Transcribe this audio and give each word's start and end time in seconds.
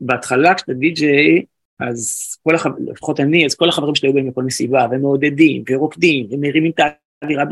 בהתחלה 0.00 0.54
כשאתה 0.54 0.72
די-ג'יי, 0.72 1.44
אז 1.80 2.36
כל 2.42 2.54
החברים, 2.54 2.88
לפחות 2.88 3.20
אני, 3.20 3.46
אז 3.46 3.54
כל 3.54 3.68
החברים 3.68 3.94
שלי 3.94 4.08
היו 4.08 4.14
באים 4.14 4.28
לכל 4.28 4.42
מסיבה, 4.42 4.86
ומעודדים, 4.90 5.62
ורוקדים, 5.70 6.26
ומרימים 6.30 6.72
את 6.74 6.80
האווירה 7.22 7.44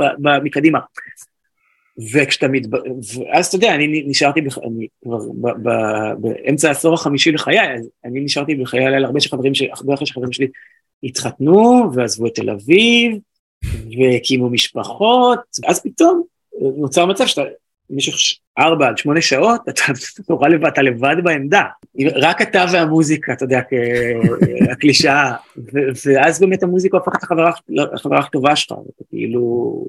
מקדימה. 0.43 0.79
וכשאתה 2.13 2.49
מת... 2.49 2.63
ואז 3.15 3.47
אתה 3.47 3.57
יודע, 3.57 3.75
אני 3.75 4.05
נשארתי, 4.07 4.41
בח... 4.41 4.59
אני 4.59 4.89
כבר 5.05 5.19
ב... 5.19 5.49
ב... 5.63 5.71
באמצע 6.19 6.69
העשור 6.69 6.95
החמישי 6.95 7.33
לחיי, 7.33 7.75
אז 7.75 7.89
אני 8.05 8.21
נשארתי 8.21 8.55
בחיי 8.55 8.85
הלילה, 8.85 9.07
הרבה 9.07 9.21
שחברים, 9.21 9.55
ש... 9.55 9.63
הרבה 9.63 9.95
אחרי 9.95 10.07
שחברים 10.07 10.33
שלי 10.33 10.47
התחתנו, 11.03 11.91
ועזבו 11.95 12.27
את 12.27 12.35
תל 12.35 12.51
אביב, 12.51 13.19
והקימו 13.99 14.51
משפחות, 14.51 15.41
אז 15.67 15.83
פתאום 15.83 16.23
נוצר 16.77 17.07
מצב 17.07 17.27
שאתה 17.27 17.43
במשך 17.91 18.39
ארבע 18.59 18.89
עד 18.89 18.99
שמונה 18.99 19.21
שעות, 19.21 19.61
אתה 19.69 19.83
נורא 20.31 20.49
לבד, 20.49 20.67
אתה 20.67 20.83
לבד 20.83 21.17
בעמדה. 21.25 21.65
רק 22.15 22.43
אתה 22.43 22.65
והמוזיקה, 22.73 23.33
אתה 23.33 23.45
יודע, 23.45 23.61
הקלישאה. 24.73 25.35
ואז 26.07 26.41
באמת 26.41 26.63
המוזיקה 26.63 26.97
הופכת 26.97 27.23
לחברה 27.23 28.19
הכי 28.19 28.31
טובה 28.31 28.57
שלך, 28.57 28.79
כאילו, 29.11 29.85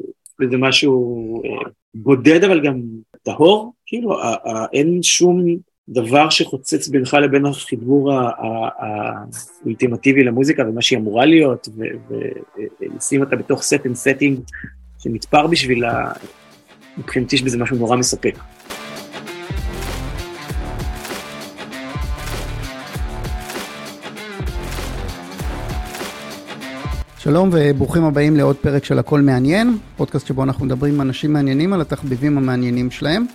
זה 0.49 0.57
משהו 0.57 1.41
אה, 1.45 1.69
בודד 1.95 2.43
אבל 2.43 2.65
גם 2.65 2.81
טהור, 3.23 3.73
כאילו, 3.85 4.17
אין 4.73 5.03
שום 5.03 5.45
דבר 5.89 6.29
שחוצץ 6.29 6.87
בינך 6.87 7.13
לבין 7.13 7.45
החיבור 7.45 8.13
האולטימטיבי 9.63 10.23
למוזיקה 10.23 10.63
ומה 10.69 10.81
שהיא 10.81 10.99
אמורה 10.99 11.25
להיות, 11.25 11.67
ולשים 12.81 13.21
אותה 13.21 13.35
בתוך 13.35 13.61
set 13.61 13.85
and 13.85 13.95
setting 13.95 14.39
שנתפר 14.99 15.47
בשבילה, 15.47 16.11
מבחינתי 16.97 17.35
יש 17.35 17.41
בזה 17.41 17.57
משהו 17.57 17.77
נורא 17.77 17.97
מספק. 17.97 18.35
שלום 27.17 27.49
וברוכים 27.51 28.03
הבאים 28.03 28.37
לעוד 28.37 28.55
פרק 28.55 28.85
של 28.85 28.99
הכל 28.99 29.21
מעניין, 29.21 29.77
פודקאסט 29.97 30.27
שבו 30.27 30.43
אנחנו 30.43 30.65
מדברים 30.65 30.93
עם 30.93 31.01
אנשים 31.01 31.33
מעניינים 31.33 31.73
על 31.73 31.81
התחביבים 31.81 32.37
המעניינים 32.37 32.91
שלהם. 32.91 33.25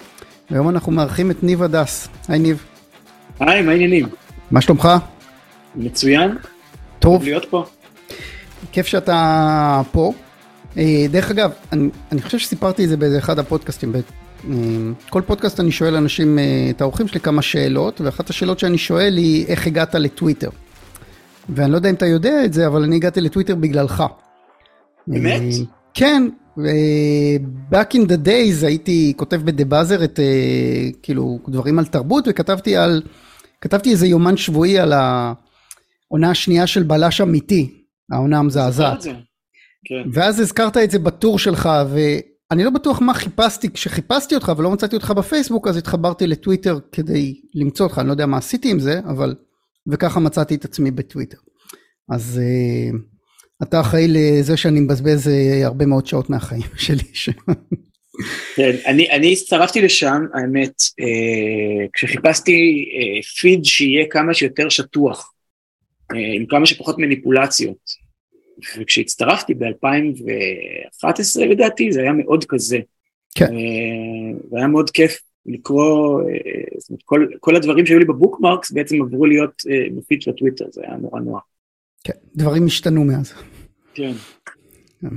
והיום 0.50 0.68
אנחנו 0.68 0.92
מארחים 0.92 1.30
את 1.30 1.42
ניב 1.42 1.62
הדס. 1.62 2.08
היי 2.28 2.38
ניב. 2.38 2.64
היי, 3.40 3.62
מה 3.62 3.72
העניינים? 3.72 4.06
מה 4.50 4.60
שלומך? 4.60 4.88
מצוין. 5.76 6.36
טוב. 6.98 7.24
להיות 7.24 7.44
פה. 7.50 7.64
כיף 8.72 8.86
שאתה 8.86 9.82
פה. 9.92 10.12
אה, 10.76 11.06
דרך 11.10 11.30
אגב, 11.30 11.50
אני, 11.72 11.88
אני 12.12 12.22
חושב 12.22 12.38
שסיפרתי 12.38 12.84
את 12.84 12.88
זה 12.88 12.96
באיזה 12.96 13.18
אחד 13.18 13.38
הפודקאסטים. 13.38 13.92
אה, 13.94 14.00
כל 15.10 15.22
פודקאסט 15.26 15.60
אני 15.60 15.72
שואל 15.72 15.96
אנשים, 15.96 16.38
אה, 16.38 16.70
את 16.70 16.80
האורחים 16.80 17.08
שלי 17.08 17.20
כמה 17.20 17.42
שאלות, 17.42 18.00
ואחת 18.00 18.30
השאלות 18.30 18.58
שאני 18.58 18.78
שואל 18.78 19.16
היא 19.16 19.46
איך 19.46 19.66
הגעת 19.66 19.94
לטוויטר. 19.94 20.50
ואני 21.48 21.72
לא 21.72 21.76
יודע 21.76 21.90
אם 21.90 21.94
אתה 21.94 22.06
יודע 22.06 22.44
את 22.44 22.52
זה, 22.52 22.66
אבל 22.66 22.82
אני 22.82 22.96
הגעתי 22.96 23.20
לטוויטר 23.20 23.54
בגללך. 23.54 24.04
באמת? 25.06 25.42
כן, 25.94 26.28
back 27.72 27.94
in 27.94 28.06
the 28.06 28.26
days 28.26 28.66
הייתי 28.66 29.12
כותב 29.16 29.40
בדה 29.44 29.64
באזר 29.64 30.04
את 30.04 30.20
כאילו 31.02 31.38
דברים 31.48 31.78
על 31.78 31.84
תרבות 31.84 32.24
וכתבתי 32.28 32.76
על, 32.76 33.02
כתבתי 33.60 33.90
איזה 33.90 34.06
יומן 34.06 34.36
שבועי 34.36 34.78
על 34.78 34.92
העונה 34.92 36.30
השנייה 36.30 36.66
של 36.66 36.82
בלש 36.82 37.20
אמיתי, 37.20 37.84
העונה 38.12 38.38
המזעזעת. 38.38 39.06
כן. 39.84 40.02
ואז 40.12 40.40
הזכרת 40.40 40.76
את 40.76 40.90
זה 40.90 40.98
בטור 40.98 41.38
שלך, 41.38 41.68
ואני 41.92 42.64
לא 42.64 42.70
בטוח 42.70 43.00
מה 43.00 43.14
חיפשתי, 43.14 43.70
כשחיפשתי 43.70 44.34
אותך 44.34 44.52
ולא 44.58 44.70
מצאתי 44.70 44.96
אותך 44.96 45.10
בפייסבוק, 45.10 45.68
אז 45.68 45.76
התחברתי 45.76 46.26
לטוויטר 46.26 46.78
כדי 46.92 47.40
למצוא 47.54 47.86
אותך, 47.86 47.98
אני 47.98 48.06
לא 48.06 48.12
יודע 48.12 48.26
מה 48.26 48.36
עשיתי 48.36 48.70
עם 48.70 48.80
זה, 48.80 48.98
אבל... 48.98 49.34
וככה 49.86 50.20
מצאתי 50.20 50.54
את 50.54 50.64
עצמי 50.64 50.90
בטוויטר. 50.90 51.36
אז 52.10 52.40
uh, 52.40 52.96
אתה 53.62 53.80
אחראי 53.80 54.06
לזה 54.08 54.56
שאני 54.56 54.80
מבזבז 54.80 55.26
uh, 55.26 55.66
הרבה 55.66 55.86
מאוד 55.86 56.06
שעות 56.06 56.30
מהחיים 56.30 56.62
שלי. 56.84 57.04
כן, 58.56 58.76
אני, 58.86 59.10
אני 59.10 59.32
הצטרפתי 59.32 59.80
לשם, 59.80 60.22
האמת, 60.34 60.72
uh, 60.80 61.90
כשחיפשתי 61.92 62.84
uh, 62.84 63.40
פיד 63.40 63.64
שיהיה 63.64 64.06
כמה 64.10 64.34
שיותר 64.34 64.68
שטוח, 64.68 65.32
uh, 66.12 66.16
עם 66.36 66.46
כמה 66.46 66.66
שפחות 66.66 66.98
מניפולציות. 66.98 68.09
וכשהצטרפתי 68.78 69.54
ב-2011 69.54 71.40
לדעתי, 71.40 71.92
זה 71.92 72.00
היה 72.00 72.12
מאוד 72.12 72.44
כזה. 72.44 72.78
כן. 73.34 73.54
והיה 74.50 74.66
מאוד 74.66 74.90
כיף 74.90 75.20
לקרוא, 75.46 76.22
זאת 76.78 76.90
אומרת, 76.90 77.02
כל, 77.04 77.26
כל 77.40 77.56
הדברים 77.56 77.86
שהיו 77.86 77.98
לי 77.98 78.04
בבוקמרקס 78.04 78.70
בעצם 78.70 79.02
עברו 79.02 79.26
להיות 79.26 79.62
בפיד 79.96 80.22
של 80.22 80.30
הטוויטר, 80.30 80.64
זה 80.70 80.82
היה 80.84 80.96
נורא 80.96 81.20
נוח. 81.20 81.42
כן, 82.04 82.12
דברים 82.36 82.66
השתנו 82.66 83.04
מאז. 83.04 83.32
כן. 83.94 84.12
כן. 85.00 85.08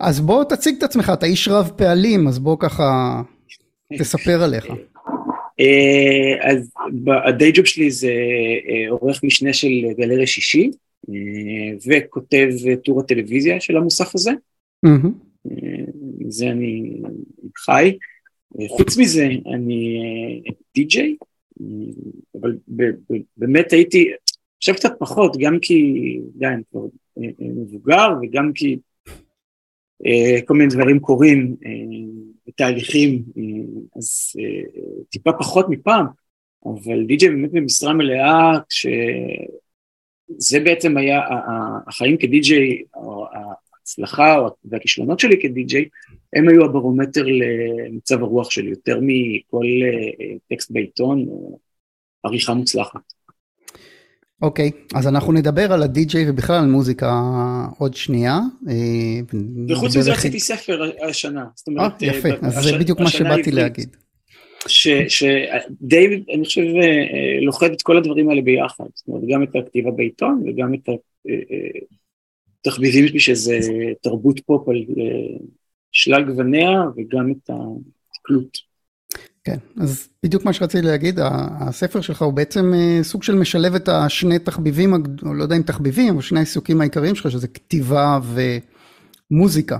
אז 0.00 0.20
בוא 0.20 0.44
תציג 0.44 0.76
את 0.78 0.82
עצמך, 0.82 1.12
אתה 1.14 1.26
איש 1.26 1.48
רב 1.48 1.70
פעלים, 1.76 2.28
אז 2.28 2.38
בוא 2.38 2.56
ככה 2.60 3.22
תספר 3.98 4.42
עליך. 4.42 4.66
אז 6.40 6.72
הדיי 7.26 7.52
ג'וב 7.52 7.64
שלי 7.64 7.90
זה 7.90 8.12
עורך 8.90 9.24
משנה 9.24 9.52
של 9.52 9.68
גלריה 9.98 10.26
שישי, 10.26 10.70
וכותב 11.86 12.48
טור 12.84 13.00
הטלוויזיה 13.00 13.60
של 13.60 13.76
המוסף 13.76 14.14
הזה. 14.14 14.30
מזה 16.18 16.50
אני 16.50 17.02
חי. 17.56 17.98
חוץ 18.68 18.98
מזה, 18.98 19.28
אני 19.54 20.00
די-ג'יי, 20.74 21.16
אבל 22.40 22.56
באמת 23.36 23.72
הייתי, 23.72 24.10
עכשיו 24.56 24.74
קצת 24.74 24.92
פחות, 24.98 25.36
גם 25.40 25.58
כי, 25.62 26.20
די, 26.34 26.46
אני 26.46 26.62
כבר 26.70 26.86
מבוגר, 27.40 28.08
וגם 28.22 28.52
כי 28.54 28.78
כל 30.44 30.54
מיני 30.54 30.70
דברים 30.70 31.00
קורים, 31.00 31.56
בתהליכים, 32.48 33.22
אז 33.96 34.36
טיפה 35.10 35.32
פחות 35.32 35.66
מפעם, 35.68 36.06
אבל 36.66 37.04
די-ג'יי 37.06 37.28
באמת 37.28 37.52
במשרה 37.52 37.92
מלאה, 37.92 38.58
כש... 38.68 38.86
זה 40.28 40.60
בעצם 40.60 40.96
היה 40.96 41.20
החיים 41.86 42.16
כדי-ג'יי, 42.16 42.82
ההצלחה 43.34 44.48
והכישלונות 44.64 45.20
שלי 45.20 45.40
כדי-ג'יי, 45.42 45.88
הם 46.36 46.48
היו 46.48 46.64
הברומטר 46.64 47.24
למצב 47.26 48.22
הרוח 48.22 48.50
שלי, 48.50 48.70
יותר 48.70 48.98
מכל 49.02 49.64
אה, 49.64 50.36
טקסט 50.50 50.70
בעיתון 50.70 51.24
או 51.28 51.58
עריכה 52.22 52.54
מוצלחת. 52.54 53.00
אוקיי, 54.42 54.70
okay, 54.74 54.98
אז 54.98 55.08
אנחנו 55.08 55.32
נדבר 55.32 55.72
על 55.72 55.82
הדי-ג'יי 55.82 56.30
ובכלל 56.30 56.56
על 56.56 56.66
מוזיקה 56.66 57.22
עוד 57.78 57.94
שנייה. 57.94 58.38
אה, 58.68 58.74
וחוץ 59.68 59.96
מזה 59.96 60.12
רציתי 60.12 60.40
ספר 60.40 60.90
השנה. 61.08 61.44
אה, 61.78 61.88
יפה, 62.00 62.28
אז 62.42 62.64
זה 62.64 62.78
בדיוק 62.78 63.00
מה 63.00 63.10
שבאתי 63.10 63.50
להגיד. 63.50 63.96
שדי, 64.68 66.22
אני 66.34 66.44
חושב, 66.44 66.60
אה, 66.60 67.40
לוכד 67.42 67.70
את 67.72 67.82
כל 67.82 67.96
הדברים 67.96 68.30
האלה 68.30 68.42
ביחד, 68.42 68.84
זאת 68.94 69.08
אומרת, 69.08 69.22
גם 69.28 69.42
את 69.42 69.56
הכתיבה 69.56 69.90
בעיתון 69.90 70.42
וגם 70.46 70.74
את 70.74 70.88
התחביבים 72.66 73.08
שלי 73.08 73.20
שזה 73.20 73.58
תרבות 74.02 74.40
פופ 74.40 74.68
על 74.68 74.76
אה, 74.76 75.38
שלל 75.92 76.24
גווניה 76.24 76.82
וגם 76.96 77.30
את 77.30 77.50
התקלות. 77.50 78.76
כן, 79.44 79.56
אז 79.80 80.08
בדיוק 80.22 80.44
מה 80.44 80.52
שרציתי 80.52 80.86
להגיד, 80.86 81.18
הספר 81.60 82.00
שלך 82.00 82.22
הוא 82.22 82.32
בעצם 82.32 82.72
אה, 82.74 82.98
סוג 83.02 83.22
של 83.22 83.34
משלב 83.34 83.74
את 83.74 83.88
השני 83.88 84.38
תחביבים, 84.38 84.94
לא 85.22 85.42
יודע 85.42 85.56
אם 85.56 85.62
תחביבים, 85.62 86.12
אבל 86.14 86.22
שני 86.22 86.38
העיסוקים 86.38 86.80
העיקריים 86.80 87.14
שלך, 87.14 87.30
שזה 87.30 87.48
כתיבה 87.48 88.18
ומוזיקה. 89.30 89.78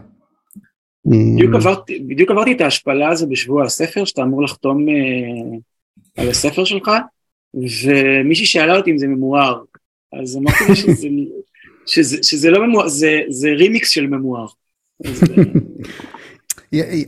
בדיוק 1.07 1.55
עברתי, 1.55 1.99
בדיוק 1.99 2.31
עברתי 2.31 2.53
את 2.53 2.61
ההשפלה 2.61 3.09
הזו 3.09 3.29
בשבוע 3.29 3.65
הספר, 3.65 4.05
שאתה 4.05 4.23
אמור 4.23 4.43
לחתום 4.43 4.87
uh, 4.89 5.61
על 6.17 6.29
הספר 6.29 6.65
שלך, 6.65 6.91
ומישהי 7.55 8.47
שאלה 8.47 8.77
אותי 8.77 8.91
אם 8.91 8.99
זה 8.99 9.07
ממואר, 9.07 9.63
אז 10.23 10.37
אמרתי 10.37 10.65
לה 10.69 10.75
שזה, 10.75 11.09
שזה, 11.93 12.19
שזה 12.23 12.51
לא 12.51 12.67
ממואר, 12.67 12.89
זה, 12.89 13.21
זה 13.29 13.49
רימיקס 13.49 13.91
של 13.91 14.07
ממואר. 14.07 14.47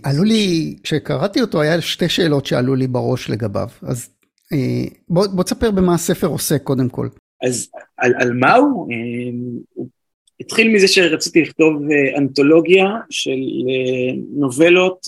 עלו 0.03 0.25
לי, 0.25 0.77
כשקראתי 0.83 1.41
אותו 1.41 1.61
היה 1.63 1.81
שתי 1.81 2.09
שאלות 2.09 2.47
שעלו 2.47 2.75
לי 2.75 2.87
בראש 2.87 3.31
לגביו, 3.31 3.69
אז 3.83 4.11
אה, 4.53 4.85
בוא, 5.09 5.27
בוא 5.27 5.45
תספר 5.45 5.71
במה 5.71 5.95
הספר 5.95 6.27
עוסק 6.27 6.63
קודם 6.63 6.89
כל. 6.89 7.09
אז 7.43 7.69
על, 7.97 8.13
על 8.19 8.33
מה 8.33 8.55
הוא? 8.55 8.89
הוא 9.75 9.89
התחיל 10.41 10.75
מזה 10.75 10.89
שרציתי 10.89 11.43
לכתוב 11.43 11.83
אה, 11.91 12.19
אנתולוגיה 12.19 12.87
של 13.11 13.31
אה, 13.31 14.15
נובלות 14.37 15.07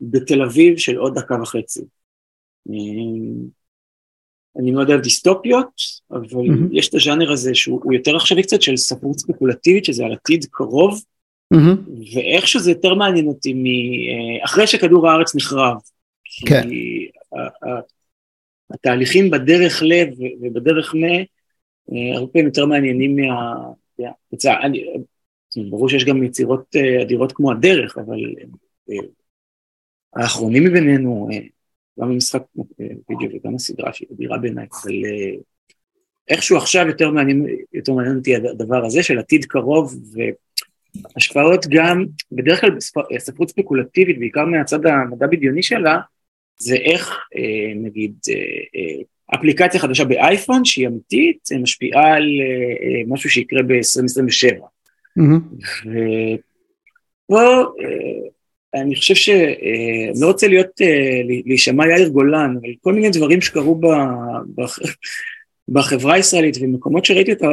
בתל 0.00 0.42
אביב 0.42 0.78
של 0.78 0.96
עוד 0.96 1.18
דקה 1.18 1.34
וחצי. 1.42 1.80
אה, 2.70 2.74
אני 4.58 4.70
מאוד 4.70 4.90
אוהב 4.90 5.00
דיסטופיות, 5.00 5.72
אבל 6.10 6.20
mm-hmm. 6.20 6.68
יש 6.72 6.88
את 6.88 6.94
הז'אנר 6.94 7.32
הזה 7.32 7.54
שהוא 7.54 7.94
יותר 7.94 8.16
עכשווי 8.16 8.42
קצת 8.42 8.62
של 8.62 8.76
ספרות 8.76 9.18
ספקולטיבית, 9.18 9.84
שזה 9.84 10.04
על 10.04 10.12
עתיד 10.12 10.46
קרוב, 10.50 11.02
mm-hmm. 11.54 11.90
ואיכשהו 12.14 12.60
זה 12.60 12.70
יותר 12.70 12.94
מעניין 12.94 13.26
אותי 13.26 13.54
מ... 13.54 13.64
אחרי 14.44 14.66
שכדור 14.66 15.08
הארץ 15.08 15.34
נחרב. 15.34 15.76
כן. 16.46 16.62
כי 16.62 17.10
התהליכים 18.70 19.30
בדרך 19.30 19.82
לב 19.82 20.08
ובדרך 20.40 20.94
מ, 20.94 21.04
אה, 21.04 22.16
הרבה 22.16 22.26
פעמים 22.32 22.46
יותר 22.46 22.66
מעניינים 22.66 23.16
מה... 23.16 23.54
יצא, 24.32 24.54
אני, 24.62 24.84
ברור 25.70 25.88
שיש 25.88 26.04
גם 26.04 26.22
יצירות 26.22 26.76
אה, 26.76 27.02
אדירות 27.02 27.32
כמו 27.32 27.52
הדרך, 27.52 27.98
אבל 27.98 28.18
האחרונים 30.16 30.64
מבינינו, 30.64 31.28
גם 32.00 32.08
במשחק 32.08 32.42
וידאו 32.78 33.36
וגם 33.36 33.54
הסדרה 33.54 33.92
שהיא 33.92 34.08
אדירה 34.12 34.38
בעיניי, 34.38 34.66
אבל 34.72 34.92
איכשהו 36.28 36.56
עכשיו 36.56 36.86
יותר 36.86 37.10
מעניין, 37.10 37.46
יותר 37.72 37.92
מעניין 37.92 38.16
אותי 38.16 38.36
הדבר 38.36 38.84
הזה 38.84 39.02
של 39.02 39.18
עתיד 39.18 39.44
קרוב 39.44 39.94
והשפעות 41.14 41.66
גם, 41.70 42.04
בדרך 42.32 42.60
כלל 42.60 42.80
ספרות 43.18 43.50
ספקולטיבית, 43.50 44.18
בעיקר 44.18 44.44
מהצד 44.44 44.86
המדע 44.86 45.26
בדיוני 45.26 45.62
שלה, 45.62 45.98
זה 46.58 46.74
איך 46.76 47.18
אה, 47.36 47.74
נגיד 47.74 48.14
אה, 48.28 48.34
אה, 48.76 49.02
אפליקציה 49.34 49.80
חדשה 49.80 50.04
באייפון 50.04 50.64
שהיא 50.64 50.88
אמיתית, 50.88 51.48
משפיעה 51.62 52.14
על 52.14 52.28
משהו 53.06 53.30
שיקרה 53.30 53.62
ב-2027. 53.62 54.60
Mm-hmm. 55.18 55.88
ופה 57.28 57.64
אני 58.74 58.96
חושב 58.96 59.14
שאני 59.14 60.20
לא 60.20 60.26
רוצה 60.26 60.48
להיות, 60.48 60.80
להישמע 61.46 61.86
יאיר 61.86 62.08
גולן, 62.08 62.54
אבל 62.62 62.70
כל 62.80 62.92
מיני 62.92 63.10
דברים 63.10 63.40
שקרו 63.40 63.80
בחברה 65.68 66.14
הישראלית 66.14 66.56
ומקומות 66.60 67.04
שראיתי 67.04 67.32
אותה 67.32 67.46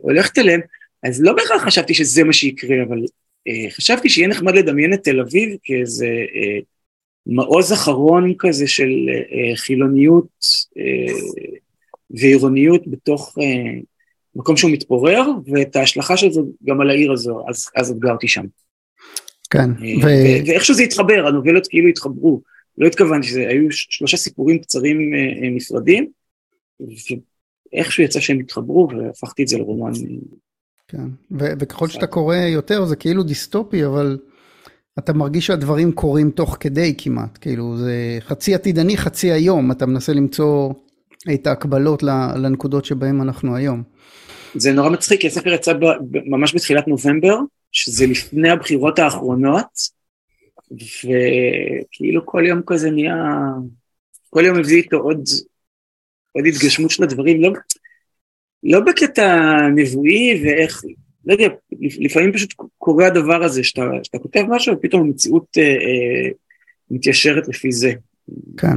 הולכת 0.00 0.38
אליהם, 0.38 0.60
אז 1.02 1.22
לא 1.22 1.32
בהכרח 1.32 1.62
חשבתי 1.62 1.94
שזה 1.94 2.24
מה 2.24 2.32
שיקרה, 2.32 2.76
אבל 2.88 2.98
חשבתי 3.70 4.08
שיהיה 4.08 4.28
נחמד 4.28 4.54
לדמיין 4.54 4.92
את 4.92 5.04
תל 5.04 5.20
אביב 5.20 5.56
כאיזה 5.62 6.08
מעוז 7.26 7.72
אחרון 7.72 8.34
כזה 8.38 8.66
של 8.66 8.90
אה, 9.08 9.56
חילוניות 9.56 10.28
אה, 10.78 11.14
ועירוניות 12.10 12.82
בתוך 12.86 13.38
אה, 13.40 13.80
מקום 14.34 14.56
שהוא 14.56 14.70
מתפורר, 14.70 15.22
ואת 15.46 15.76
ההשלכה 15.76 16.16
של 16.16 16.32
זה 16.32 16.40
גם 16.64 16.80
על 16.80 16.90
העיר 16.90 17.12
הזו, 17.12 17.44
אז, 17.48 17.68
אז 17.76 17.90
אתגרתי 17.90 18.28
שם. 18.28 18.44
כן. 19.50 19.70
ו... 20.02 20.06
ואיכשהו 20.46 20.74
זה 20.74 20.82
התחבר, 20.82 21.26
הנובלות 21.26 21.66
כאילו 21.66 21.88
התחברו. 21.88 22.40
לא 22.78 22.86
התכוונתי 22.86 23.26
שזה, 23.26 23.48
היו 23.48 23.66
שלושה 23.70 24.16
סיפורים 24.16 24.58
קצרים 24.58 24.98
נפרדים, 25.56 26.10
ואיכשהו 27.72 28.02
יצא 28.02 28.20
שהם 28.20 28.40
התחברו, 28.40 28.88
והפכתי 28.90 29.42
את 29.42 29.48
זה 29.48 29.58
לרומן. 29.58 29.92
כן, 30.88 31.06
ו- 31.30 31.52
וככל 31.58 31.88
שאתה 31.88 32.06
קורא 32.06 32.36
יותר 32.36 32.84
זה 32.84 32.96
כאילו 32.96 33.22
דיסטופי, 33.22 33.86
אבל 33.86 34.18
אתה 34.98 35.12
מרגיש 35.12 35.46
שהדברים 35.46 35.92
קורים 35.92 36.30
תוך 36.30 36.56
כדי 36.60 36.94
כמעט, 36.98 37.38
כאילו 37.40 37.76
זה 37.76 38.18
חצי 38.20 38.54
עתידני, 38.54 38.96
חצי 38.96 39.32
היום, 39.32 39.70
אתה 39.70 39.86
מנסה 39.86 40.12
למצוא 40.12 40.72
את 41.34 41.46
ההקבלות 41.46 42.02
לנקודות 42.42 42.84
שבהם 42.84 43.22
אנחנו 43.22 43.56
היום. 43.56 43.82
זה 44.54 44.72
נורא 44.72 44.90
מצחיק, 44.90 45.20
כי 45.20 45.26
הספר 45.26 45.52
יצא 45.52 45.72
ממש 46.26 46.54
בתחילת 46.54 46.88
נובמבר, 46.88 47.38
שזה 47.72 48.06
לפני 48.06 48.50
הבחירות 48.50 48.98
האחרונות, 48.98 50.02
וכאילו 50.72 52.26
כל 52.26 52.44
יום 52.46 52.60
כזה 52.66 52.90
נהיה, 52.90 53.14
כל 54.30 54.42
יום 54.46 54.58
מביא 54.58 54.76
איתו 54.76 54.96
עוד, 54.96 55.24
עוד 56.32 56.46
התגשמות 56.46 56.90
של 56.90 57.02
הדברים, 57.02 57.42
לא, 57.42 57.52
לא 58.62 58.80
בקטע 58.80 59.56
נבואי 59.74 60.42
ואיך, 60.44 60.82
לא 61.26 61.32
יודע, 61.32 61.48
לפעמים 61.80 62.32
פשוט 62.32 62.54
קורה 62.78 63.06
הדבר 63.06 63.44
הזה, 63.44 63.64
שאתה, 63.64 63.82
שאתה 64.02 64.18
כותב 64.18 64.42
משהו 64.48 64.74
ופתאום 64.74 65.02
המציאות 65.02 65.46
אה, 65.58 65.62
אה, 65.62 66.30
מתיישרת 66.90 67.48
לפי 67.48 67.72
זה. 67.72 67.92
כן. 68.56 68.76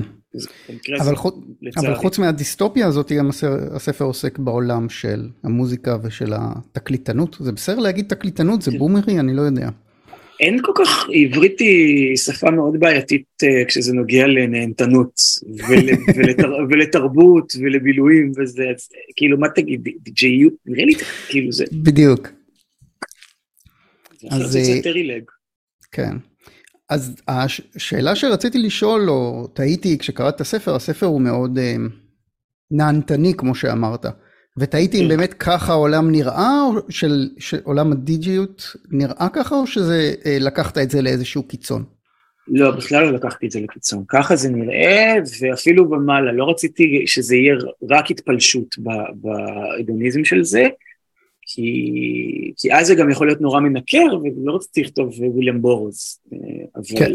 אבל, 0.99 1.15
חוץ, 1.15 1.35
אבל 1.77 1.95
חוץ 1.95 2.19
מהדיסטופיה 2.19 2.87
הזאת, 2.87 3.11
גם 3.11 3.29
הספר 3.71 4.05
עוסק 4.05 4.39
בעולם 4.39 4.89
של 4.89 5.29
המוזיקה 5.43 5.97
ושל 6.03 6.33
התקליטנות. 6.35 7.37
זה 7.39 7.51
בסדר 7.51 7.79
להגיד 7.79 8.05
תקליטנות, 8.07 8.61
זה 8.61 8.71
כן. 8.71 8.77
בומרי, 8.77 9.19
אני 9.19 9.33
לא 9.33 9.41
יודע. 9.41 9.69
אין 10.39 10.57
כל 10.61 10.71
כך, 10.75 11.07
עברית 11.13 11.59
היא 11.59 12.17
שפה 12.17 12.51
מאוד 12.51 12.79
בעייתית 12.79 13.25
uh, 13.43 13.67
כשזה 13.67 13.93
נוגע 13.93 14.27
לנהנתנות 14.27 15.21
ול, 15.69 15.89
ולתר, 16.15 16.51
ולתרבות 16.69 17.53
ולבילויים 17.59 18.31
וזה, 18.37 18.63
אז, 18.75 18.89
כאילו 19.15 19.37
מה 19.37 19.49
תגיד, 19.49 19.83
די.ג'יו, 19.83 20.49
נראה 20.65 20.85
לי 20.85 20.93
כאילו 21.29 21.51
זה. 21.51 21.65
בדיוק. 21.71 22.29
אז 24.31 24.51
זה 24.51 24.59
אה, 24.59 24.81
טרי 24.83 25.07
לג. 25.07 25.23
כן. 25.91 26.15
אז 26.89 27.15
השאלה 27.27 28.15
שרציתי 28.15 28.57
לשאול, 28.57 29.09
או 29.09 29.47
תהיתי 29.47 29.97
כשקראת 29.97 30.35
את 30.35 30.41
הספר, 30.41 30.75
הספר 30.75 31.05
הוא 31.05 31.21
מאוד 31.21 31.57
uh, 31.57 31.61
נהנתני 32.71 33.33
כמו 33.37 33.55
שאמרת. 33.55 34.05
ותהיתי 34.59 34.97
אם 34.97 35.03
כן. 35.03 35.09
באמת 35.09 35.33
ככה 35.33 35.71
העולם 35.71 36.11
נראה, 36.11 36.61
או 36.61 36.81
של, 36.89 37.29
של 37.39 37.57
עולם 37.63 37.91
הדיג'יות 37.91 38.75
נראה 38.91 39.27
ככה, 39.33 39.55
או 39.55 39.67
שזה 39.67 40.13
אה, 40.25 40.37
לקחת 40.39 40.77
את 40.77 40.89
זה 40.89 41.01
לאיזשהו 41.01 41.43
קיצון? 41.43 41.83
לא, 42.47 42.71
בכלל 42.71 43.03
לא 43.03 43.11
לקחתי 43.11 43.45
את 43.45 43.51
זה 43.51 43.59
לקיצון. 43.59 44.03
ככה 44.07 44.35
זה 44.35 44.49
נראה, 44.49 45.13
ואפילו 45.41 45.89
במעלה, 45.89 46.31
לא 46.31 46.49
רציתי 46.49 47.03
שזה 47.07 47.35
יהיה 47.35 47.55
רק 47.89 48.11
התפלשות 48.11 48.75
בהדוניזם 49.15 50.25
של 50.25 50.43
זה, 50.43 50.67
כי, 51.55 52.51
כי 52.57 52.73
אז 52.73 52.87
זה 52.87 52.95
גם 52.95 53.09
יכול 53.09 53.27
להיות 53.27 53.41
נורא 53.41 53.59
מנקר, 53.59 54.19
ולא 54.23 54.55
רציתי 54.55 54.81
לכתוב 54.81 55.13
וויליאם 55.19 55.61
בורוז. 55.61 56.19
אה, 56.33 56.37
אבל 56.75 56.99
כן. 56.99 57.11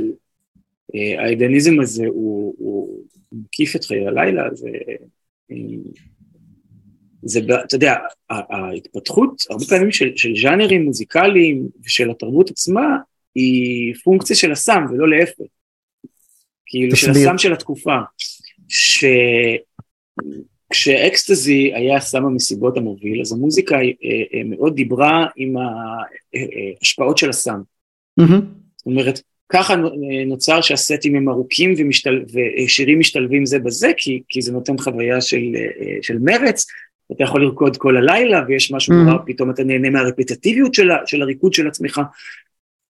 אה, 0.95 1.25
ההדוניזם 1.25 1.81
הזה 1.81 2.07
הוא, 2.07 2.55
הוא 2.59 3.05
מקיף 3.33 3.77
את 3.77 3.85
חיי 3.85 4.07
הלילה, 4.07 4.43
זה... 4.55 4.69
זה, 7.23 7.41
אתה 7.65 7.75
יודע, 7.75 7.95
ההתפתחות 8.31 9.43
הרבה 9.51 9.65
פעמים 9.65 9.93
של, 9.93 10.13
של 10.17 10.33
ז'אנרים 10.43 10.85
מוזיקליים 10.85 11.69
ושל 11.85 12.11
התרבות 12.11 12.51
עצמה 12.51 12.97
היא 13.35 13.95
פונקציה 14.05 14.37
של 14.37 14.53
הסם 14.53 14.85
ולא 14.91 15.09
להפך. 15.09 15.45
כאילו 16.67 16.97
של 16.97 17.11
הסם 17.11 17.39
של 17.39 17.53
התקופה. 17.53 17.97
ש... 18.69 19.05
כשאקסטזי 20.71 21.73
היה 21.75 21.97
הסם 21.97 22.25
המסיבות 22.25 22.77
המוביל, 22.77 23.21
אז 23.21 23.33
המוזיקה 23.33 23.77
אה, 23.77 23.83
אה, 24.35 24.43
מאוד 24.45 24.75
דיברה 24.75 25.27
עם 25.37 25.55
ההשפעות 25.57 27.19
של 27.19 27.31
הסם. 27.31 27.61
Mm-hmm. 28.21 28.41
זאת 28.77 28.87
אומרת, 28.87 29.21
ככה 29.49 29.75
נוצר 30.27 30.61
שהסטים 30.61 31.15
הם 31.15 31.29
ארוכים 31.29 31.75
ומשתל... 31.79 32.25
ושירים 32.33 32.99
משתלבים 32.99 33.47
זה 33.47 33.59
בזה, 33.59 33.91
כי, 33.97 34.23
כי 34.29 34.43
זה 34.43 34.53
נותן 34.53 34.79
חוויה 34.79 35.21
של, 35.21 35.43
אה, 35.55 35.99
של 36.03 36.19
מרץ, 36.19 36.67
אתה 37.13 37.25
יכול 37.25 37.45
לרקוד 37.45 37.77
כל 37.77 37.97
הלילה 37.97 38.43
ויש 38.49 38.73
משהו. 38.73 38.95
נורא, 38.95 39.19
פתאום 39.27 39.51
אתה 39.51 39.65
נהנה 39.65 39.91
מהרפטטיביות 39.91 40.75
של, 40.75 40.89
של 41.07 41.23
הריקוד 41.23 41.53
של 41.53 41.69
עצמך. 41.69 42.01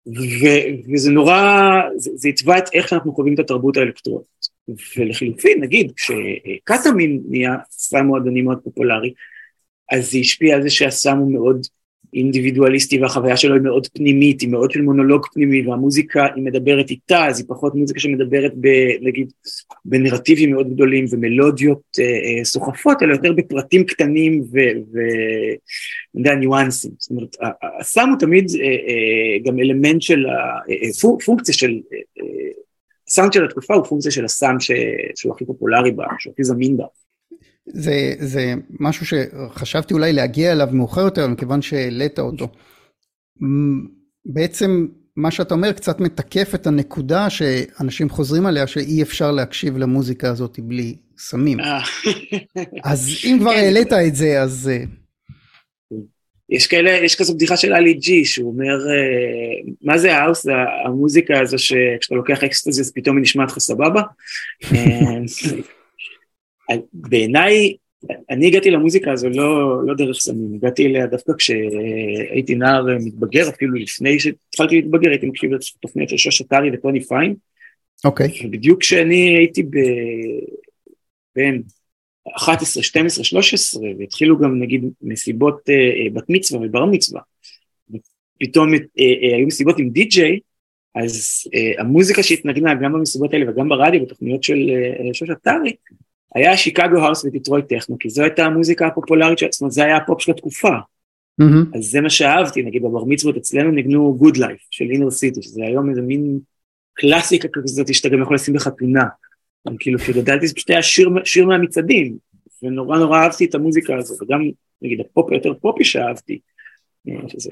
ו, 0.08 0.48
וזה 0.94 1.12
נורא, 1.12 1.72
זה, 1.96 2.12
זה 2.14 2.30
התווה 2.30 2.58
את 2.58 2.64
איך 2.74 2.88
שאנחנו 2.88 3.14
חווים 3.14 3.34
את 3.34 3.40
התרבות 3.40 3.78
האלקטרונית. 3.78 4.28
ולחילופין, 4.98 5.62
נגיד, 5.62 5.92
כשקטאמין 5.96 7.22
נהיה 7.30 7.56
סם 7.72 8.06
מועדוני 8.06 8.42
מאוד 8.42 8.60
פופולרי, 8.64 9.14
אז 9.92 10.12
זה 10.12 10.18
השפיע 10.18 10.56
על 10.56 10.62
זה 10.62 10.70
שהסם 10.70 11.18
הוא 11.18 11.32
מאוד 11.32 11.68
אינדיבידואליסטי 12.14 13.02
והחוויה 13.02 13.38
שלו 13.38 13.54
היא 13.54 13.62
מאוד 13.62 13.88
פנימית, 13.88 14.42
היא 14.42 14.50
מאוד 14.50 14.72
של 14.72 14.82
מונולוג 14.82 15.26
פנימי 15.34 15.68
והמוזיקה 15.68 16.28
היא 16.36 16.44
מדברת 16.44 16.90
איתה, 16.90 17.26
אז 17.26 17.40
היא 17.40 17.46
פחות 17.50 17.76
מוזיקה 17.76 18.00
שמדברת 18.00 18.54
ב, 18.62 18.68
נגיד 19.02 19.32
בנרטיבים 19.86 20.52
מאוד 20.52 20.74
גדולים 20.74 21.06
ומלודיות 21.12 21.82
אה, 22.00 22.04
אה, 22.04 22.46
סוחפות, 22.46 23.04
אלא 23.04 23.14
יותר 23.14 23.34
בפרטים 23.34 23.84
קטנים 23.84 24.44
ואני 24.52 25.56
יודע, 26.16 26.36
ניואנסים. 26.36 26.92
זאת 26.98 27.12
אומרת, 27.12 27.36
הסם 27.80 28.10
הוא 28.10 28.20
תמיד 28.20 28.46
אה, 28.60 28.66
אה, 28.66 29.40
גם 29.46 29.60
אלמנט 29.60 30.02
של, 30.02 30.26
אה, 30.26 31.18
פונקציה 31.26 31.54
של, 31.54 31.80
אה, 31.94 31.98
אה, 32.20 32.52
הסאונד 33.10 33.34
של 33.34 33.46
התקופה 33.46 33.74
הוא 33.74 33.86
פונקציה 33.86 34.12
של 34.12 34.26
הסם 34.26 34.56
ש, 34.60 34.72
שהוא 35.16 35.34
הכי 35.36 35.46
פופולרי 35.46 35.92
בה, 35.92 36.06
שהוא 36.20 36.34
הכי 36.34 36.44
זמין 36.44 36.78
בה. 36.78 36.86
זה, 37.66 38.14
זה 38.20 38.54
משהו 38.80 39.06
שחשבתי 39.06 39.94
אולי 39.94 40.14
להגיע 40.14 40.52
אליו 40.52 40.68
מאוחר 40.72 41.02
יותר, 41.02 41.28
מכיוון 41.28 41.62
שהעלית 41.62 42.20
אותו. 42.20 42.48
בעצם 44.26 44.88
מה 45.16 45.32
שאתה 45.32 45.54
אומר 45.54 45.72
קצת 45.72 46.00
מתקף 46.00 46.56
את 46.56 46.68
הנקודה 46.68 47.30
שאנשים 47.30 48.10
חוזרים 48.10 48.46
עליה, 48.46 48.68
שאי 48.68 49.02
אפשר 49.02 49.32
להקשיב 49.32 49.78
למוזיקה 49.78 50.30
הזאת 50.30 50.60
בלי 50.60 50.96
סמים. 51.18 51.60
אה. 51.60 51.80
אז 52.84 53.10
אם 53.24 53.38
כבר 53.42 53.52
כן. 53.52 53.58
העלית 53.58 53.94
את 53.94 54.16
זה, 54.16 54.42
אז... 54.42 54.70
אה, 56.52 56.56
יש 56.56 56.68
כאלה, 56.68 56.92
יש 56.92 57.16
כזו 57.16 57.36
בדיחה 57.36 57.58
של 57.58 57.74
אלי 57.74 57.94
ג'י, 57.94 58.26
שהוא 58.26 58.52
אומר, 58.52 58.90
אה, 58.90 59.72
מה 59.82 59.98
זה 59.98 60.16
האוס, 60.16 60.46
המוזיקה 60.86 61.42
הזו 61.42 61.60
שכשאתה 61.60 62.16
לוקח 62.16 62.44
אקסטזי 62.44 62.82
אז 62.82 62.92
פתאום 62.92 63.18
היא 63.18 63.22
נשמעת 63.22 63.52
לך 63.52 63.60
סבבה? 63.60 64.02
בעיניי, 66.94 67.76
אני 68.30 68.48
הגעתי 68.48 68.72
למוזיקה 68.72 69.12
הזו 69.12 69.30
לא, 69.30 69.82
לא 69.86 69.94
דרך 69.94 70.18
סמים, 70.20 70.54
הגעתי 70.56 70.86
אליה 70.86 71.08
דווקא 71.08 71.34
כשהייתי 71.38 72.56
נער 72.56 72.86
מתבגר, 73.06 73.50
אפילו 73.50 73.74
לפני 73.74 74.20
שהתחלתי 74.20 74.76
להתבגר, 74.76 75.10
הייתי 75.10 75.26
מקשיב 75.26 75.52
לתוכניות 75.54 76.10
של 76.10 76.18
שוש 76.18 76.42
אתרי 76.42 76.70
וטוני 76.74 77.02
פיין. 77.02 77.36
אוקיי. 78.06 78.28
Okay. 78.28 78.46
ובדיוק 78.46 78.82
כשאני 78.82 79.38
הייתי 79.38 79.64
ב... 79.64 79.78
בין 81.36 81.62
11, 82.36 82.84
12, 82.84 83.24
13, 83.24 83.84
והתחילו 84.00 84.40
גם 84.40 84.60
נגיד 84.60 84.84
מסיבות 85.02 85.60
uh, 85.70 86.14
בת 86.14 86.24
מצווה 86.30 86.68
ובר 86.68 86.86
מצווה, 86.86 87.22
ופתאום 87.90 88.74
uh, 88.74 88.78
uh, 88.78 89.36
היו 89.36 89.48
מסיבות 89.48 89.80
עם 89.80 89.90
די-ג'יי, 89.90 90.40
אז 90.96 91.44
uh, 91.48 91.82
המוזיקה 91.82 92.24
שהתנגנה 92.24 92.74
גם 92.76 92.94
במסיבות 92.94 93.34
האלה 93.34 93.52
וגם 93.52 93.70
ברדיו, 93.70 94.06
בתוכניות 94.06 94.44
של 94.44 94.58
uh, 94.58 95.14
שוש 95.14 95.30
עטרי, 95.30 95.76
היה 96.36 96.58
שיקגו 96.58 96.98
האוס 96.98 97.26
ודיטרויט 97.26 97.66
טכנו, 97.70 97.98
כי 98.00 98.10
זו 98.10 98.24
הייתה 98.24 98.46
המוזיקה 98.46 98.88
הפופולרית, 98.88 99.40
זאת 99.52 99.62
אומרת 99.62 99.72
זה 99.72 99.84
היה 99.84 99.98
הפופ 99.98 100.22
של 100.22 100.32
התקופה. 100.32 100.78
Mm-hmm. 101.42 101.78
אז 101.78 101.84
זה 101.84 102.02
מה 102.02 102.10
שאהבתי, 102.10 102.64
נגיד 102.64 102.82
בבר 102.82 103.04
מצוות 103.04 103.38
אצלנו 103.38 103.72
ניגנו 103.72 104.20
Good 104.22 104.36
Life 104.36 104.68
של 104.72 104.86
אינר 104.92 105.12
סיטי, 105.12 105.42
שזה 105.42 105.64
היום 105.64 105.90
איזה 105.90 106.02
מין 106.02 106.40
קלאסיקה 106.94 107.48
כזאת 107.54 107.94
שאתה 107.94 108.10
גם 108.10 108.22
יכול 108.22 108.36
לשים 108.36 108.54
בחתונה. 108.54 109.04
כאילו 109.80 110.00
כשגדלתי 110.00 110.48
זה 110.48 110.56
פשוט 110.56 110.70
היה 110.70 110.84
שיר, 110.84 111.10
שיר 111.26 111.46
מהמצעדים, 111.46 112.18
ונורא 112.64 112.98
נורא 112.98 113.20
אהבתי 113.20 113.46
את 113.46 113.56
המוזיקה 113.56 113.98
הזו, 113.98 114.16
וגם 114.22 114.42
נגיד 114.82 115.00
הפופ 115.00 115.32
היותר 115.32 115.54
פופי 115.54 115.84
שאהבתי, 115.84 116.40
שזה 117.28 117.52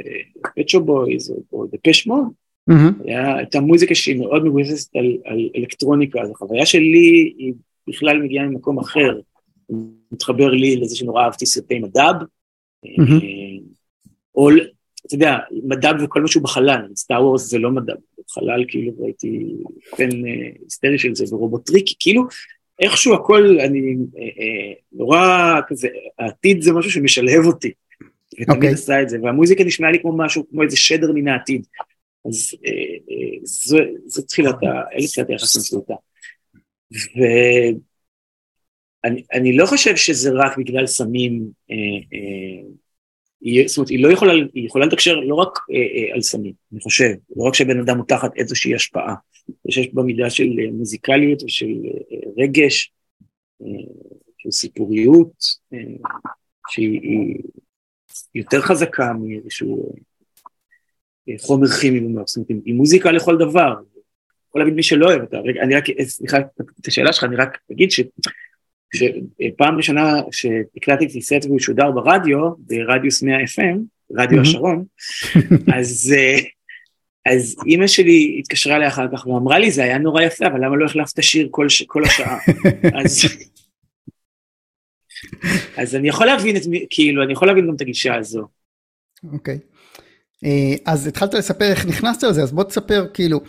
פט 0.55 0.64
שופ 0.64 0.81
בויז 0.81 1.33
או 1.53 1.67
דפש 1.71 2.07
מוד, 2.07 2.27
הייתה 3.37 3.59
מוזיקה 3.59 3.95
שהיא 3.95 4.19
מאוד 4.19 4.45
מבוססת 4.45 4.95
על, 4.95 5.17
על 5.25 5.49
אלקטרוניקה, 5.55 6.21
אז 6.21 6.31
החוויה 6.31 6.65
שלי 6.65 7.33
היא 7.37 7.53
בכלל 7.87 8.21
מגיעה 8.21 8.45
ממקום 8.45 8.79
אחר, 8.79 9.19
מתחבר 10.11 10.49
לי 10.49 10.75
לזה 10.75 10.95
שנורא 10.95 11.23
אהבתי 11.23 11.45
סרטי 11.45 11.79
מד"ב, 11.79 12.13
או 14.35 14.49
אתה 15.05 15.15
יודע, 15.15 15.37
מדב 15.63 15.93
וכל 16.03 16.21
משהו 16.21 16.41
בחלל, 16.41 16.87
סטאר 16.95 17.25
וורס 17.25 17.49
זה 17.49 17.59
לא 17.59 17.71
מדב, 17.71 17.95
חלל 18.29 18.65
כאילו 18.67 18.91
והייתי 18.99 19.55
פן 19.97 20.25
אה, 20.25 20.49
היסטרי 20.63 20.99
של 20.99 21.15
זה 21.15 21.35
ורובוטריקי, 21.35 21.95
כאילו 21.99 22.23
איכשהו 22.79 23.13
הכל, 23.15 23.59
אני 23.59 23.95
אה, 24.17 24.23
אה, 24.23 24.73
נורא 24.91 25.59
כזה, 25.67 25.87
העתיד 26.19 26.61
זה 26.61 26.73
משהו 26.73 26.91
שמשלהב 26.91 27.45
אותי, 27.45 27.71
ותמיד 28.33 28.49
okay. 28.49 28.55
אוקיי. 28.55 28.73
עשה 28.73 29.01
את 29.01 29.09
זה, 29.09 29.17
והמוזיקה 29.23 29.63
נשמעה 29.63 29.91
לי 29.91 29.99
כמו 30.01 30.17
משהו, 30.17 30.49
כמו 30.49 30.63
איזה 30.63 30.77
שדר 30.77 31.11
מן 31.11 31.27
העתיד, 31.27 31.65
אז 32.27 32.55
זו 34.05 34.21
תחילת, 34.21 34.55
אלה 34.63 35.07
תחילת 35.07 35.29
היחס 35.29 35.55
עם 35.55 35.61
סרטה. 35.61 35.93
ואני 39.03 39.57
לא 39.57 39.65
חושב 39.65 39.95
שזה 39.95 40.31
רק 40.33 40.57
בגלל 40.57 40.87
סמים, 40.87 41.47
זאת 43.65 43.77
אומרת, 43.77 43.89
היא 43.89 44.03
לא 44.03 44.11
יכולה, 44.11 44.33
היא 44.53 44.65
יכולה 44.65 44.85
לתקשר 44.85 45.15
לא 45.15 45.35
רק 45.35 45.59
אה, 45.71 45.75
אה, 45.75 46.13
על 46.13 46.21
סמים, 46.21 46.53
אני 46.73 46.81
חושב, 46.81 47.13
לא 47.35 47.43
רק 47.43 47.53
שבן 47.53 47.79
אדם 47.79 47.97
הוא 47.97 48.05
תחת 48.05 48.31
איזושהי 48.35 48.75
השפעה, 48.75 49.15
שיש 49.69 49.93
בה 49.93 50.03
מידה 50.03 50.29
של 50.29 50.43
אה, 50.59 50.71
מוזיקליות 50.71 51.43
ושל 51.43 51.65
אה, 51.65 52.43
רגש, 52.43 52.91
אה, 53.61 53.67
של 54.37 54.51
סיפוריות, 54.51 55.31
אה, 55.73 56.09
שהיא 56.69 57.35
יותר 58.35 58.61
חזקה 58.61 59.13
מאיזשהו 59.13 59.95
אה, 61.29 61.33
חומר 61.39 61.67
כימי, 61.67 61.99
זאת 62.25 62.37
אומרת, 62.49 62.65
היא 62.65 62.73
מוזיקה 62.73 63.11
לכל 63.11 63.37
דבר, 63.37 63.73
יכול 64.49 64.61
להבין 64.61 64.75
מי 64.75 64.83
שלא 64.83 65.05
אוהב 65.05 65.21
אותה, 65.21 65.37
רגע, 65.37 65.61
אני 65.61 65.75
רק, 65.75 65.83
סליחה, 66.03 66.37
את 66.81 66.87
השאלה 66.87 67.13
שלך, 67.13 67.23
אני 67.23 67.35
רק 67.35 67.57
אגיד 67.71 67.91
ש... 67.91 67.99
שפעם 68.95 69.77
ראשונה 69.77 70.13
שהקלטתי 70.31 71.21
סט 71.21 71.45
והוא 71.45 71.59
שודר 71.59 71.91
ברדיו, 71.91 72.51
ברדיוס 72.59 73.23
100 73.23 73.43
FM, 73.43 73.77
רדיו 74.17 74.41
השרון, 74.41 74.85
אז, 75.77 76.13
אה, 76.17 76.37
אז 77.33 77.55
אימא 77.65 77.87
שלי 77.87 78.35
התקשרה 78.39 78.75
אליי 78.75 78.87
אחר 78.87 79.07
כך 79.13 79.27
ואמרה 79.27 79.59
לי, 79.59 79.71
זה 79.71 79.83
היה 79.83 79.97
נורא 79.97 80.21
יפה, 80.21 80.47
אבל 80.47 80.65
למה 80.65 80.75
לא 80.75 80.85
החלפת 80.85 81.23
שיר 81.23 81.47
כל, 81.51 81.67
כל 81.87 82.03
השעה? 82.05 82.37
אז, 83.01 83.25
אז 85.77 85.95
אני 85.95 86.07
יכול 86.07 86.27
להבין 86.27 86.57
את 86.57 86.61
מי, 86.67 86.85
כאילו, 86.89 87.23
אני 87.23 87.33
יכול 87.33 87.47
להבין 87.47 87.67
גם 87.67 87.75
את 87.75 87.81
הגישה 87.81 88.15
הזו. 88.15 88.47
אוקיי. 89.33 89.55
Okay. 89.55 89.77
אה, 90.45 90.75
אז 90.85 91.07
התחלת 91.07 91.33
לספר 91.33 91.65
איך 91.65 91.85
נכנסת 91.85 92.23
לזה, 92.23 92.41
אז 92.41 92.51
בוא 92.51 92.63
תספר, 92.63 93.07
כאילו, 93.13 93.39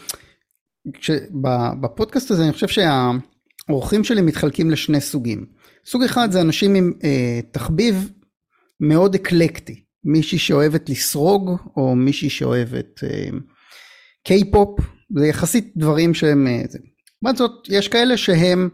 בפודקאסט 1.80 2.30
הזה 2.30 2.42
אני 2.42 2.52
חושב 2.52 2.68
שה... 2.68 3.10
האורחים 3.68 4.04
שלי 4.04 4.20
מתחלקים 4.20 4.70
לשני 4.70 5.00
סוגים. 5.00 5.46
סוג 5.86 6.02
אחד 6.02 6.32
זה 6.32 6.40
אנשים 6.40 6.74
עם 6.74 6.92
אה, 7.04 7.40
תחביב 7.50 8.10
מאוד 8.80 9.14
אקלקטי, 9.14 9.84
מישהי 10.04 10.38
שאוהבת 10.38 10.88
לסרוג 10.88 11.50
או 11.76 11.94
מישהי 11.96 12.30
שאוהבת 12.30 13.04
אה, 13.04 13.28
קיי-פופ, 14.24 14.80
זה 15.18 15.26
יחסית 15.26 15.72
דברים 15.76 16.14
שהם... 16.14 16.46
אה, 16.46 16.62
לעומת 17.22 17.36
זאת, 17.36 17.50
יש 17.68 17.88
כאלה 17.88 18.16
שהם 18.16 18.68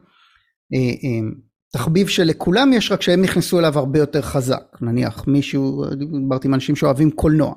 אה, 0.74 0.78
אה, 0.78 1.28
תחביב 1.72 2.08
שלכולם 2.08 2.72
יש, 2.72 2.92
רק 2.92 3.02
שהם 3.02 3.22
נכנסו 3.22 3.58
אליו 3.58 3.78
הרבה 3.78 3.98
יותר 3.98 4.22
חזק. 4.22 4.62
נניח 4.80 5.24
מישהו, 5.26 5.84
דיברתי 6.20 6.48
עם 6.48 6.54
אנשים 6.54 6.76
שאוהבים 6.76 7.10
קולנוע. 7.10 7.54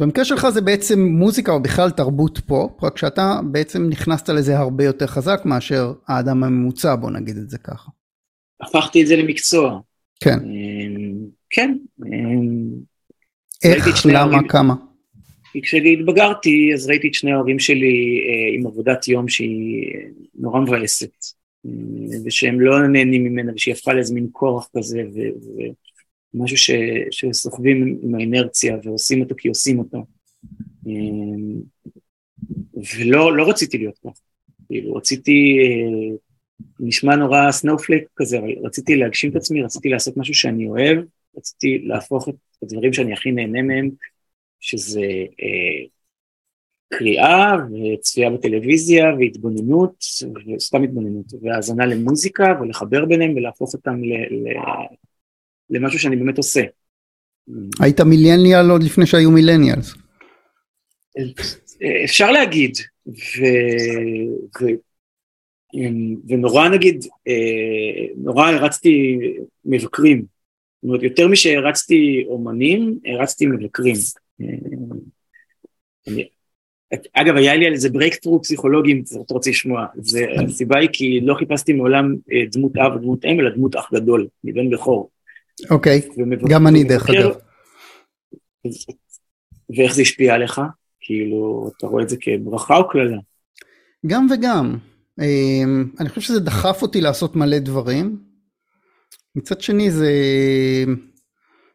במקרה 0.00 0.24
שלך 0.24 0.48
זה 0.48 0.60
בעצם 0.60 1.00
מוזיקה 1.00 1.52
או 1.52 1.62
בכלל 1.62 1.90
תרבות 1.90 2.38
פופ, 2.38 2.84
רק 2.84 2.98
שאתה 2.98 3.40
בעצם 3.52 3.88
נכנסת 3.88 4.28
לזה 4.28 4.58
הרבה 4.58 4.84
יותר 4.84 5.06
חזק 5.06 5.42
מאשר 5.44 5.92
האדם 6.06 6.44
הממוצע, 6.44 6.94
בוא 6.94 7.10
נגיד 7.10 7.36
את 7.36 7.50
זה 7.50 7.58
ככה. 7.58 7.90
הפכתי 8.60 9.02
את 9.02 9.06
זה 9.06 9.16
למקצוע. 9.16 9.80
כן. 10.20 10.38
אמ, 10.38 11.14
כן. 11.50 11.76
אמ, 12.06 12.68
איך, 13.64 14.06
למה, 14.06 14.18
ההורים... 14.18 14.48
כמה? 14.48 14.74
כשהתבגרתי 15.62 16.70
אז 16.74 16.86
ראיתי 16.86 17.08
את 17.08 17.14
שני 17.14 17.32
ההורים 17.32 17.58
שלי 17.58 18.20
אה, 18.28 18.58
עם 18.58 18.66
עבודת 18.66 19.08
יום 19.08 19.28
שהיא 19.28 19.92
נורא 20.34 20.60
מבאסת, 20.60 21.24
אה, 21.66 21.70
ושהם 22.24 22.60
לא 22.60 22.88
נהנים 22.88 23.24
ממנה, 23.24 23.52
ושהיא 23.54 23.74
הפכה 23.74 23.92
לאיזה 23.92 24.14
מין 24.14 24.28
כורח 24.32 24.68
כזה, 24.76 25.02
ו- 25.14 25.60
משהו 26.34 26.56
ש, 26.56 26.70
שסוחבים 27.10 27.98
עם 28.02 28.14
האינרציה 28.14 28.76
ועושים 28.82 29.22
אותו 29.22 29.34
כי 29.38 29.48
עושים 29.48 29.78
אותו. 29.78 30.04
אמ, 30.86 31.60
ולא 32.98 33.36
לא 33.36 33.48
רציתי 33.48 33.78
להיות 33.78 33.98
כך, 33.98 34.20
כאילו 34.66 34.94
רציתי, 34.94 35.58
אה, 35.62 36.16
נשמע 36.80 37.16
נורא 37.16 37.50
snowflake 37.50 38.04
כזה, 38.16 38.38
אבל 38.38 38.48
רציתי 38.64 38.96
להגשים 38.96 39.30
את 39.30 39.36
עצמי, 39.36 39.62
רציתי 39.62 39.88
לעשות 39.88 40.16
משהו 40.16 40.34
שאני 40.34 40.68
אוהב, 40.68 40.98
רציתי 41.36 41.78
להפוך 41.78 42.28
את 42.28 42.62
הדברים 42.62 42.92
שאני 42.92 43.12
הכי 43.12 43.32
נהנה 43.32 43.62
מהם, 43.62 43.90
שזה 44.60 45.00
אה, 45.42 45.86
קריאה 46.88 47.56
וצפייה 47.94 48.30
בטלוויזיה 48.30 49.04
והתבוננות, 49.18 50.04
וסתם 50.56 50.82
התבוננות, 50.82 51.26
והאזנה 51.42 51.86
למוזיקה 51.86 52.44
ולחבר 52.60 53.04
ביניהם 53.04 53.36
ולהפוך 53.36 53.74
אותם 53.74 54.04
ל, 54.04 54.12
ל, 54.14 54.48
למשהו 55.70 55.98
שאני 55.98 56.16
באמת 56.16 56.38
עושה. 56.38 56.62
היית 57.80 58.00
מילניאל 58.00 58.70
עוד 58.70 58.82
לפני 58.82 59.06
שהיו 59.06 59.30
מילניאלס. 59.30 59.94
אפשר 62.04 62.30
להגיד, 62.30 62.72
ו... 63.06 63.44
ו... 64.60 64.64
ונורא 66.28 66.68
נגיד, 66.68 67.04
אה, 67.28 68.06
נורא 68.16 68.46
הרצתי 68.46 69.18
מבקרים, 69.64 70.18
זאת 70.18 70.88
אומרת 70.88 71.02
יותר 71.02 71.28
משהרצתי 71.28 72.24
אומנים, 72.28 72.98
הרצתי 73.06 73.46
מבקרים. 73.46 73.94
אה, 74.40 74.46
אגב, 77.12 77.36
היה 77.36 77.56
לי 77.56 77.66
על 77.66 77.72
איזה 77.72 77.90
ברייקטרו 77.90 78.42
פסיכולוגי, 78.42 78.92
אם 78.92 79.02
אתה 79.24 79.34
רוצה 79.34 79.50
לשמוע, 79.50 79.86
הסיבה 80.44 80.78
היא 80.78 80.88
כי 80.92 81.20
לא 81.20 81.34
חיפשתי 81.34 81.72
מעולם 81.72 82.14
אה, 82.32 82.42
דמות 82.52 82.76
אב 82.76 82.96
ודמות 82.96 83.24
אם, 83.24 83.40
אלא 83.40 83.50
דמות 83.50 83.76
אח 83.76 83.90
גדול, 83.94 84.26
מבן 84.44 84.70
בכור. 84.70 85.10
אוקיי, 85.70 86.00
okay. 86.00 86.48
גם 86.48 86.66
אני 86.66 86.84
דרך 86.84 87.10
אגב. 87.10 87.34
ואיך 89.76 89.94
זה 89.94 90.02
השפיע 90.02 90.34
עליך? 90.34 90.60
כאילו, 91.00 91.70
אתה 91.76 91.86
רואה 91.86 92.02
את 92.02 92.08
זה 92.08 92.16
כברכה 92.20 92.76
או 92.76 92.88
קללה? 92.88 93.18
גם 94.06 94.26
וגם. 94.30 94.78
אמ, 95.20 95.84
אני 96.00 96.08
חושב 96.08 96.20
שזה 96.20 96.40
דחף 96.40 96.82
אותי 96.82 97.00
לעשות 97.00 97.36
מלא 97.36 97.58
דברים. 97.58 98.16
מצד 99.36 99.60
שני 99.60 99.90
זה 99.90 100.10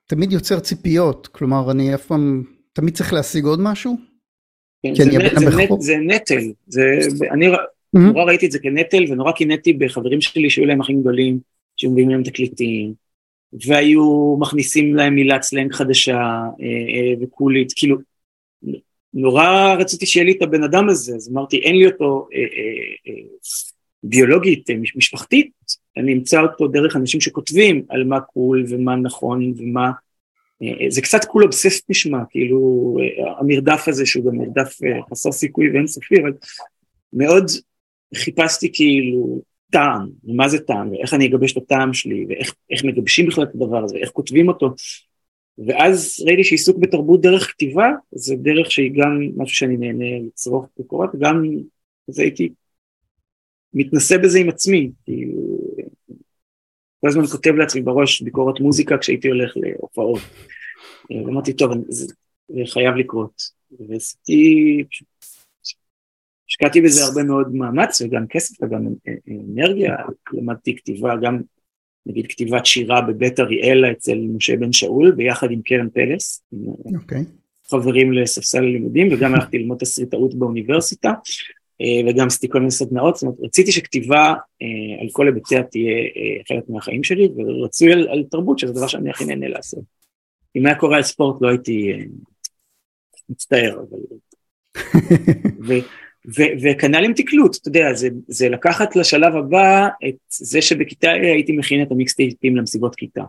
תמיד 0.06 0.32
יוצר 0.32 0.60
ציפיות, 0.60 1.28
כלומר 1.28 1.72
אני 1.72 1.96
אף 1.96 2.06
פעם, 2.06 2.44
תמיד 2.74 2.94
צריך 2.94 3.14
להשיג 3.14 3.46
עוד 3.46 3.60
משהו. 3.62 3.96
כן, 4.84 4.96
זה, 4.96 5.06
נט, 5.06 5.40
זה, 5.40 5.46
נט, 5.46 5.70
זה 5.80 5.98
נטל, 5.98 6.52
זה, 6.68 6.82
אני 7.32 7.48
mm-hmm. 7.48 8.00
נורא 8.00 8.24
ראיתי 8.24 8.46
את 8.46 8.52
זה 8.52 8.60
כנטל 8.60 9.06
ונורא 9.10 9.32
קינאתי 9.32 9.74
בחברים 9.74 10.22
שלי 10.22 10.50
שהיו 10.50 10.66
להם 10.66 10.82
אחים 10.82 11.02
גדולים, 11.02 11.40
שמביאים 11.76 12.10
להם 12.10 12.24
תקליטים, 12.24 12.94
והיו 13.54 14.38
מכניסים 14.40 14.96
להם 14.96 15.16
מילת 15.16 15.42
סלנג 15.42 15.74
חדשה 15.74 16.18
אה, 16.18 16.42
אה, 16.62 17.14
וקולית, 17.22 17.74
כאילו 17.76 17.98
נורא 19.14 19.74
רציתי 19.80 20.06
שיהיה 20.06 20.26
לי 20.26 20.32
את 20.32 20.42
הבן 20.42 20.64
אדם 20.64 20.90
הזה, 20.90 21.16
אז 21.16 21.30
אמרתי 21.32 21.58
אין 21.58 21.76
לי 21.76 21.86
אותו 21.86 22.28
אה, 22.34 23.14
ביולוגית, 24.04 24.70
משפחתית, 24.96 25.52
אני 25.98 26.14
אמצא 26.14 26.42
אותו 26.42 26.68
דרך 26.68 26.96
אנשים 26.96 27.22
שכותבים 27.22 27.84
על 27.90 28.04
מה 28.04 28.20
cool 28.20 28.66
ומה 28.70 28.96
נכון 28.96 29.54
ומה, 29.58 29.92
זה 30.90 31.02
קצת 31.02 31.26
cool 31.26 31.44
obsessed 31.44 31.90
נשמע, 31.90 32.18
כאילו 32.30 32.98
המרדף 33.40 33.88
הזה 33.88 34.06
שהוא 34.06 34.26
גם 34.26 34.38
מרדף 34.38 34.80
חסר 35.12 35.32
סיכוי 35.32 35.72
ואין 35.72 35.88
סופי, 35.88 36.16
אבל 36.22 36.34
מאוד 37.14 37.46
חיפשתי 38.16 38.70
כאילו 38.74 39.42
טעם, 39.72 40.10
ומה 40.24 40.50
זה 40.50 40.60
טעם, 40.60 40.92
ואיך 40.92 41.14
אני 41.14 41.28
אגבש 41.28 41.52
את 41.52 41.58
הטעם 41.58 41.94
שלי, 41.94 42.26
ואיך 42.30 42.84
מגבשים 42.84 43.28
בכלל 43.28 43.44
את 43.44 43.56
הדבר 43.56 43.84
הזה, 43.84 43.96
ואיך 43.96 44.10
כותבים 44.10 44.48
אותו. 44.48 44.74
ואז 45.68 46.24
ראיתי 46.26 46.44
שעיסוק 46.44 46.78
בתרבות 46.78 47.22
דרך 47.22 47.52
כתיבה, 47.52 47.90
זה 48.12 48.36
דרך 48.36 48.72
שהיא 48.72 48.92
גם 48.96 49.22
משהו 49.38 49.56
שאני 49.56 49.78
נהנה 49.78 50.20
לצרוך 50.28 50.66
בקורות, 50.80 51.10
וגם 51.14 51.44
אז 52.10 52.20
הייתי 52.20 52.50
מתנסה 53.74 54.18
בזה 54.18 54.40
עם 54.40 54.50
עצמי, 54.50 54.92
כאילו, 55.06 55.58
כל 57.02 57.08
הזמן 57.08 57.26
כותב 57.26 57.52
לעצמי 57.52 57.82
בראש 57.82 58.22
ביקורת 58.22 58.60
מוזיקה 58.60 58.98
כשהייתי 58.98 59.28
הולך 59.28 59.54
להופעות. 59.56 60.20
אמרתי, 61.12 61.54
טוב, 61.54 61.72
זה, 61.90 62.14
חייב 62.66 62.96
לקרות. 62.96 63.42
ועשיתי, 63.88 64.84
השקעתי 66.50 66.82
בזה 66.82 67.04
הרבה 67.04 67.24
מאוד 67.24 67.56
מאמץ 67.56 68.02
וגם 68.02 68.28
כסף 68.28 68.64
וגם 68.64 68.88
אנרגיה, 69.30 69.96
למדתי 70.34 70.76
כתיבה, 70.76 71.16
גם 71.22 71.42
נגיד 72.06 72.28
כתיבת 72.28 72.66
שירה 72.66 73.02
בבית 73.02 73.40
אריאלה 73.40 73.92
אצל 73.92 74.18
משה 74.36 74.58
בן 74.58 74.74
שאול, 74.74 75.12
ביחד 75.12 75.52
עם 75.52 75.62
קרן 75.62 75.90
פלס, 75.90 76.44
okay. 76.54 77.02
אוקיי. 77.02 77.24
חברים 77.70 78.14
לספסל 78.14 78.58
הלימודים, 78.58 79.08
וגם 79.12 79.36
הלכתי 79.36 79.58
ללמוד 79.58 79.78
תסריטאות 79.78 80.36
באוניברסיטה, 80.36 81.14
אה, 81.82 82.12
וגם 82.12 82.28
עשיתי 82.28 82.50
כל 82.50 82.60
מיני 82.60 82.72
סדנאות, 82.72 83.16
זאת 83.16 83.24
אומרת, 83.24 83.38
רציתי 83.42 83.72
שכתיבה 83.72 84.34
אה, 84.62 85.02
על 85.02 85.08
כל 85.12 85.28
היבטיה 85.28 85.64
תהיה 85.64 85.98
אה, 85.98 86.44
חלק 86.48 86.64
מהחיים 86.70 87.04
שלי, 87.04 87.30
ורצוי 87.38 87.94
על, 87.94 88.08
על 88.08 88.24
תרבות, 88.32 88.60
שזה 88.60 88.74
דבר 88.74 88.88
שאני 88.88 89.10
הכי 89.10 89.26
נהנה 89.26 89.48
לעשות. 89.48 89.84
אם 90.56 90.66
היה 90.66 90.76
קורה 90.76 90.98
על 90.98 91.04
ספורט 91.04 91.42
לא 91.42 91.50
הייתי 91.50 91.92
מצטער, 93.30 93.80
אבל... 93.90 94.00
וכנ"ל 96.64 97.06
עם 97.06 97.14
תקלוט, 97.14 97.56
אתה 97.56 97.70
יודע, 97.70 97.94
זה, 97.94 98.10
זה 98.28 98.50
לקחת 98.50 98.96
לשלב 98.96 99.36
הבא 99.36 99.88
את 100.08 100.16
זה 100.30 100.62
שבכיתה 100.62 101.08
A 101.08 101.26
הייתי 101.26 101.52
מכין 101.52 101.82
את 101.82 101.92
המיקסטייפים 101.92 102.56
למסיבות 102.56 102.96
כיתה. 102.96 103.24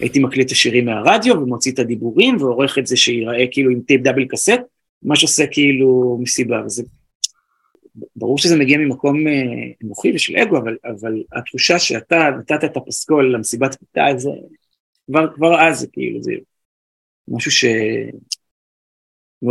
הייתי 0.00 0.18
מקליט 0.18 0.46
את 0.46 0.52
השירים 0.52 0.84
מהרדיו 0.84 1.34
ומוציא 1.34 1.72
את 1.72 1.78
הדיבורים 1.78 2.36
ועורך 2.36 2.78
את 2.78 2.86
זה 2.86 2.96
שיראה 2.96 3.44
כאילו 3.50 3.70
עם 3.70 3.80
טייפ 3.80 4.00
double 4.00 4.24
cassette, 4.24 4.60
מה 5.02 5.16
שעושה 5.16 5.46
כאילו 5.46 6.18
מסיבה, 6.20 6.62
וזה 6.66 6.82
ברור 8.16 8.38
שזה 8.38 8.56
מגיע 8.56 8.78
ממקום 8.78 9.26
אה, 9.26 9.32
אנוכי 9.84 10.12
ושל 10.14 10.36
אגו, 10.36 10.58
אבל, 10.58 10.76
אבל 10.84 11.22
התחושה 11.32 11.78
שאתה 11.78 12.30
נתת 12.38 12.64
את 12.64 12.76
הפסקול 12.76 13.34
למסיבת 13.34 13.74
כיתה, 13.74 14.06
זה 14.16 14.30
כבר, 15.06 15.34
כבר 15.34 15.60
אז 15.60 15.80
זה 15.80 15.86
כאילו, 15.92 16.22
זה 16.22 16.32
משהו 17.28 17.50
שמאוד 17.50 17.68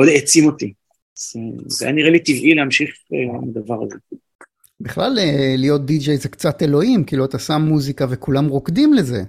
העצים 0.08 0.46
אותי. 0.46 0.74
זה 1.68 1.86
היה 1.86 1.96
נראה 1.96 2.10
לי 2.10 2.20
טבעי 2.20 2.56
להמשיך 2.56 2.90
אה, 3.14 3.38
עם 3.38 3.50
הדבר 3.50 3.84
הזה. 3.84 3.96
בכלל 4.80 5.20
אה, 5.20 5.56
להיות 5.58 5.86
די-ג'יי 5.86 6.18
זה 6.18 6.30
קצת 6.30 6.64
אלוהים, 6.64 7.04
כאילו 7.04 7.26
אתה 7.26 7.40
שם 7.40 7.62
מוזיקה 7.62 8.06
וכולם 8.10 8.48
רוקדים 8.48 8.94
לזה. 8.94 9.22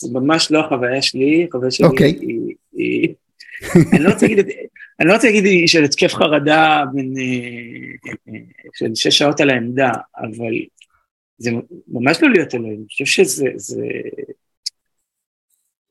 זה 0.00 0.12
ממש 0.12 0.50
לא 0.50 0.60
החוויה 0.60 1.02
שלי, 1.02 1.46
החוויה 1.48 1.70
שלי 1.70 1.86
אוקיי. 1.86 2.18
היא... 2.72 3.14
אני 3.92 4.04
לא 4.04 4.10
רוצה 4.12 4.26
להגיד 4.26 4.46
אני 5.00 5.08
לא 5.08 5.14
רוצה 5.14 5.30
להגיד 5.30 5.68
של 5.68 5.84
התקף 5.84 6.14
חרדה 6.14 6.84
בין, 6.92 7.14
אה, 7.18 8.10
אה, 8.28 8.40
של 8.74 8.94
שש 8.94 9.18
שעות 9.18 9.40
על 9.40 9.50
העמדה, 9.50 9.90
אבל 10.16 10.52
זה 11.38 11.50
ממש 11.88 12.18
לא 12.22 12.30
להיות 12.30 12.54
אלוהים, 12.54 12.76
אני 12.78 12.86
חושב 12.86 13.04
שזה 13.04 13.48
זה, 13.56 13.86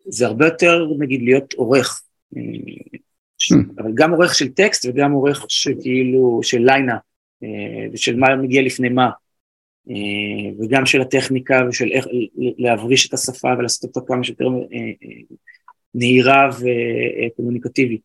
זה 0.06 0.26
הרבה 0.26 0.46
יותר 0.46 0.86
נגיד 1.00 1.22
להיות 1.22 1.54
עורך, 1.54 2.04
אה. 2.38 2.42
אבל 3.78 3.92
גם 3.94 4.12
עורך 4.12 4.36
של 4.36 4.50
טקסט 4.50 4.86
וגם 4.86 5.12
עורך 5.12 5.46
שכאילו 5.50 6.40
של 6.44 6.62
ליינה 6.62 6.98
ושל 7.94 8.16
מה 8.16 8.36
מגיע 8.36 8.62
לפני 8.62 8.90
מה, 8.90 9.10
וגם 10.60 10.86
של 10.86 11.02
הטכניקה 11.02 11.62
ושל 11.70 11.90
איך 11.92 12.06
להבריש 12.58 13.08
את 13.08 13.14
השפה 13.14 13.48
ולעשות 13.58 13.84
אותה 13.84 14.08
כמה 14.08 14.24
שיותר 14.24 14.46
נהירה 15.96 16.50
וקומוניקטיבית. 17.30 18.02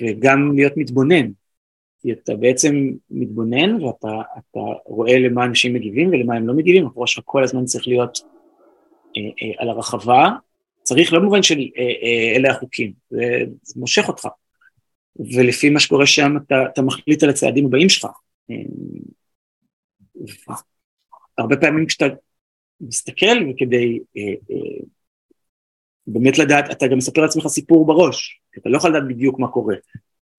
וגם 0.00 0.52
להיות 0.54 0.76
מתבונן. 0.76 1.30
כי 2.02 2.12
אתה 2.12 2.36
בעצם 2.36 2.90
מתבונן 3.10 3.82
ואתה 3.84 4.08
רואה 4.86 5.18
למה 5.18 5.44
אנשים 5.44 5.74
מגיבים 5.74 6.08
ולמה 6.08 6.36
הם 6.36 6.48
לא 6.48 6.54
מגיבים, 6.54 6.86
הראש 6.86 7.14
שלך 7.14 7.24
כל 7.26 7.44
הזמן 7.44 7.64
צריך 7.64 7.88
להיות 7.88 8.18
אה, 9.16 9.22
אה, 9.22 9.52
על 9.58 9.68
הרחבה, 9.68 10.28
צריך 10.82 11.12
לא 11.12 11.18
במובן 11.18 11.42
של 11.42 11.58
אה, 11.58 11.82
אה, 11.82 12.36
אלה 12.36 12.50
החוקים, 12.50 12.92
זה, 13.10 13.44
מושך 13.76 14.08
אותך, 14.08 14.28
ולפי 15.16 15.70
מה 15.70 15.80
שקורה 15.80 16.06
שם 16.06 16.32
אתה, 16.46 16.54
אתה 16.72 16.82
מחליט 16.82 17.22
על 17.22 17.30
הצעדים 17.30 17.66
הבאים 17.66 17.88
שלך. 17.88 18.06
אה, 18.50 18.56
הרבה 21.38 21.56
פעמים 21.56 21.86
כשאתה 21.86 22.04
מסתכל 22.80 23.50
וכדי 23.50 23.98
באמת 26.06 26.38
לדעת, 26.38 26.70
אתה 26.70 26.86
גם 26.86 26.98
מספר 26.98 27.20
לעצמך 27.20 27.46
סיפור 27.46 27.86
בראש, 27.86 28.40
כי 28.52 28.60
אתה 28.60 28.68
לא 28.68 28.76
יכול 28.76 28.90
לדעת 28.90 29.08
בדיוק 29.08 29.38
מה 29.38 29.48
קורה. 29.48 29.76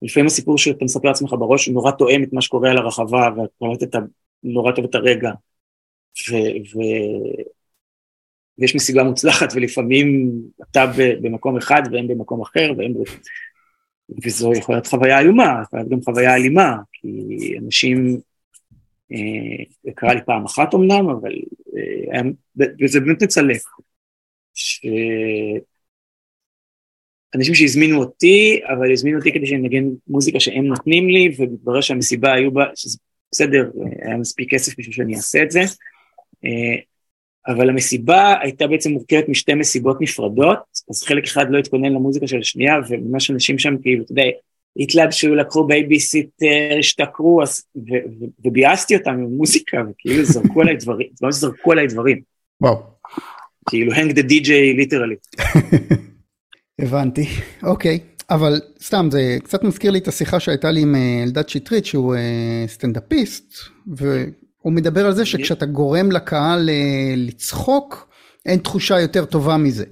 לפעמים 0.02 0.28
הסיפור 0.28 0.58
שאתה 0.58 0.86
מספר 0.86 1.08
לעצמך 1.08 1.34
בראש 1.34 1.66
הוא 1.66 1.74
נורא 1.74 1.92
תואם 1.92 2.24
את 2.24 2.34
מה 2.34 2.42
שקורה 2.42 2.72
על 2.72 2.78
הרחבה, 2.78 3.30
ואתה 3.38 3.54
רואה 3.60 3.78
את 3.84 3.96
ה... 3.96 4.00
נורא 4.44 4.72
טוב 4.72 4.86
את 4.86 4.96
הרגע. 4.96 5.32
ו... 6.30 6.34
ו... 6.36 6.80
ויש 8.58 8.76
מסיבה 8.76 9.04
מוצלחת, 9.04 9.48
ולפעמים 9.56 10.32
אתה 10.72 10.86
במקום 10.96 11.58
אחד 11.58 11.82
והם 11.92 12.08
במקום 12.08 12.42
אחר, 12.42 12.72
והם... 12.78 12.94
וזו 14.24 14.54
יכולה 14.54 14.78
להיות 14.78 14.88
חוויה 14.88 15.20
איומה, 15.20 15.62
יכולה 15.63 15.82
להיות 15.82 15.92
גם 15.92 16.02
חוויה 16.02 16.36
אלימה, 16.36 16.76
כי 16.94 17.08
אנשים, 17.58 18.18
אה, 19.12 19.66
זה 19.84 19.92
קרה 19.96 20.13
לי 20.13 20.22
פעם 20.26 20.46
אחת 20.46 20.74
אמנם, 20.74 21.10
אבל 21.10 21.32
אה, 21.78 22.22
וזה 22.82 23.00
באמת 23.00 23.24
מצלק. 23.24 23.62
אנשים 27.36 27.56
שהזמינו 27.56 28.00
אותי, 28.00 28.62
אבל 28.74 28.92
הזמינו 28.92 29.18
אותי 29.18 29.32
כדי 29.34 29.48
שאני 29.48 29.62
אנגן 29.62 29.84
מוזיקה 30.08 30.39
שהם 30.39 30.66
נותנים 30.66 31.10
לי, 31.10 31.36
ומתברר 31.38 31.82
שהמסיבה 31.82 32.34
היו 32.34 32.52
בה, 32.52 32.66
שזה 32.76 32.98
בסדר, 33.32 33.72
היה 34.02 34.18
מספיק 34.18 34.54
כסף 34.54 34.80
בשביל 34.80 34.94
שאני 34.94 35.16
אעשה 35.16 35.44
את 35.44 35.52
זה. 35.52 35.62
אה, 36.46 36.76
אבל 37.48 37.70
המסיבה 37.70 38.36
הייתה 38.42 38.68
בעצם 38.68 38.92
מורכבת 38.92 39.30
משתי 39.30 39.54
מסיבות 39.54 40.02
נפרדות, 40.02 40.60
אז 40.90 41.04
חלק 41.04 41.24
אחד 41.24 41.46
לא 41.50 41.58
התכונן 41.58 41.94
למוזיקה 41.94 42.28
של 42.28 42.40
השנייה, 42.40 42.76
וממש 42.90 43.32
אנשים 43.32 43.60
שם 43.60 43.76
כאילו, 43.82 44.04
אתה 44.04 44.12
יודע, 44.12 44.24
התלבשו, 44.80 45.36
לקחו 45.36 45.68
בייביסיטר, 45.68 46.76
השתכרו, 46.80 47.42
וביאסתי 48.46 48.96
אותם 48.96 49.12
עם 49.12 49.24
מוזיקה, 49.24 49.78
וכאילו 49.90 50.26
זרקו 50.26 50.62
עליי 50.62 50.76
דברים, 50.76 51.08
ממש 51.22 51.36
זרקו 51.36 51.72
עליי 51.72 51.88
דברים. 51.88 52.22
וואו. 52.62 52.76
כאילו, 53.70 53.94
hang 53.94 54.12
the 54.12 54.24
DJ 54.24 54.50
literally. 54.82 55.42
הבנתי, 56.82 57.26
אוקיי. 57.64 58.00
אבל 58.30 58.62
סתם, 58.82 59.08
זה 59.12 59.38
קצת 59.44 59.64
מזכיר 59.64 59.92
לי 59.92 60.00
את 60.00 60.08
השיחה 60.08 60.40
שהייתה 60.40 60.72
לי 60.72 60.82
עם 60.82 60.96
אה, 60.96 61.24
אלדד 61.24 61.50
שטרית, 61.50 61.86
שהוא 61.86 62.16
אה, 62.16 62.64
סטנדאפיסט, 62.68 63.54
והוא 64.63 64.73
מדבר 64.73 65.06
על 65.06 65.13
זה 65.13 65.26
שכשאתה 65.26 65.65
גורם 65.65 66.12
לקהל 66.12 66.69
אה, 66.69 67.13
לצחוק, 67.17 68.10
אין 68.45 68.60
תחושה 68.60 68.99
יותר 68.99 69.26
טובה 69.26 69.58
מזה. 69.58 69.86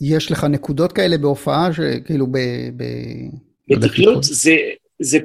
יש 0.00 0.32
לך 0.32 0.44
נקודות 0.44 0.92
כאלה 0.92 1.18
בהופעה, 1.18 1.72
שכאילו 1.72 2.26
ב... 2.26 2.38
ב... 2.76 2.84
בתקלות 3.68 4.24
זה, 4.24 4.56
זה, 4.98 5.18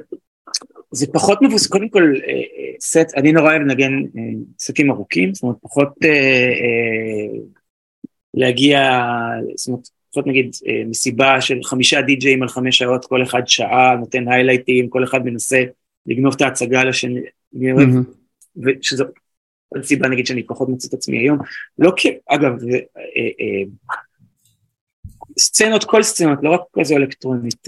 זה 0.91 1.07
פחות 1.13 1.41
מבוסס, 1.41 1.67
קודם 1.67 1.89
כל 1.89 2.13
סט, 2.79 3.13
אני 3.17 3.31
נורא 3.31 3.49
אוהב 3.49 3.61
לנגן 3.61 3.91
סטים 4.59 4.91
ארוכים, 4.91 5.33
זאת 5.33 5.43
אומרת 5.43 5.57
פחות 5.61 5.89
להגיע, 8.33 8.91
זאת 9.55 9.67
אומרת 9.67 9.87
לעשות 10.15 10.27
נגיד 10.27 10.55
אה, 10.67 10.83
מסיבה 10.85 11.41
של 11.41 11.63
חמישה 11.63 12.01
די-ג'אים 12.01 12.41
על 12.41 12.49
חמש 12.49 12.77
שעות, 12.77 13.05
כל 13.05 13.23
אחד 13.23 13.41
שעה, 13.45 13.95
נותן 13.99 14.27
היילייטים, 14.27 14.89
כל 14.89 15.03
אחד 15.03 15.25
מנסה 15.25 15.63
לגנוב 16.05 16.33
את 16.33 16.41
ההצגה 16.41 16.83
לשני, 16.83 17.19
ושזו 18.57 19.05
עוד 19.69 19.83
סיבה 19.83 20.07
נגיד 20.07 20.27
שאני 20.27 20.43
פחות 20.43 20.69
מוצא 20.69 20.87
את 20.87 20.93
עצמי 20.93 21.17
היום, 21.17 21.37
לא 21.79 21.91
כי, 21.97 22.09
אגב, 22.29 22.51
אה, 22.73 22.79
אה, 23.17 23.63
סצנות, 25.39 25.83
כל 25.83 26.03
סצנות, 26.03 26.39
לא 26.43 26.49
רק 26.49 26.61
כזו 26.79 26.95
אלקטרונית, 26.95 27.67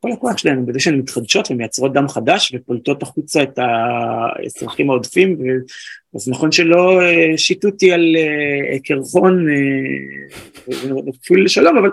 כל 0.00 0.12
הכוח 0.12 0.38
שלנו 0.38 0.66
בזה 0.66 0.80
שהן 0.80 0.98
מתחדשות 0.98 1.50
ומייצרות 1.50 1.92
דם 1.92 2.08
חדש 2.08 2.54
ופולטות 2.54 3.02
החוצה 3.02 3.42
את 3.42 3.58
האזרחים 3.58 4.90
העודפים, 4.90 5.38
אז 6.14 6.28
נכון 6.28 6.52
שלא 6.52 7.00
שיטו 7.36 7.68
אותי 7.68 7.92
על 7.92 8.16
קרחון 8.84 9.46
אפילו 11.22 11.42
לשלום, 11.44 11.78
אבל, 11.78 11.90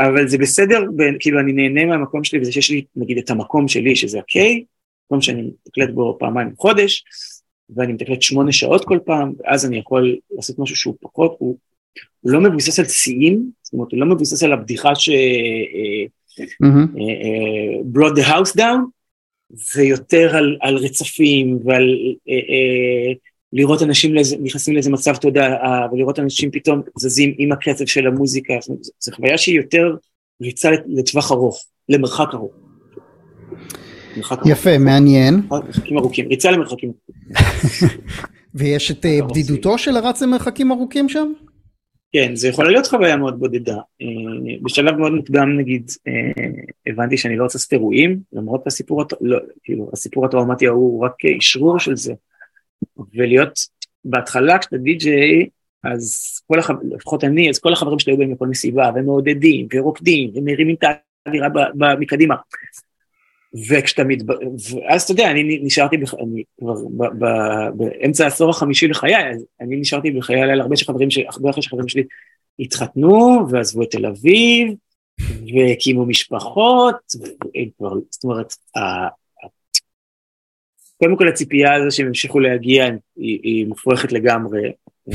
אבל 0.00 0.28
זה 0.28 0.38
בסדר, 0.38 0.84
כאילו 1.20 1.40
אני 1.40 1.52
נהנה 1.52 1.86
מהמקום 1.86 2.24
שלי 2.24 2.40
וזה 2.40 2.52
שיש 2.52 2.70
לי 2.70 2.84
נגיד 2.96 3.18
את 3.18 3.30
המקום 3.30 3.68
שלי 3.68 3.96
שזה 3.96 4.18
הקיי, 4.18 4.64
מקום 5.10 5.20
שאני 5.20 5.50
מתקלט 5.66 5.90
בו 5.94 6.16
פעמיים 6.20 6.50
בחודש, 6.52 7.04
ואני 7.76 7.92
מתקלט 7.92 8.22
שמונה 8.22 8.52
שעות 8.52 8.84
כל 8.84 8.98
פעם, 9.04 9.32
ואז 9.38 9.66
אני 9.66 9.78
יכול 9.78 10.16
לעשות 10.30 10.58
משהו 10.58 10.76
שהוא 10.76 10.94
פחות, 11.00 11.36
הוא, 11.38 11.56
הוא 12.20 12.32
לא 12.32 12.40
מבוסס 12.40 12.78
על 12.78 12.84
שיאים, 12.84 13.50
זאת 13.62 13.72
אומרת, 13.72 13.92
הוא 13.92 14.00
לא 14.00 14.06
מבוסס 14.06 14.42
על 14.42 14.52
הבדיחה 14.52 14.94
ש... 14.94 15.10
mm-hmm. 16.62 17.00
brought 17.92 18.16
the 18.16 18.26
house 18.26 18.56
down, 18.56 18.80
זה 19.50 19.82
יותר 19.82 20.36
על, 20.36 20.56
על 20.60 20.76
רצפים 20.76 21.58
ועל 21.64 21.98
אה, 22.28 22.34
אה, 22.34 23.12
לראות 23.52 23.82
אנשים 23.82 24.14
לזה, 24.14 24.36
נכנסים 24.42 24.74
לאיזה 24.74 24.90
מצב 24.90 25.16
תודעה 25.16 25.86
ולראות 25.92 26.18
אנשים 26.18 26.50
פתאום 26.50 26.82
זזים 26.98 27.34
עם 27.38 27.52
הקצב 27.52 27.86
של 27.86 28.06
המוזיקה, 28.06 28.54
זו 29.00 29.12
חוויה 29.12 29.38
שהיא 29.38 29.56
יותר 29.56 29.94
ריצה 30.42 30.70
לטווח 30.86 31.32
ארוך, 31.32 31.64
למרחק 31.88 32.34
ארוך. 32.34 32.69
יפה. 34.46 34.78
מעניין. 34.78 35.42
מרחקים 35.50 35.98
ארוכים, 35.98 36.28
ריצה 36.28 36.50
למרחקים. 36.50 36.92
ויש 38.54 38.90
את 38.90 39.06
אה, 39.06 39.18
בדידותו 39.30 39.78
של 39.78 39.96
הרץ 39.96 40.22
למרחקים 40.22 40.72
ארוכים 40.72 41.08
שם? 41.08 41.32
כן, 42.12 42.34
זה 42.34 42.48
יכול 42.48 42.66
להיות 42.66 42.86
חוויה 42.86 43.16
מאוד 43.16 43.38
בודדה. 43.38 43.76
אה, 44.02 44.56
בשלב 44.62 44.96
מאוד 44.96 45.12
מוקדם 45.12 45.56
נגיד, 45.58 45.90
אה, 46.08 46.44
הבנתי 46.86 47.16
שאני 47.16 47.36
לא 47.36 47.42
רוצה 47.42 47.58
סטרואים, 47.58 48.20
למרות 48.32 48.66
הסיפור, 48.66 49.04
לא, 49.20 49.38
כאילו, 49.62 49.90
הסיפור 49.92 50.26
הטראומטי 50.26 50.66
ההוא 50.66 51.04
רק 51.04 51.14
אשרור 51.38 51.78
של 51.78 51.96
זה. 51.96 52.14
ולהיות, 53.14 53.58
בהתחלה 54.04 54.58
כשאתה 54.58 54.76
די-ג'יי, 54.76 55.48
אז 55.84 56.40
כל 56.46 56.58
החברים, 56.58 56.92
לפחות 56.92 57.24
אני, 57.24 57.50
אז 57.50 57.58
כל 57.58 57.72
החברים 57.72 57.98
שלי 57.98 58.12
היו 58.12 58.18
באים 58.18 58.32
לכל 58.32 58.46
מסיבה, 58.46 58.90
ומעודדים, 58.94 59.66
ורוקדים, 59.74 60.30
ומרימים 60.34 60.76
את 60.78 60.84
האווירה 61.26 61.48
מקדימה. 62.00 62.34
וכשאתה 63.68 64.04
מת... 64.04 64.18
ואז 64.70 65.02
אתה 65.02 65.12
יודע, 65.12 65.30
אני 65.30 65.60
נשארתי, 65.62 65.96
בח... 65.96 66.14
אני 66.14 66.44
כבר 66.58 66.74
ב... 66.74 67.24
ב... 67.24 67.26
באמצע 67.74 68.24
העשור 68.24 68.50
החמישי 68.50 68.88
לחיי, 68.88 69.30
אז 69.30 69.46
אני 69.60 69.76
נשארתי 69.76 70.10
בחיי 70.10 70.40
הלילה, 70.40 70.62
הרבה 70.62 70.76
שחברים, 70.76 71.10
ש... 71.10 71.18
הרבה 71.18 71.50
אחרי 71.50 71.62
שחברים 71.62 71.88
שלי 71.88 72.02
התחתנו, 72.58 73.46
ועזבו 73.50 73.82
את 73.82 73.90
תל 73.90 74.06
אביב, 74.06 74.74
והקימו 75.54 76.06
משפחות, 76.06 76.96
והם 77.20 77.68
כבר, 77.78 77.92
זאת 78.10 78.24
אומרת, 78.24 78.54
ה... 78.76 78.80
קודם 80.96 81.16
כל 81.16 81.28
הציפייה 81.28 81.74
הזו 81.74 81.96
שהם 81.96 82.06
ימשיכו 82.06 82.40
להגיע 82.40 82.84
היא, 83.16 83.40
היא 83.42 83.66
מופרכת 83.66 84.12
לגמרי. 84.12 84.72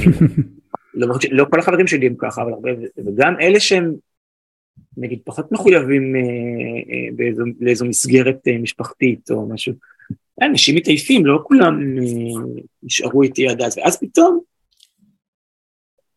לא, 0.93 1.07
לא 1.31 1.45
כל 1.51 1.59
החברים 1.59 1.87
שלי 1.87 2.07
הם 2.07 2.15
ככה, 2.17 2.41
אבל 2.41 2.53
הרבה, 2.53 2.69
וגם 3.05 3.35
אלה 3.41 3.59
שהם 3.59 3.95
נגיד 4.97 5.19
פחות 5.23 5.51
מחויבים 5.51 6.15
אה, 6.15 6.21
אה, 6.21 7.15
באיזו, 7.15 7.43
לאיזו 7.59 7.85
מסגרת 7.85 8.47
אה, 8.47 8.57
משפחתית 8.57 9.31
או 9.31 9.49
משהו. 9.49 9.73
אנשים 10.41 10.75
מתעייפים, 10.75 11.25
לא 11.25 11.39
כולם 11.43 11.97
אה, 11.97 12.61
נשארו 12.83 13.23
איתי 13.23 13.47
עד 13.47 13.61
אז, 13.61 13.77
ואז 13.77 13.99
פתאום 13.99 14.39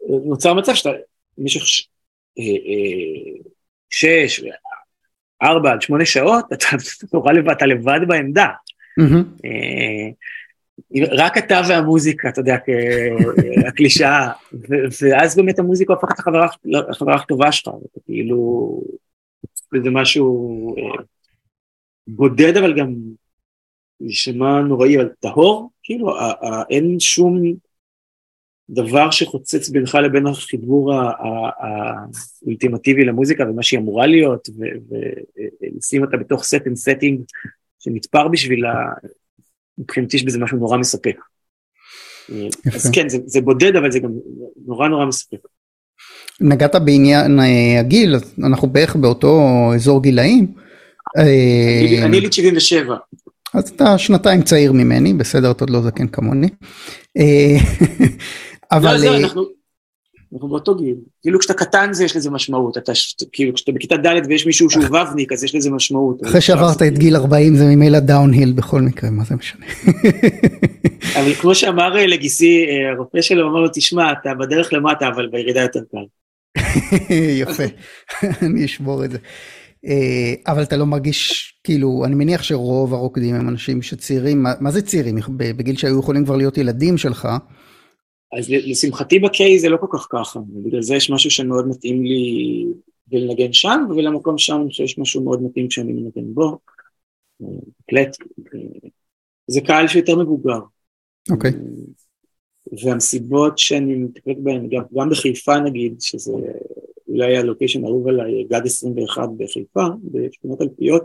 אה, 0.02 0.16
נוצר 0.24 0.54
מצב 0.54 0.74
שאתה 0.74 0.90
במשך 1.38 1.66
ש, 1.66 1.88
אה, 2.38 2.44
אה, 2.44 3.40
שש, 3.90 4.42
ארבע 5.42 5.72
עד 5.72 5.82
שמונה 5.82 6.06
שעות, 6.06 6.44
אתה 6.52 6.66
נורא 7.12 7.32
לבד, 7.32 7.50
אתה 7.50 7.66
לבד 7.66 8.00
בעמדה. 8.08 8.48
Mm-hmm. 9.00 9.46
אה, 10.96 11.02
רק 11.10 11.38
אתה 11.38 11.60
והמוזיקה, 11.68 12.28
אתה 12.28 12.40
יודע, 12.40 12.56
הקלישאה, 13.68 14.32
ואז 15.02 15.36
באמת 15.36 15.58
המוזיקה 15.58 15.92
הופכת 15.92 16.18
לחברה 16.64 17.14
הכי 17.14 17.26
טובה 17.26 17.52
שלך, 17.52 17.74
כאילו, 18.04 18.82
זה 19.82 19.90
משהו 19.90 20.74
אה, 20.78 21.02
בודד 22.06 22.56
אבל 22.56 22.78
גם 22.78 22.94
נשמע 24.00 24.60
נוראי, 24.60 24.96
אבל 24.96 25.08
טהור, 25.20 25.70
כאילו, 25.82 26.12
אין 26.70 27.00
שום 27.00 27.42
דבר 28.70 29.10
שחוצץ 29.10 29.68
בינך 29.68 29.94
לבין 29.94 30.26
החיבור 30.26 30.92
האולטימטיבי 32.44 33.04
למוזיקה 33.04 33.44
ומה 33.50 33.62
שהיא 33.62 33.80
אמורה 33.80 34.06
להיות, 34.06 34.48
ולשים 35.60 36.04
אותה 36.04 36.16
בתוך 36.16 36.44
set 36.44 36.60
and 36.60 36.76
setting 36.76 37.20
שנתפר 37.78 38.28
בשבילה, 38.28 38.74
מבחינתי 39.78 40.16
יש 40.16 40.24
בזה 40.24 40.38
משהו 40.38 40.58
נורא 40.58 40.78
מספק. 40.78 41.16
אז 42.74 42.90
כן, 42.92 43.08
זה, 43.08 43.18
זה 43.26 43.40
בודד, 43.40 43.76
אבל 43.76 43.92
זה 43.92 43.98
גם 43.98 44.10
נורא 44.66 44.88
נורא 44.88 45.06
מספק. 45.06 45.38
נגעת 46.40 46.74
בעניין 46.74 47.40
אה, 47.40 47.80
הגיל, 47.80 48.16
אנחנו 48.44 48.68
בערך 48.68 48.96
באותו 48.96 49.40
אזור 49.74 50.02
גילאים. 50.02 50.46
אני 51.16 52.02
אה, 52.02 52.16
יליד 52.16 52.32
77. 52.32 52.96
אז 53.54 53.68
אתה 53.68 53.98
שנתיים 53.98 54.42
צעיר 54.42 54.72
ממני, 54.72 55.14
בסדר, 55.14 55.50
אתה 55.50 55.64
עוד 55.64 55.70
לא 55.70 55.82
זקן 55.82 56.08
כמוני. 56.08 56.48
אה, 57.18 57.56
אבל... 58.72 58.96
לא, 59.04 59.16
אנחנו... 59.16 59.57
אנחנו 60.32 60.48
באותו 60.48 60.74
גיל. 60.74 60.94
כאילו 61.22 61.38
כשאתה 61.38 61.54
קטן 61.54 61.92
זה 61.92 62.04
יש 62.04 62.16
לזה 62.16 62.30
משמעות, 62.30 62.78
אתה 62.78 62.92
כאילו 63.32 63.54
כשאתה 63.54 63.72
בכיתה 63.72 63.96
ד' 63.96 64.26
ויש 64.28 64.46
מישהו 64.46 64.70
שהוא 64.70 64.84
ו'ניק 64.84 65.32
אז 65.32 65.44
יש 65.44 65.54
לזה 65.54 65.70
משמעות. 65.70 66.22
אחרי 66.24 66.40
שעברת 66.40 66.82
את 66.82 66.98
גיל 66.98 67.16
40 67.16 67.56
זה 67.56 67.64
ממילא 67.64 67.98
downhill 67.98 68.52
בכל 68.52 68.80
מקרה, 68.80 69.10
מה 69.10 69.24
זה 69.24 69.34
משנה. 69.34 69.66
אבל 71.20 71.34
כמו 71.34 71.54
שאמר 71.54 71.96
אה, 71.98 72.06
לגיסי, 72.06 72.66
אה, 72.68 72.92
הרופא 72.92 73.20
שלו 73.20 73.50
אמר 73.50 73.60
לו, 73.60 73.68
תשמע, 73.72 74.12
אתה 74.12 74.34
בדרך 74.34 74.72
למטה 74.72 75.08
אבל 75.08 75.26
בירידה 75.26 75.60
יותר 75.60 75.80
קל. 75.90 76.04
יפה, 77.42 77.64
אני 78.46 78.64
אשבור 78.64 79.04
את 79.04 79.10
זה. 79.10 79.18
אה, 79.86 80.52
אבל 80.52 80.62
אתה 80.62 80.76
לא 80.76 80.86
מרגיש, 80.86 81.54
כאילו, 81.64 82.02
אני 82.04 82.14
מניח 82.14 82.42
שרוב 82.42 82.94
הרוקדים 82.94 83.34
הם 83.34 83.48
אנשים 83.48 83.82
שצעירים, 83.82 84.46
מה 84.60 84.70
זה 84.70 84.82
צעירים? 84.82 85.18
בגיל 85.28 85.76
שהיו 85.76 85.98
יכולים 86.00 86.24
כבר 86.24 86.36
להיות 86.36 86.58
ילדים 86.58 86.98
שלך. 86.98 87.28
אז 88.32 88.50
לשמחתי 88.50 89.18
בקיי 89.18 89.58
זה 89.58 89.68
לא 89.68 89.76
כל 89.76 89.86
כך 89.92 90.06
ככה, 90.10 90.38
ובגלל 90.38 90.82
זה 90.82 90.94
יש 90.94 91.10
משהו 91.10 91.30
שמאוד 91.30 91.68
מתאים 91.68 92.04
לי 92.04 92.64
לנגן 93.12 93.52
שם, 93.52 93.86
ולמקום 93.96 94.38
שם 94.38 94.70
שיש 94.70 94.98
משהו 94.98 95.24
מאוד 95.24 95.42
מתאים 95.42 95.68
כשאני 95.68 95.92
מנגן 95.92 96.34
בו. 96.34 96.58
בהחלט, 97.40 98.16
זה 99.46 99.60
קהל 99.60 99.88
שיותר 99.88 100.16
מבוגר. 100.16 100.58
אוקיי. 101.30 101.50
Okay. 101.50 101.54
והמסיבות 102.84 103.58
שאני 103.58 103.94
מטפלת 103.94 104.38
בהן, 104.38 104.68
גם, 104.68 104.82
גם 104.94 105.10
בחיפה 105.10 105.60
נגיד, 105.60 106.00
שזה 106.00 106.32
אולי 107.08 107.36
הלוקיישן 107.36 107.84
האהוב 107.84 108.08
עליי, 108.08 108.44
גד 108.44 108.66
21 108.66 109.28
בחיפה, 109.38 109.84
בשכונות 110.04 110.62
אלפיות, 110.62 111.02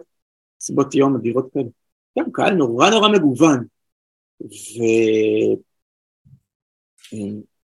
מסיבות 0.62 0.96
יום 0.96 1.16
אדירות 1.16 1.54
כאלה. 1.54 1.66
גם 2.20 2.32
קהל 2.32 2.54
נורא 2.54 2.90
נורא 2.90 3.08
מגוון. 3.10 3.66
ו... 4.42 4.84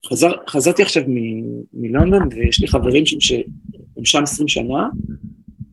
חזר, 0.05 0.31
חזרתי 0.47 0.81
עכשיו 0.81 1.03
מלונדון 1.73 2.29
ויש 2.31 2.61
לי 2.61 2.67
חברים 2.67 3.05
שם 3.05 3.19
שהם 3.19 4.05
שם 4.05 4.23
20 4.23 4.47
שנה, 4.47 4.87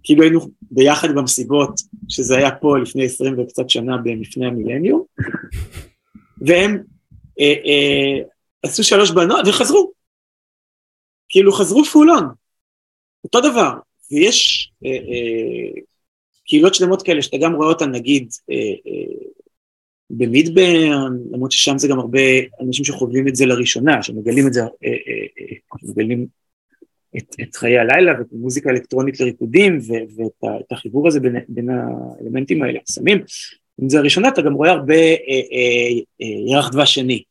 כאילו 0.03 0.23
היינו 0.23 0.41
ביחד 0.71 1.09
במסיבות, 1.15 1.81
שזה 2.09 2.37
היה 2.37 2.51
פה 2.51 2.79
לפני 2.79 3.05
20 3.05 3.39
וקצת 3.39 3.71
שנה 3.71 3.97
במפני 3.97 4.47
המילניום, 4.47 5.05
והם 6.41 6.83
אה, 7.41 7.55
אה, 7.67 8.23
עשו 8.63 8.85
שלוש 8.85 9.11
בנות 9.11 9.47
וחזרו, 9.49 9.93
כאילו 11.29 11.53
חזרו 11.53 11.85
פולון, 11.85 12.25
אותו 13.25 13.41
דבר, 13.41 13.71
ויש 14.13 14.71
אה, 14.85 14.91
אה, 14.91 15.81
קהילות 16.47 16.75
שלמות 16.75 17.03
כאלה 17.03 17.23
שאתה 17.23 17.37
גם 17.37 17.55
רואה 17.55 17.69
אותן 17.69 17.91
נגיד 17.91 18.29
אה, 18.51 18.57
אה, 18.57 19.29
במידברן, 20.11 21.19
למרות 21.31 21.53
ששם 21.53 21.79
זה 21.79 21.89
גם 21.89 21.99
הרבה 21.99 22.21
אנשים 22.61 22.85
שחווים 22.85 23.29
את 23.29 23.37
זה 23.37 23.47
לראשונה, 23.47 24.03
שמגלים 24.03 24.47
את 24.47 24.53
זה, 24.53 24.61
אה, 24.61 24.67
אה, 24.85 24.93
אה, 25.41 25.57
מגלים 25.83 26.27
את, 27.17 27.35
את 27.43 27.57
חיי 27.57 27.79
הלילה 27.79 28.13
ואת 28.19 28.27
המוזיקה 28.33 28.71
האלקטרונית 28.71 29.21
לריקודים 29.21 29.79
ואת 30.17 30.73
החיבור 30.73 31.09
הזה 31.09 31.21
בין, 31.21 31.37
בין 31.49 31.69
האלמנטים 31.71 32.63
האלה, 32.63 32.79
סמים. 32.87 33.19
אם 33.83 33.89
זה 33.89 33.99
הראשונה, 33.99 34.29
אתה 34.29 34.43
גם 34.43 34.53
רואה 34.53 34.71
הרבה 34.71 34.95
ירח 36.51 36.69
דבש 36.69 36.95
שני. 36.95 37.23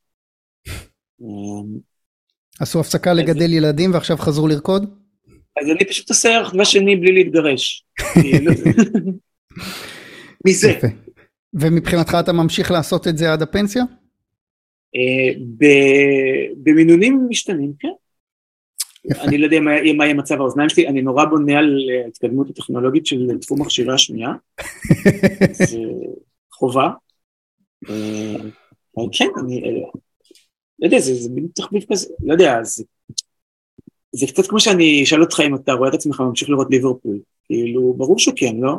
עשו 2.60 2.80
הפסקה 2.80 3.14
לגדל 3.14 3.54
ילדים 3.54 3.94
ועכשיו 3.94 4.18
חזרו 4.18 4.48
לרקוד? 4.48 4.96
אז 5.62 5.70
אני 5.70 5.86
פשוט 5.86 6.10
עושה 6.10 6.30
ירח 6.30 6.54
דבש 6.54 6.72
שני 6.72 6.96
בלי 6.96 7.12
להתגרש. 7.12 7.86
מזה. 10.48 10.80
ומבחינתך 11.56 12.18
אתה 12.20 12.34
ממשיך 12.34 12.72
לעשות 12.72 13.08
את 13.08 13.18
זה 13.18 13.34
עד 13.34 13.42
הפנסיה? 13.42 13.84
אה, 14.96 15.40
במינונים 16.64 17.28
משתנים, 17.30 17.74
כן. 17.80 17.92
אני 19.22 19.38
לא 19.38 19.46
יודע 19.46 19.60
מה 19.60 20.06
יהיה 20.06 20.14
מצב 20.14 20.36
האוזניים 20.36 20.70
שלי, 20.70 20.88
אני 20.88 21.02
נורא 21.02 21.26
בונה 21.26 21.58
על 21.58 21.78
ההתקדמות 22.06 22.50
הטכנולוגית 22.50 23.06
של 23.06 23.38
תחום 23.42 23.62
מכשירי 23.62 23.94
השמיעה, 23.94 24.34
זה 25.52 25.78
חובה. 26.52 26.90
אה, 27.90 28.36
כן, 29.12 29.28
אני 29.40 29.64
אה, 29.64 29.70
לא 30.80 30.86
יודע, 30.86 31.00
זה 31.00 31.30
מין 31.30 31.48
תחביב 31.56 31.86
כזה, 31.92 32.14
לא 32.24 32.34
יודע, 32.34 32.60
זה 34.12 34.28
קצת 34.28 34.48
כמו 34.48 34.60
שאני 34.60 35.04
אשאל 35.04 35.22
אותך 35.22 35.40
אם 35.48 35.56
אתה 35.56 35.74
רואה 35.74 35.90
את 35.90 35.94
עצמך 35.94 36.20
ממשיך 36.20 36.50
לראות 36.50 36.68
ליברפול, 36.72 37.20
כאילו, 37.46 37.94
ברור 37.94 38.20
שכן, 38.20 38.56
לא? 38.60 38.76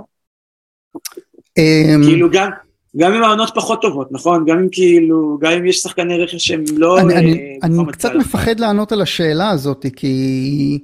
אמ, 1.58 2.00
כאילו 2.08 2.30
גם, 2.32 2.50
גם 2.96 3.12
אם 3.12 3.22
העונות 3.22 3.50
פחות 3.54 3.82
טובות, 3.82 4.12
נכון? 4.12 4.44
גם 4.46 4.58
אם 4.58 4.68
כאילו, 4.72 5.38
גם 5.40 5.52
אם 5.52 5.66
יש 5.66 5.78
שחקני 5.78 6.18
רכש 6.18 6.46
שהם 6.46 6.64
לא... 6.76 7.00
אני, 7.00 7.14
אני, 7.14 7.32
אה, 7.32 7.56
אני 7.62 7.92
קצת 7.92 8.12
מפחד 8.14 8.60
לענות 8.60 8.92
על 8.92 9.02
השאלה 9.02 9.50
הזאת, 9.50 9.86
כי 9.96 10.78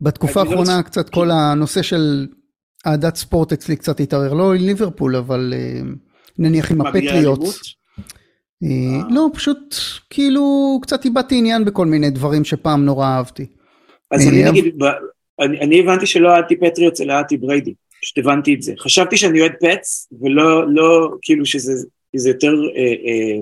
בתקופה 0.00 0.42
לא 0.42 0.48
האחרונה 0.48 0.76
לא... 0.76 0.82
קצת 0.82 1.08
כל 1.08 1.30
הנושא 1.30 1.82
של 1.82 2.26
אהדת 2.86 3.16
ספורט 3.16 3.52
אצלי 3.52 3.76
קצת 3.76 4.00
התערער, 4.00 4.34
לא 4.34 4.54
ליברפול, 4.54 5.16
אבל... 5.16 5.54
אה, 5.56 5.80
נניח 6.38 6.72
עם 6.72 6.78
מה, 6.78 6.90
בגלל 6.90 7.08
הפטריוטס. 7.08 7.38
אלימות? 7.38 7.56
אה, 8.62 8.68
אה. 8.68 9.14
לא, 9.14 9.28
פשוט 9.34 9.74
כאילו 10.10 10.78
קצת 10.82 11.04
איבדתי 11.04 11.38
עניין 11.38 11.64
בכל 11.64 11.86
מיני 11.86 12.10
דברים 12.10 12.44
שפעם 12.44 12.84
נורא 12.84 13.06
אהבתי. 13.06 13.46
אז 14.10 14.28
אני 14.28 14.44
נגיד, 14.44 14.74
אני 15.40 15.60
אני 15.60 15.80
הבנתי 15.80 16.06
שלא 16.06 16.34
אהדתי 16.34 16.56
פטריוטס 16.56 17.00
אלא 17.00 17.12
אהדתי 17.12 17.36
בריידי, 17.36 17.74
פשוט 18.02 18.18
הבנתי 18.18 18.54
את 18.54 18.62
זה. 18.62 18.72
חשבתי 18.78 19.16
שאני 19.16 19.40
אוהד 19.40 19.52
פטס, 19.60 20.08
ולא, 20.20 20.72
לא, 20.72 21.10
כאילו 21.22 21.46
שזה 21.46 21.72
זה 22.16 22.28
יותר, 22.28 22.52
אה, 22.76 22.82
אה, 22.82 23.40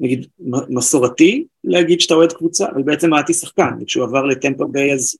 נגיד, 0.00 0.26
מסורתי 0.68 1.44
להגיד 1.64 2.00
שאתה 2.00 2.14
אוהד 2.14 2.32
קבוצה, 2.32 2.66
אבל 2.74 2.82
בעצם 2.82 3.14
אהדתי 3.14 3.32
שחקן, 3.34 3.70
וכשהוא 3.80 4.04
עבר 4.04 4.24
לטמפו 4.24 4.68
ביי 4.68 4.92
אז 4.92 5.16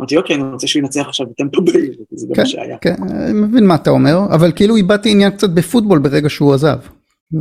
אמרתי, 0.00 0.16
אוקיי, 0.16 0.36
אני 0.36 0.52
רוצה 0.52 0.66
שהוא 0.66 0.80
ינצח 0.80 1.06
עכשיו 1.08 1.26
בטמפו 1.26 1.62
ביי, 1.62 1.90
זה 2.12 2.26
גם 2.26 2.34
כן. 2.34 2.40
מה 2.40 2.46
שהיה. 2.46 2.78
כן, 2.78 2.94
אני 3.10 3.32
מבין 3.32 3.66
מה 3.66 3.74
אתה 3.74 3.90
אומר, 3.90 4.18
אבל 4.34 4.52
כאילו 4.56 4.76
איבדתי 4.76 5.10
עניין 5.10 5.30
קצת 5.30 5.50
בפוטבול 5.50 5.98
ברגע 5.98 6.28
שהוא 6.28 6.54
עזב. 6.54 6.78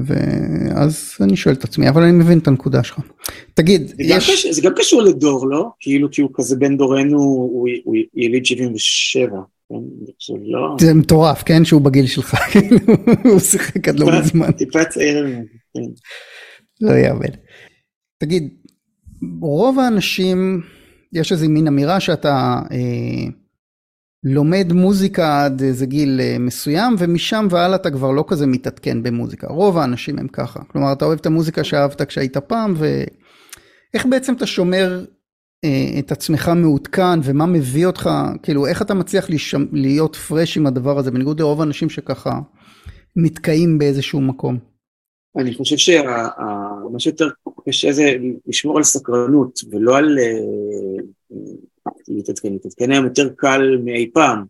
ואז 0.05 1.15
אני 1.21 1.35
שואל 1.35 1.55
את 1.55 1.63
עצמי, 1.63 1.89
אבל 1.89 2.03
אני 2.03 2.11
מבין 2.11 2.37
את 2.37 2.47
הנקודה 2.47 2.83
שלך. 2.83 2.99
תגיד, 3.53 3.87
זה 3.87 4.03
גם, 4.09 4.17
יש... 4.17 4.45
זה 4.45 4.61
גם 4.61 4.71
קשור 4.75 5.01
לדור, 5.01 5.47
לא? 5.47 5.69
כאילו, 5.79 6.11
כי 6.11 6.21
הוא 6.21 6.29
כזה 6.33 6.55
בן 6.55 6.77
דורנו, 6.77 7.17
הוא, 7.17 7.69
הוא 7.83 7.95
יליד 8.13 8.45
77. 8.45 9.37
כן? 9.69 9.75
לא... 10.45 10.75
זה 10.79 10.93
מטורף, 10.93 11.43
כן? 11.43 11.65
שהוא 11.65 11.81
בגיל 11.81 12.07
שלך, 12.07 12.35
כאילו, 12.51 12.77
הוא 13.23 13.39
שיחק 13.39 13.87
עד 13.87 13.99
לא 13.99 14.19
מזמן. 14.19 14.51
טיפה 14.51 14.85
צעיר 14.85 15.25
ממנו, 15.25 15.45
כן. 15.73 15.81
לא 16.81 16.91
יאמן. 16.91 17.35
תגיד, 18.17 18.49
רוב 19.41 19.79
האנשים, 19.79 20.61
יש 21.13 21.31
איזה 21.31 21.47
מין 21.47 21.67
אמירה 21.67 21.99
שאתה 21.99 22.61
אה, 22.71 23.31
לומד 24.23 24.73
מוזיקה 24.73 25.45
עד 25.45 25.61
איזה 25.61 25.85
גיל 25.85 26.21
אה, 26.21 26.37
מסוים, 26.39 26.95
ומשם 26.99 27.47
והלאה 27.49 27.75
אתה 27.75 27.91
כבר 27.91 28.11
לא 28.11 28.25
כזה 28.27 28.47
מתעדכן 28.47 29.03
במוזיקה. 29.03 29.47
רוב 29.47 29.77
האנשים 29.77 30.19
הם 30.19 30.27
ככה. 30.27 30.59
כלומר, 30.67 30.93
אתה 30.93 31.05
אוהב 31.05 31.19
את 31.19 31.25
המוזיקה 31.25 31.63
שאהבת 31.63 32.01
כשהיית 32.01 32.37
פעם, 32.37 32.73
ואיך 32.77 34.05
בעצם 34.05 34.33
אתה 34.33 34.45
שומר 34.45 35.05
את 35.99 36.11
עצמך 36.11 36.51
מעודכן, 36.55 37.19
ומה 37.23 37.45
מביא 37.45 37.85
אותך, 37.85 38.09
כאילו, 38.43 38.67
איך 38.67 38.81
אתה 38.81 38.93
מצליח 38.93 39.29
לשם, 39.29 39.65
להיות 39.71 40.15
פרש 40.15 40.57
עם 40.57 40.67
הדבר 40.67 40.97
הזה, 40.99 41.11
בניגוד 41.11 41.39
לרוב 41.39 41.61
האנשים 41.61 41.89
שככה 41.89 42.39
נתקעים 43.15 43.77
באיזשהו 43.77 44.21
מקום. 44.21 44.57
אני 45.37 45.53
חושב 45.53 45.77
שמה 45.77 46.99
שיותר 46.99 47.29
קשה 47.67 47.91
זה 47.91 48.15
לשמור 48.47 48.77
על 48.77 48.83
סקרנות, 48.83 49.59
ולא 49.71 49.97
על 49.97 50.19
אה, 50.19 51.35
להתעדכן. 52.07 52.51
להתעדכן 52.51 52.91
היום 52.91 53.05
יותר 53.05 53.29
קל 53.35 53.77
מאי 53.83 54.09
פעם. 54.13 54.43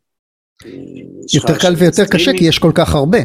אה, 0.65 0.71
יותר 1.33 1.57
קל 1.61 1.73
ויותר 1.77 2.05
קשה. 2.11 2.31
כי 2.37 2.45
יש 2.45 2.59
כל 2.59 2.71
כך 2.75 2.95
הרבה. 2.95 3.17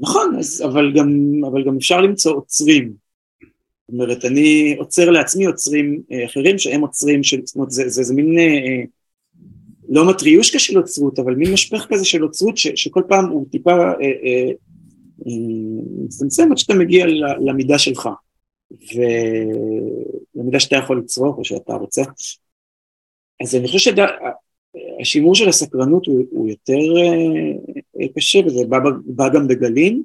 נכון, 0.00 0.36
אז, 0.38 0.62
אבל, 0.64 0.92
גם, 0.96 1.08
אבל 1.50 1.64
גם 1.64 1.76
אפשר 1.76 2.00
למצוא 2.00 2.36
עוצרים. 2.36 3.07
זאת 3.88 3.94
אומרת, 3.94 4.24
אני 4.24 4.76
עוצר 4.78 5.10
לעצמי 5.10 5.46
עוצרים 5.46 6.02
אה, 6.12 6.24
אחרים 6.24 6.58
שהם 6.58 6.80
עוצרים, 6.80 7.22
של, 7.22 7.40
זאת 7.44 7.56
אומרת, 7.56 7.70
זה, 7.70 7.88
זה, 7.88 8.02
זה 8.02 8.14
מין, 8.14 8.38
אה, 8.38 8.82
לא 9.88 10.08
מטריושקה 10.08 10.58
של 10.58 10.76
עוצרות, 10.76 11.18
אבל 11.18 11.34
מין 11.34 11.52
משפך 11.52 11.86
כזה 11.88 12.04
של 12.04 12.22
עוצרות, 12.22 12.56
ש, 12.56 12.68
שכל 12.74 13.02
פעם 13.08 13.24
הוא 13.30 13.46
טיפה 13.50 13.70
אה, 13.70 13.94
אה, 14.02 14.50
אה, 15.26 15.32
מצטמצם 16.04 16.52
עד 16.52 16.58
שאתה 16.58 16.74
מגיע 16.74 17.06
למידה 17.40 17.78
שלך, 17.78 18.08
ולמידה 18.70 20.60
שאתה 20.60 20.76
יכול 20.76 20.98
לצרוך 20.98 21.38
או 21.38 21.44
שאתה 21.44 21.72
רוצה. 21.72 22.02
אז 23.42 23.54
אני 23.54 23.68
חושב 23.68 23.94
שהשימור 24.98 25.34
של 25.34 25.48
הסקרנות 25.48 26.06
הוא, 26.06 26.24
הוא 26.30 26.48
יותר 26.48 26.78
אה, 26.96 28.02
אה, 28.02 28.08
קשה, 28.16 28.38
וזה 28.46 28.66
בא, 28.68 28.78
בא 29.06 29.28
גם 29.28 29.48
בגלים. 29.48 30.02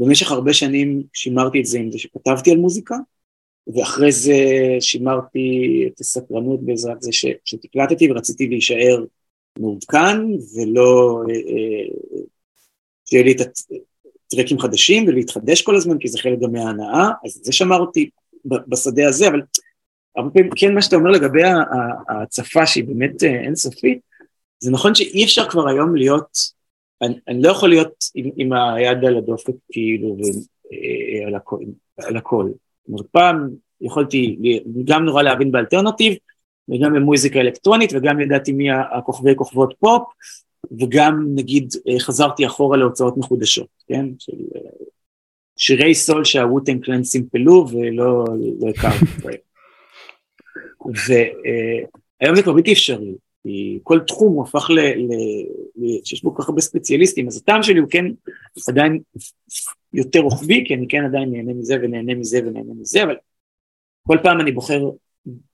במשך 0.00 0.30
הרבה 0.30 0.52
שנים 0.52 1.02
שימרתי 1.12 1.60
את 1.60 1.66
זה 1.66 1.78
עם 1.78 1.92
זה 1.92 1.98
שכתבתי 1.98 2.50
על 2.50 2.56
מוזיקה, 2.56 2.96
ואחרי 3.74 4.12
זה 4.12 4.36
שימרתי 4.80 5.84
את 5.86 6.00
הסקרנות 6.00 6.62
בעזרת 6.62 7.02
זה 7.02 7.10
שתקלטתי 7.44 8.10
ורציתי 8.10 8.48
להישאר 8.48 9.04
מעודכן 9.58 10.16
ולא 10.56 11.22
אה, 11.28 11.34
אה, 11.34 12.20
שיהיה 13.04 13.24
לי 13.24 13.32
את 13.32 13.40
הטרקים 14.26 14.58
חדשים 14.58 15.08
ולהתחדש 15.08 15.62
כל 15.62 15.76
הזמן 15.76 15.98
כי 15.98 16.08
זה 16.08 16.18
חלק 16.18 16.38
גם 16.40 16.52
מההנאה, 16.52 17.08
אז 17.24 17.40
זה 17.42 17.52
שמר 17.52 17.78
אותי 17.78 18.10
בשדה 18.44 19.08
הזה, 19.08 19.28
אבל 19.28 19.40
הרבה 20.16 20.30
פעמים 20.30 20.50
כן 20.56 20.74
מה 20.74 20.82
שאתה 20.82 20.96
אומר 20.96 21.10
לגבי 21.10 21.42
ההצפה 22.08 22.66
שהיא 22.66 22.84
באמת 22.84 23.24
אה, 23.24 23.40
אינסופית, 23.40 23.98
זה 24.60 24.70
נכון 24.70 24.94
שאי 24.94 25.24
אפשר 25.24 25.50
כבר 25.50 25.68
היום 25.68 25.96
להיות, 25.96 26.59
אני, 27.02 27.14
אני 27.28 27.42
לא 27.42 27.50
יכול 27.50 27.68
להיות 27.68 28.04
עם, 28.14 28.30
עם 28.36 28.52
היד 28.52 29.04
על 29.04 29.16
הדופק 29.16 29.54
כאילו 29.72 30.16
אה, 30.72 31.26
על, 31.26 31.34
הכל, 31.34 31.58
על 31.98 32.16
הכל. 32.16 32.48
זאת 32.48 32.88
אומרת 32.88 33.06
פעם 33.06 33.50
יכולתי 33.80 34.38
גם 34.84 35.04
נורא 35.04 35.22
להבין 35.22 35.52
ב 35.52 35.57
alternative 35.57 36.14
וגם 36.68 36.92
במוזיקה 36.92 37.40
אלקטרונית 37.40 37.90
וגם 37.94 38.20
ידעתי 38.20 38.52
מי 38.52 38.70
הכוכבי 38.70 39.34
כוכבות 39.36 39.74
פופ 39.78 40.02
וגם 40.80 41.26
נגיד 41.34 41.72
אה, 41.88 42.00
חזרתי 42.00 42.46
אחורה 42.46 42.76
להוצאות 42.76 43.16
מחודשות, 43.16 43.68
כן? 43.88 44.06
של 44.18 44.32
אה, 44.56 44.60
שירי 45.56 45.94
סול 45.94 46.24
שהוו-טאנג 46.24 46.78
קלאן 46.78 47.04
סימפלו 47.04 47.66
ולא 47.70 48.24
לא 48.60 48.68
הכרתי. 48.68 49.04
והיום 52.20 52.36
זה 52.36 52.42
כבר 52.42 52.52
בלתי 52.52 52.72
אפשרי, 52.72 53.14
כל 53.82 54.00
תחום 54.06 54.32
הוא 54.32 54.42
הפך 54.42 54.70
ל... 54.70 54.80
ל, 54.80 55.12
ל 55.76 55.98
שיש 56.04 56.22
בו 56.22 56.34
כל 56.34 56.42
כך 56.42 56.48
הרבה 56.48 56.60
ספציאליסטים, 56.60 57.28
אז 57.28 57.36
הטעם 57.36 57.62
שלי 57.62 57.78
הוא 57.78 57.88
כן 57.90 58.04
עדיין 58.68 59.00
יותר 59.94 60.20
רוחבי, 60.20 60.64
כי 60.66 60.74
אני 60.74 60.88
כן 60.88 61.04
עדיין 61.04 61.30
נהנה 61.30 61.52
מזה 61.52 61.76
ונהנה 61.82 62.14
מזה 62.14 62.38
ונהנה 62.38 62.72
מזה, 62.80 63.02
אבל 63.04 63.16
כל 64.06 64.18
פעם 64.22 64.40
אני 64.40 64.52
בוחר 64.52 64.90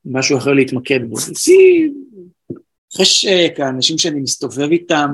משהו 0.05 0.39
אחר 0.39 0.53
להתמקד 0.53 1.01
בו. 1.09 1.17
חשק, 2.97 3.55
האנשים 3.59 3.99
שאני 3.99 4.21
מסתובב 4.21 4.71
איתם, 4.71 5.11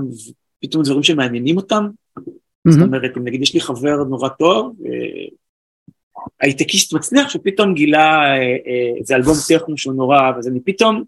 פתאום 0.60 0.82
דברים 0.82 1.02
שמעניינים 1.02 1.56
אותם, 1.56 1.88
זאת 2.68 2.82
אומרת, 2.82 3.16
אם 3.16 3.24
נגיד 3.24 3.42
יש 3.42 3.54
לי 3.54 3.60
חבר 3.60 4.04
נורא 4.04 4.28
טוב, 4.28 4.76
אה, 4.86 5.26
הייטקיסט 6.40 6.92
מצליח 6.92 7.28
שפתאום 7.28 7.74
גילה 7.74 8.34
איזה 8.98 9.14
אלבום 9.14 9.34
טכנו 9.48 9.78
שהוא 9.78 9.94
נורא, 9.94 10.18
אז 10.38 10.48
אני 10.48 10.60
פתאום, 10.60 11.04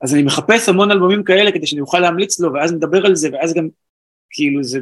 אז 0.00 0.14
אני 0.14 0.22
מחפש 0.22 0.68
המון 0.68 0.90
אלבומים 0.90 1.24
כאלה 1.24 1.52
כדי 1.52 1.66
שאני 1.66 1.80
אוכל 1.80 1.98
להמליץ 1.98 2.40
לו, 2.40 2.52
ואז 2.52 2.72
נדבר 2.72 3.06
על 3.06 3.14
זה, 3.14 3.28
ואז 3.32 3.54
גם 3.54 3.68
כאילו 4.30 4.64
זה, 4.64 4.78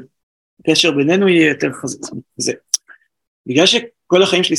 קשר 0.66 0.90
בינינו 0.90 1.29
יהיה 1.29 1.48
יותר 1.48 1.72
חזק, 1.72 1.98
זה. 2.37 2.52
בגלל 3.46 3.66
שכל 3.66 4.22
החיים 4.22 4.42
שלי, 4.42 4.57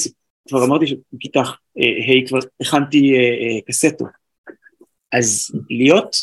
כבר 0.48 0.65
אמרתי 0.65 0.88
שבכיתה 0.88 1.39
ה' 1.39 2.28
כבר 2.28 2.39
הכנתי 2.62 3.13
קסטות, 3.67 4.02
אז 5.12 5.52
להיות 5.70 6.15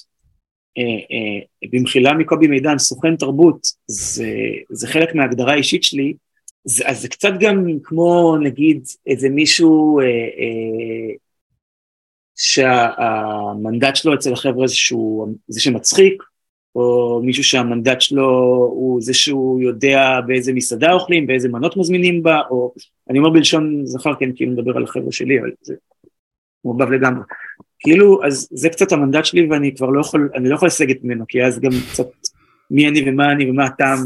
במחילה 1.73 2.15
מקובי 2.15 2.47
מידן, 2.47 2.79
סוכן 2.79 3.17
תרבות, 3.17 3.67
זה, 3.87 4.31
זה 4.71 4.89
חלק 4.89 5.15
מההגדרה 5.15 5.53
האישית 5.53 5.83
שלי, 5.83 6.15
זה, 6.65 6.89
אז 6.89 7.03
זה 7.03 7.09
קצת 7.09 7.33
גם 7.41 7.67
כמו 7.85 8.37
נגיד 8.43 8.85
איזה 9.07 9.29
מישהו 9.29 10.01
אה, 10.01 10.05
אה, 10.05 11.15
שהמנדט 12.37 13.97
שלו 13.97 14.15
אצל 14.15 14.33
החבר'ה 14.33 14.67
זה 14.67 14.75
שהוא 14.75 15.35
זה 15.49 15.61
שמצחיק, 15.61 16.23
או 16.75 17.21
מישהו 17.25 17.45
שהמנדט 17.45 18.01
שלו 18.01 18.27
הוא 18.73 19.03
זה 19.03 19.15
שהוא 19.15 19.61
יודע 19.61 20.21
באיזה 20.27 20.53
מסעדה 20.53 20.93
אוכלים, 20.93 21.27
באיזה 21.27 21.49
מנות 21.49 21.77
מזמינים 21.77 22.23
בה, 22.23 22.41
או 22.51 22.75
אני 23.11 23.19
אומר 23.19 23.31
בלשון 23.31 23.87
זכר, 23.87 24.15
כן, 24.15 24.31
כאילו 24.37 24.53
מדבר 24.53 24.77
על 24.77 24.85
החבר'ה 24.85 25.13
שלי, 25.13 25.41
אבל 25.41 25.51
זה 25.63 25.75
מעובב 26.65 26.91
לגמרי. 26.91 27.23
כאילו, 27.79 28.25
אז 28.27 28.49
זה 28.51 28.69
קצת 28.69 28.93
המנדט 28.93 29.25
שלי 29.25 29.47
ואני 29.51 29.75
כבר 29.77 29.91
לא 29.91 30.01
יכול, 30.01 30.31
אני 30.35 30.49
לא 30.49 30.55
יכול 30.55 30.69
לסגת 30.69 31.05
ממנו, 31.05 31.25
כי 31.29 31.45
אז 31.45 31.61
גם 31.61 31.71
קצת 31.93 32.07
מי 32.71 32.89
אני 32.89 33.11
ומה 33.11 33.33
אני 33.33 33.51
ומה 33.51 33.65
הטעם 33.65 33.99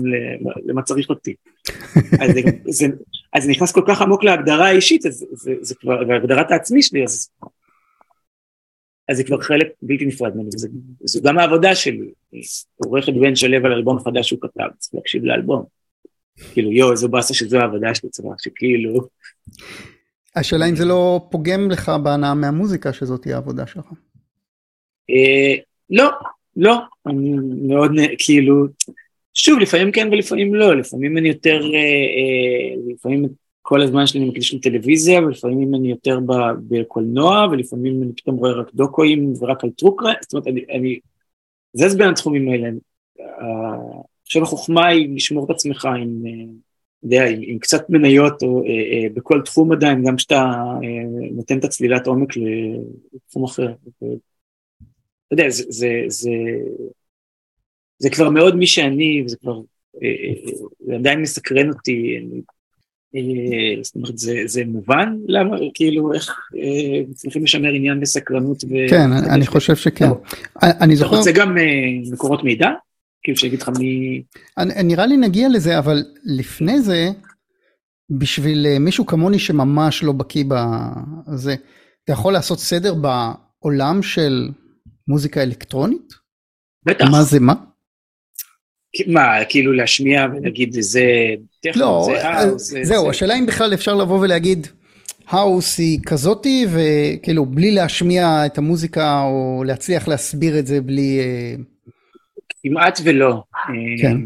למה 0.66 0.82
צריך 0.82 1.10
אותי. 1.10 1.34
אז 2.22 2.32
זה, 2.32 2.40
זה, 2.68 2.86
אז 3.32 3.42
זה 3.42 3.50
נכנס 3.50 3.72
כל 3.72 3.82
כך 3.86 4.02
עמוק 4.02 4.24
להגדרה 4.24 4.66
האישית, 4.66 5.06
אז 5.06 5.26
זה, 5.32 5.54
זה 5.60 5.74
כבר, 5.74 6.02
והגדרת 6.08 6.50
העצמי 6.50 6.82
שלי, 6.82 7.04
אז, 7.04 7.30
אז 9.08 9.16
זה 9.16 9.24
כבר 9.24 9.40
חלק 9.40 9.68
בלתי 9.82 10.04
נפרד 10.06 10.36
ממני, 10.36 10.50
זו 11.04 11.22
גם 11.22 11.38
העבודה 11.38 11.74
שלי, 11.74 12.10
עורכת 12.76 13.12
בן 13.12 13.36
שלו 13.36 13.66
על 13.66 13.72
אלבום 13.72 13.98
חדש 13.98 14.28
שהוא 14.28 14.40
כתב, 14.40 14.68
צריך 14.78 14.94
להקשיב 14.94 15.24
לאלבום. 15.24 15.64
כאילו, 16.52 16.72
יואו, 16.72 16.92
איזו 16.92 17.08
באסה 17.08 17.34
שזו 17.34 17.58
העבודה 17.58 17.94
שלי, 17.94 18.10
צריך 18.10 18.28
שכאילו... 18.38 19.00
השאלה 20.36 20.68
אם 20.68 20.76
זה 20.76 20.84
לא 20.84 21.26
פוגם 21.30 21.70
לך 21.70 21.92
בהנאה 22.02 22.34
מהמוזיקה 22.34 22.92
שזאת 22.92 23.22
תהיה 23.22 23.34
העבודה 23.34 23.66
שלך. 23.66 23.84
לא, 25.90 26.10
לא, 26.56 26.78
אני 27.06 27.30
מאוד, 27.68 27.92
כאילו, 28.18 28.66
שוב, 29.34 29.58
לפעמים 29.58 29.92
כן 29.92 30.08
ולפעמים 30.12 30.54
לא, 30.54 30.76
לפעמים 30.76 31.18
אני 31.18 31.28
יותר, 31.28 31.60
לפעמים 32.94 33.28
כל 33.68 33.82
הזמן 33.82 34.06
שלי 34.06 34.20
אני 34.20 34.28
מקדיש 34.28 34.54
לטלוויזיה, 34.54 35.20
ולפעמים 35.20 35.74
אני 35.74 35.90
יותר 35.90 36.18
בקולנוע, 36.68 37.46
ולפעמים 37.50 38.02
אני 38.02 38.12
פתאום 38.16 38.36
רואה 38.36 38.52
רק 38.52 38.74
דוקואים 38.74 39.32
ורק 39.40 39.64
על 39.64 39.70
טרוקרה, 39.70 40.12
זאת 40.22 40.32
אומרת, 40.32 40.46
אני, 40.46 40.64
אני 40.70 40.98
זז 41.72 41.96
בין 41.96 42.08
התחומים 42.08 42.48
האלה. 42.48 42.68
עכשיו 44.26 44.42
החוכמה 44.42 44.86
היא 44.86 45.16
לשמור 45.16 45.44
את 45.44 45.50
עצמך 45.50 45.84
עם, 45.84 46.22
יודע, 47.02 47.24
עם, 47.24 47.40
עם 47.42 47.58
קצת 47.58 47.90
מניות 47.90 48.42
או 48.42 48.62
אה, 48.62 48.68
אה, 48.68 49.08
בכל 49.14 49.42
תחום 49.44 49.72
עדיין, 49.72 50.04
גם 50.04 50.16
כשאתה 50.16 50.44
אה, 50.82 51.28
נותן 51.32 51.58
את 51.58 51.64
הצלילת 51.64 52.06
עומק 52.06 52.28
לתחום 53.14 53.44
אחר. 53.44 53.72
אתה 53.98 54.06
יודע, 55.30 55.50
זה, 55.50 55.64
זה, 55.68 55.90
זה, 56.08 56.30
זה 57.98 58.10
כבר 58.10 58.30
מאוד 58.30 58.56
מי 58.56 58.66
שאני, 58.66 59.22
וזה 59.26 59.36
כבר, 59.36 59.60
אה, 60.02 60.08
אה, 60.08 60.52
זה 60.78 60.94
עדיין 60.94 61.20
מסקרן 61.20 61.68
אותי, 61.68 62.16
אה, 62.16 62.38
זאת 63.82 63.96
אומרת, 63.96 64.18
זה, 64.18 64.42
זה 64.46 64.62
מובן 64.66 65.16
למה, 65.26 65.56
כאילו, 65.74 66.14
איך 66.14 66.38
צריכים 67.14 67.44
לשמר 67.44 67.68
עניין 67.68 68.02
וסקרנות? 68.02 68.64
ו... 68.64 68.74
כן, 68.90 69.12
אני 69.12 69.46
חושב 69.46 69.76
שכן. 69.76 70.08
אני 70.62 70.96
זוכר... 70.96 71.10
אתה 71.10 71.16
רוצה 71.16 71.32
גם 71.32 71.56
מקורות 72.12 72.44
מידע? 72.44 72.68
כאילו 73.22 73.38
שיגיד 73.38 73.62
לך 73.62 73.70
מי... 73.78 74.22
נראה 74.84 75.06
לי 75.06 75.16
נגיע 75.16 75.48
לזה, 75.48 75.78
אבל 75.78 76.04
לפני 76.24 76.80
זה, 76.80 77.10
בשביל 78.10 78.78
מישהו 78.80 79.06
כמוני 79.06 79.38
שממש 79.38 80.02
לא 80.02 80.12
בקיא 80.12 80.44
בזה, 80.48 81.54
אתה 82.04 82.12
יכול 82.12 82.32
לעשות 82.32 82.58
סדר 82.58 82.94
בעולם 82.94 84.02
של 84.02 84.48
מוזיקה 85.08 85.42
אלקטרונית? 85.42 86.12
בטח. 86.84 87.04
מה 87.10 87.22
זה 87.22 87.40
מה? 87.40 87.54
מה, 89.06 89.44
כאילו 89.48 89.72
להשמיע 89.72 90.26
ולהגיד 90.32 90.76
זה 90.80 91.04
טכנו, 91.60 91.82
לא, 91.82 92.02
זה 92.06 92.28
האוס. 92.28 92.74
זהו, 92.82 93.04
זה... 93.04 93.10
השאלה 93.10 93.38
אם 93.38 93.46
בכלל 93.46 93.74
אפשר 93.74 93.94
לבוא 93.94 94.20
ולהגיד, 94.20 94.66
האוס 95.28 95.78
היא 95.78 95.98
כזאתי, 96.06 96.66
וכאילו 96.70 97.46
בלי 97.46 97.70
להשמיע 97.70 98.46
את 98.46 98.58
המוזיקה 98.58 99.22
או 99.22 99.64
להצליח 99.66 100.08
להסביר 100.08 100.58
את 100.58 100.66
זה 100.66 100.80
בלי... 100.80 101.18
אה, 101.20 101.54
כמעט 102.62 103.00
ולא. 103.04 103.42
כן. 104.00 104.16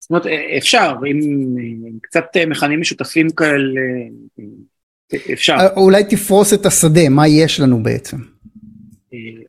זאת 0.00 0.10
אומרת, 0.10 0.26
אפשר, 0.58 0.94
עם, 1.06 1.18
עם 1.58 1.98
קצת 2.02 2.24
מכנים 2.46 2.80
משותפים 2.80 3.30
כאלה, 3.30 3.80
אפשר. 5.32 5.52
אה, 5.52 5.74
אולי 5.76 6.04
תפרוס 6.04 6.54
את 6.54 6.66
השדה, 6.66 7.08
מה 7.08 7.28
יש 7.28 7.60
לנו 7.60 7.82
בעצם? 7.82 8.16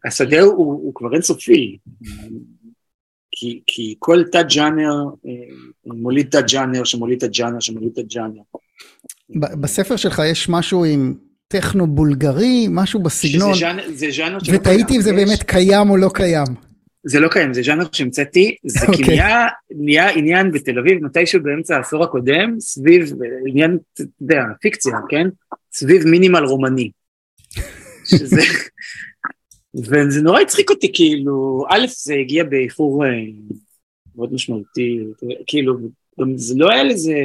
השדה 0.05 0.41
הוא, 0.41 0.55
הוא 0.55 0.95
כבר 0.95 1.13
אינסופי. 1.13 1.77
כי, 3.35 3.61
כי 3.67 3.95
כל 3.99 4.23
תת 4.31 4.45
ג'אנר 4.55 4.93
אה, 5.25 5.31
מוליד 5.85 6.27
תת 6.29 6.43
ג'אנר 6.47 6.83
שמוליד 6.83 7.19
תת 7.19 7.29
ג'אנר 7.31 7.59
שמוליד 7.59 7.91
תת 7.95 8.05
ג'אנר. 8.07 8.41
בספר 9.35 9.95
שלך 9.95 10.21
יש 10.31 10.49
משהו 10.49 10.85
עם 10.85 11.13
טכנו 11.47 11.87
בולגרי, 11.87 12.67
משהו 12.69 13.03
בסגנון, 13.03 13.53
זה 13.93 14.07
ז'אנר 14.11 14.37
ותהיתי 14.51 14.95
אם 14.95 15.01
זה 15.01 15.13
באמת 15.13 15.43
קיים 15.43 15.89
או 15.89 15.97
לא 15.97 16.09
קיים. 16.13 16.47
זה 17.03 17.19
לא 17.19 17.27
קיים, 17.27 17.53
זה 17.53 17.61
ז'אנר 17.61 17.85
שהמצאתי, 17.91 18.55
זה 18.65 18.79
okay. 18.79 18.85
כי 18.85 19.01
אוקיי. 19.01 19.15
נהיה, 19.15 19.47
נהיה 19.71 20.09
עניין 20.09 20.51
בתל 20.51 20.79
אביב 20.79 21.03
מתישהו 21.03 21.43
באמצע 21.43 21.75
העשור 21.75 22.03
הקודם, 22.03 22.59
סביב 22.59 23.13
עניין, 23.47 23.77
אתה 23.93 24.03
יודע, 24.21 24.41
פיקציה, 24.61 24.93
כן? 25.09 25.27
סביב 25.73 26.07
מינימל 26.07 26.43
רומני. 26.43 26.89
שזה, 28.09 28.41
וזה 29.83 30.21
נורא 30.21 30.41
הצחיק 30.41 30.69
אותי, 30.69 30.91
כאילו, 30.93 31.65
א', 31.69 31.85
זה 31.87 32.13
הגיע 32.13 32.43
באיחור 32.43 33.05
אה, 33.05 33.09
מאוד 34.15 34.33
משמעותי, 34.33 34.99
כאילו, 35.47 35.77
גם 36.19 36.37
זה 36.37 36.53
לא 36.57 36.71
היה 36.71 36.83
לזה... 36.83 37.15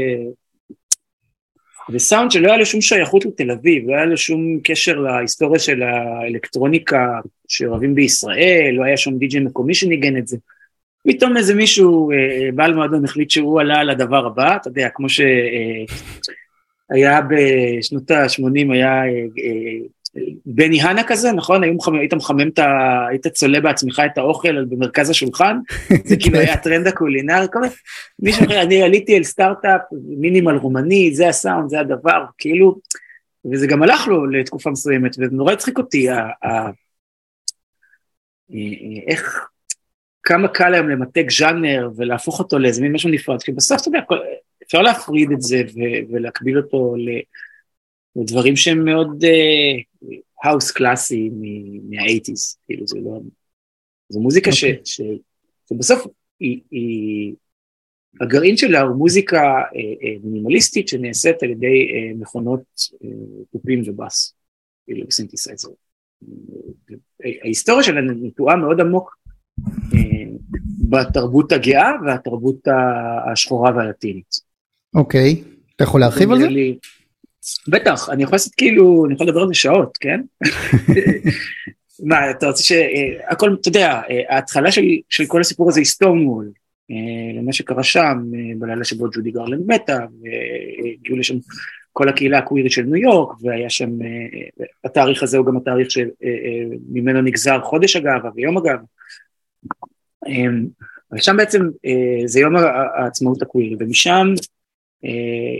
זה 1.92 1.98
סאונד 1.98 2.30
שלא 2.30 2.48
היה 2.48 2.56
לו 2.56 2.66
שום 2.66 2.80
שייכות 2.80 3.24
לתל 3.24 3.50
אביב, 3.50 3.88
לא 3.88 3.94
היה 3.94 4.04
לו 4.04 4.16
שום 4.16 4.60
קשר 4.64 4.98
להיסטוריה 4.98 5.58
של 5.58 5.82
האלקטרוניקה 5.82 7.20
שאוהבים 7.48 7.94
בישראל, 7.94 8.74
לא 8.74 8.84
היה 8.84 8.96
שם 8.96 9.18
די.ג'י 9.18 9.40
מקומי 9.40 9.74
שניגן 9.74 10.16
את 10.16 10.26
זה. 10.26 10.36
פתאום 11.08 11.36
איזה 11.36 11.54
מישהו, 11.54 12.10
אה, 12.10 12.48
בעל 12.54 12.74
מועדון, 12.74 13.04
החליט 13.04 13.30
שהוא 13.30 13.60
עלה 13.60 13.78
על 13.78 13.90
הדבר 13.90 14.26
הבא, 14.26 14.56
אתה 14.56 14.68
יודע, 14.68 14.88
כמו 14.94 15.08
שהיה 15.08 15.86
אה, 17.16 17.20
בשנות 17.30 18.10
ה-80, 18.10 18.72
היה 18.72 19.02
בני 20.46 20.82
הנה 20.82 21.04
כזה, 21.04 21.32
נכון? 21.32 21.62
היית 22.00 22.14
מחמם 22.14 22.48
את 22.48 22.58
ה... 22.58 23.06
היית 23.08 23.26
צולה 23.26 23.60
בעצמך 23.60 24.02
את 24.06 24.18
האוכל 24.18 24.64
במרכז 24.64 25.10
השולחן, 25.10 25.58
זה 26.08 26.16
כאילו 26.16 26.38
היה 26.38 26.54
הטרנד 26.54 26.86
הקולינרי, 26.86 27.46
כל 27.52 27.60
מיני, 27.60 27.74
מישהו 28.18 28.46
אחר, 28.46 28.62
אני 28.62 28.82
עליתי 28.82 29.16
אל 29.16 29.22
סטארט-אפ 29.22 29.80
מינימל 30.18 30.56
רומני, 30.56 31.14
זה 31.14 31.28
הסאונד, 31.28 31.68
זה 31.68 31.80
הדבר, 31.80 32.24
כאילו, 32.38 32.78
וזה 33.50 33.66
גם 33.66 33.82
הלך 33.82 34.08
לו 34.08 34.26
לתקופה 34.26 34.70
מסוימת, 34.70 35.16
וזה 35.18 35.26
נורא 35.32 35.52
הצחיק 35.52 35.78
אותי, 35.78 36.08
איך, 39.06 39.48
כמה 40.22 40.48
קל 40.48 40.74
היום 40.74 40.88
למתג 40.88 41.30
ז'אנר 41.30 41.90
ולהפוך 41.96 42.38
אותו 42.38 42.58
לאיזה 42.58 42.82
מין 42.82 42.92
משהו 42.92 43.10
נפרד, 43.10 43.42
כי 43.42 43.52
בסוף 43.52 43.80
אתה 43.80 43.88
יודע, 43.88 44.00
אפשר 44.66 44.82
להפריד 44.82 45.32
את 45.32 45.42
זה 45.42 45.62
ולהקביל 46.10 46.58
אותו 46.58 46.94
ל... 46.96 47.08
דברים 48.24 48.56
שהם 48.56 48.84
מאוד 48.84 49.24
האוס 50.44 50.70
קלאסי 50.70 51.28
מה-80's, 51.28 52.56
כאילו 52.66 52.86
זה 52.86 52.98
לא... 53.04 53.20
זו 54.08 54.20
מוזיקה 54.20 54.52
ש... 54.52 54.64
אוקיי. 54.64 54.80
ש... 54.84 55.00
שבסוף 55.68 56.06
היא, 56.40 56.60
היא... 56.70 57.34
הגרעין 58.20 58.56
שלה 58.56 58.80
הוא 58.80 58.96
מוזיקה 58.96 59.40
אה, 59.40 59.62
אה, 60.02 60.16
מינימליסטית 60.24 60.88
שנעשית 60.88 61.42
על 61.42 61.50
ידי 61.50 61.66
אה, 61.66 62.14
מכונות 62.18 62.62
תופים 63.52 63.82
ובאס, 63.86 64.34
כאילו 64.86 65.10
סינתסייזר. 65.10 65.68
ההיסטוריה 67.42 67.82
שלה 67.82 68.00
נטועה 68.00 68.56
מאוד 68.56 68.80
עמוק 68.80 69.16
בתרבות 70.88 71.52
הגאה 71.52 71.90
והתרבות 72.06 72.68
השחורה 73.32 73.76
והלטינית. 73.76 74.40
אוקיי, 74.94 75.42
אתה 75.76 75.84
יכול 75.84 76.00
להרחיב 76.00 76.30
על 76.30 76.38
זה? 76.38 76.48
בטח, 77.68 78.08
אני 78.08 78.22
יכול 78.22 78.34
לעשות 78.34 78.54
כאילו, 78.54 79.06
אני 79.06 79.14
יכול 79.14 79.26
לדבר 79.26 79.40
על 79.40 79.48
זה 79.48 79.54
שעות, 79.54 79.96
כן? 79.96 80.20
מה, 82.02 82.30
אתה 82.30 82.46
רוצה 82.46 82.62
ש... 82.62 82.72
אה, 82.72 83.32
אתה 83.32 83.68
יודע, 83.68 84.00
אה, 84.10 84.22
ההתחלה 84.28 84.72
של, 84.72 84.82
של 85.08 85.26
כל 85.26 85.40
הסיפור 85.40 85.68
הזה 85.68 85.80
היא 85.80 85.86
סטונוול, 85.86 86.50
אה, 86.90 87.40
למה 87.40 87.52
שקרה 87.52 87.82
שם, 87.82 88.18
בלילה 88.58 88.84
שבו 88.84 89.06
ג'ודי 89.12 89.30
גרלנד 89.30 89.66
מתה, 89.66 89.98
והגיעו 90.22 91.16
לשם 91.16 91.34
כל 91.92 92.08
הקהילה 92.08 92.38
הקווירית 92.38 92.72
של 92.72 92.82
ניו 92.82 92.96
יורק, 92.96 93.36
והיה 93.42 93.70
שם, 93.70 93.90
התאריך 94.84 95.22
הזה 95.22 95.38
הוא 95.38 95.46
גם 95.46 95.56
התאריך 95.56 95.88
שממנו 95.90 97.22
נגזר 97.22 97.60
חודש 97.60 97.96
הגאווה 97.96 98.30
ויום 98.34 98.56
הגאווה. 98.56 98.84
ושם 101.12 101.36
בעצם 101.36 101.68
זה 102.24 102.40
יום 102.40 102.56
העצמאות 102.96 103.42
הקווירי, 103.42 103.76
ומשם 103.80 104.34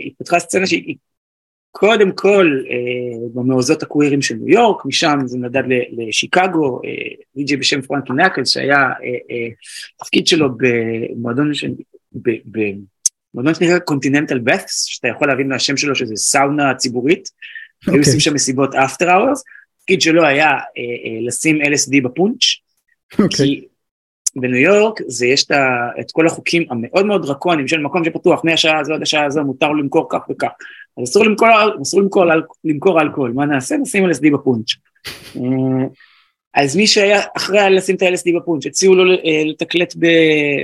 התפתחה 0.05 0.39
סצנה 0.39 0.67
שהיא 0.67 0.95
קודם 1.71 2.11
כל 2.11 2.63
אה, 2.69 3.27
במעוזות 3.33 3.83
הקווירים 3.83 4.21
של 4.21 4.35
ניו 4.35 4.53
יורק, 4.53 4.85
משם 4.85 5.19
זה 5.25 5.37
נדד 5.37 5.63
לשיקגו, 5.91 6.81
די.ג'י 7.35 7.57
בשם 7.57 7.81
פרנקי 7.81 8.13
נקלס 8.13 8.49
שהיה 8.49 8.77
אה, 8.77 8.87
אה, 9.31 9.47
תפקיד 9.99 10.27
שלו 10.27 10.49
במועדון 10.57 11.53
שנקרא 13.53 13.79
קונטיננטל 13.79 14.39
בת'ס, 14.39 14.83
שאתה 14.85 15.07
יכול 15.07 15.27
להבין 15.27 15.49
מהשם 15.49 15.77
שלו 15.77 15.95
שזה 15.95 16.15
סאונה 16.15 16.75
ציבורית, 16.75 17.27
okay. 17.27 17.91
היו 17.91 17.99
עושים 17.99 18.19
שם 18.19 18.33
מסיבות 18.33 18.75
אפטר 18.75 19.13
אאורס, 19.13 19.43
התפקיד 19.75 20.01
שלו 20.01 20.25
היה 20.25 20.49
לשים 21.27 21.61
LSD 21.61 22.03
בפונץ', 22.03 22.43
okay. 23.13 23.37
כי 23.37 23.67
בניו 24.35 24.73
יורק 24.73 24.99
זה 25.07 25.25
יש 25.25 25.45
את 25.99 26.11
כל 26.11 26.27
החוקים 26.27 26.65
המאוד 26.69 27.05
מאוד 27.05 27.25
דרקוניים 27.25 27.67
של 27.67 27.79
מקום 27.79 28.05
שפתוח 28.05 28.41
מהשעה 28.43 28.79
הזו 28.79 28.93
עד 28.93 29.01
השעה 29.01 29.25
הזו 29.25 29.43
מותר 29.43 29.71
למכור 29.71 30.07
כך 30.09 30.29
וכך. 30.29 30.49
אז 30.97 31.03
אסור 31.03 31.25
למכור, 31.25 31.47
אסור 31.81 32.01
למכור, 32.01 32.23
למכור 32.65 33.01
אלכוהול, 33.01 33.31
מה 33.31 33.45
נעשה? 33.45 33.77
נשים 33.77 34.09
LSD 34.09 34.33
בפונץ'. 34.33 34.69
אה, 35.35 35.87
אז 36.53 36.75
מי 36.75 36.87
שהיה 36.87 37.21
אחראי 37.37 37.75
לשים 37.75 37.95
את 37.95 38.01
ה-LSD 38.01 38.35
בפונץ', 38.41 38.65
הציעו 38.65 38.95
לו 38.95 39.11
אה, 39.11 39.43
לתקלט, 39.45 39.95
ב... 39.99 40.05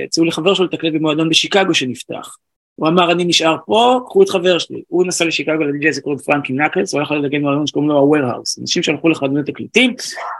הציעו 0.04 0.26
לחבר 0.26 0.54
שלו 0.54 0.64
לתקלט 0.64 0.92
במועדון 0.92 1.28
בשיקגו 1.28 1.74
שנפתח. 1.74 2.36
הוא 2.74 2.88
אמר 2.88 3.12
אני 3.12 3.24
נשאר 3.24 3.56
פה, 3.66 4.00
קחו 4.06 4.22
את 4.22 4.28
חבר 4.28 4.58
שלי. 4.58 4.82
הוא 4.88 5.06
נסע 5.06 5.24
לשיקגו 5.24 5.64
לדי.ג'יי 5.64 5.92
זה 5.92 6.00
קוראים 6.00 6.18
פרנקי 6.18 6.52
נקלס, 6.52 6.92
הוא 6.92 7.00
הלך 7.00 7.10
לנגן 7.10 7.38
במועדון 7.38 7.66
שקוראים 7.66 7.90
לו 7.90 7.98
ה-Warehouse. 7.98 8.60
אנשים 8.60 8.82
שהלכו 8.82 9.08
לחדונות 9.08 9.46
תקליטים, 9.46 9.94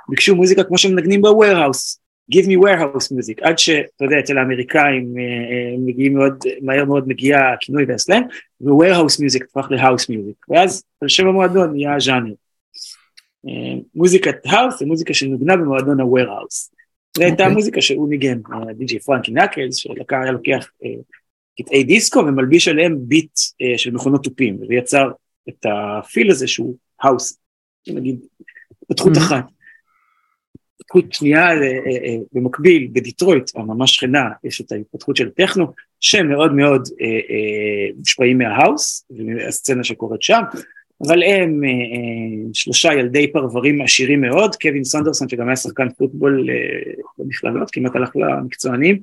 ביקשו 0.09 0.36
מוזיקה 0.36 0.64
כמו 0.64 0.78
שמנגנים 0.78 1.22
ב-warehouse. 1.22 1.99
Give 2.33 2.47
me 2.47 2.57
warehouse 2.57 3.12
music, 3.12 3.39
עד 3.43 3.59
שאתה 3.59 4.05
יודע, 4.05 4.18
אצל 4.18 4.39
האמריקאים 4.39 5.14
אה, 5.18 5.22
אה, 5.22 5.76
מגיעים 5.79 6.14
מאוד, 6.14 6.45
מהר 6.62 6.85
מאוד 6.85 7.09
מגיע 7.09 7.39
הכינוי 7.55 7.85
והסלנג, 7.85 8.24
ו-warehouse 8.61 9.20
music 9.20 9.45
הפך 9.45 9.70
ל-house 9.70 10.11
music, 10.11 10.37
ואז 10.49 10.85
על 11.01 11.09
שם 11.09 11.26
המועדון 11.26 11.72
נהיה 11.72 11.97
הז'אנר. 11.97 12.33
אה, 13.49 13.81
מוזיקת 13.95 14.37
האוס 14.47 14.79
זה 14.79 14.87
מוזיקה 14.87 15.14
שנוגנה 15.14 15.57
במועדון 15.57 16.01
ה-warehouse. 16.01 16.70
זו 17.16 17.22
הייתה 17.22 17.43
אוקיי. 17.43 17.55
מוזיקה 17.55 17.83
שהוא 17.83 18.09
ניגן, 18.09 18.39
די.ג'י 18.76 18.99
פרנקי 18.99 19.33
נקלס, 19.33 19.76
שלקח, 19.76 20.16
היה 20.22 20.33
לוקח 20.33 20.70
קטעי 21.59 21.85
דיסקו 21.85 22.18
ומלביש 22.18 22.68
עליהם 22.68 22.97
ביט 23.01 23.31
של 23.76 23.91
מכונות 23.91 24.24
תופים, 24.24 24.59
ויצר 24.68 25.11
את 25.49 25.66
הפיל 25.66 26.31
הזה 26.31 26.49
שהוא 26.49 26.76
האוס, 27.03 27.39
נגיד, 27.89 28.20
התפתחות 28.89 29.12
אחת. 29.16 29.45
התפתחות 30.89 31.12
שנייה 31.12 31.49
במקביל 32.32 32.89
בדיטרויט, 32.93 33.51
ממש 33.57 33.95
שכנה, 33.95 34.28
יש 34.45 34.61
את 34.61 34.72
ההתפתחות 34.72 35.16
של 35.16 35.30
טכנו, 35.30 35.66
שמאוד 36.01 36.55
מאוד 36.55 36.89
מושפעים 37.99 38.39
מההאוס, 38.39 39.07
והסצנה 39.11 39.84
שקורית 39.84 40.22
שם, 40.22 40.41
אבל 41.07 41.22
הם 41.22 41.61
שלושה 42.53 42.93
ילדי 42.95 43.32
פרברים 43.32 43.82
עשירים 43.82 44.20
מאוד, 44.20 44.57
קווין 44.57 44.84
סנדרסון 44.84 45.28
שגם 45.28 45.49
היה 45.49 45.57
שחקן 45.57 45.89
פוטבול 45.99 46.49
במכללות, 47.18 47.70
כמעט 47.72 47.97
הלך 47.97 48.11
למקצוענים, 48.16 48.99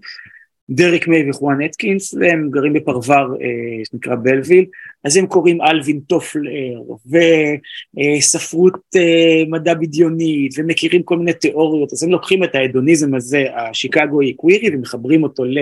דריק 0.69 1.07
מיי 1.07 1.29
וחואן 1.29 1.61
אטקינס, 1.61 2.13
והם 2.13 2.49
גרים 2.49 2.73
בפרבר 2.73 3.27
אה, 3.41 3.85
שנקרא 3.91 4.15
בלוויל, 4.15 4.65
אז 5.03 5.17
הם 5.17 5.27
קוראים 5.27 5.61
אלווין 5.61 5.99
טופלר, 5.99 6.81
וספרות 7.05 8.79
אה, 8.95 9.43
מדע 9.47 9.73
בדיונית, 9.73 10.53
ומכירים 10.57 11.03
כל 11.03 11.17
מיני 11.17 11.33
תיאוריות, 11.33 11.93
אז 11.93 12.03
הם 12.03 12.09
לוקחים 12.09 12.43
את 12.43 12.55
ההדוניזם 12.55 13.15
הזה, 13.15 13.45
השיקגוי 13.55 14.33
קווירי, 14.33 14.75
ומחברים 14.75 15.23
אותו 15.23 15.45
ל... 15.45 15.57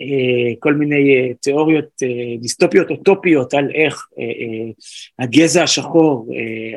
אה, 0.00 0.52
כל 0.58 0.74
מיני 0.74 1.32
תיאוריות 1.40 2.02
דיסטופיות 2.40 2.90
אוטופיות 2.90 3.54
על 3.54 3.68
איך 3.74 4.06
הגזע 5.18 5.62
השחור, 5.62 6.28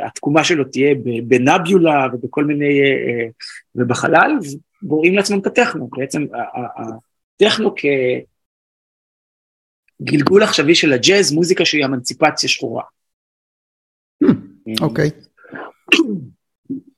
התקומה 0.06 0.43
שלו 0.43 0.64
תהיה 0.64 0.95
בנביולה 1.24 2.08
ובכל 2.14 2.45
מיני, 2.45 2.80
ובחלל, 3.76 4.32
ובוראים 4.84 5.16
לעצמם 5.16 5.39
את 5.39 5.47
הטכנו, 5.47 5.89
בעצם 5.97 6.26
טכנו 7.43 7.75
כגלגול 10.01 10.43
עכשווי 10.43 10.75
של 10.75 10.93
הג'אז, 10.93 11.33
מוזיקה 11.33 11.65
שהיא 11.65 11.85
אמנציפציה 11.85 12.49
שחורה. 12.49 12.83
Hmm, 14.23 14.27
אוקיי. 14.81 15.09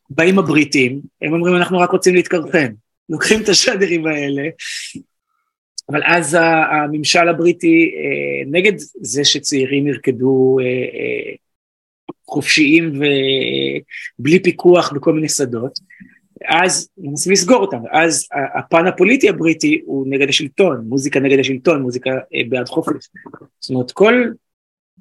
באים 0.09 0.39
הבריטים, 0.39 1.01
הם 1.21 1.33
אומרים 1.33 1.55
אנחנו 1.55 1.79
רק 1.79 1.89
רוצים 1.89 2.15
להתקרחן, 2.15 2.73
לוקחים 3.09 3.41
את 3.41 3.49
השדרים 3.49 4.05
האלה, 4.07 4.43
אבל 5.89 6.01
אז 6.05 6.37
הממשל 6.71 7.29
הבריטי 7.29 7.91
אה, 7.95 8.51
נגד 8.51 8.73
זה 9.01 9.25
שצעירים 9.25 9.87
ירקדו 9.87 10.57
אה, 10.59 10.65
אה, 10.65 11.35
חופשיים 12.27 13.01
ובלי 14.19 14.43
פיקוח 14.43 14.93
בכל 14.93 15.13
מיני 15.13 15.29
שדות, 15.29 15.79
אז 16.47 16.89
מנסים 16.97 17.31
לסגור 17.31 17.57
אותם, 17.57 17.77
אז 17.91 18.27
הפן 18.59 18.87
הפוליטי 18.87 19.29
הבריטי 19.29 19.81
הוא 19.85 20.05
נגד 20.09 20.29
השלטון, 20.29 20.85
מוזיקה 20.87 21.19
נגד 21.19 21.39
השלטון, 21.39 21.81
מוזיקה 21.81 22.09
אה, 22.09 22.41
בעד 22.49 22.67
חופש. 22.67 23.09
זאת 23.59 23.69
אומרת, 23.69 23.91
כל 23.91 24.23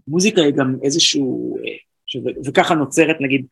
מוזיקה 0.08 0.42
היא 0.42 0.52
גם 0.52 0.76
איזשהו, 0.82 1.58
אה, 1.58 2.32
וככה 2.44 2.74
נוצרת 2.74 3.16
נגיד 3.20 3.46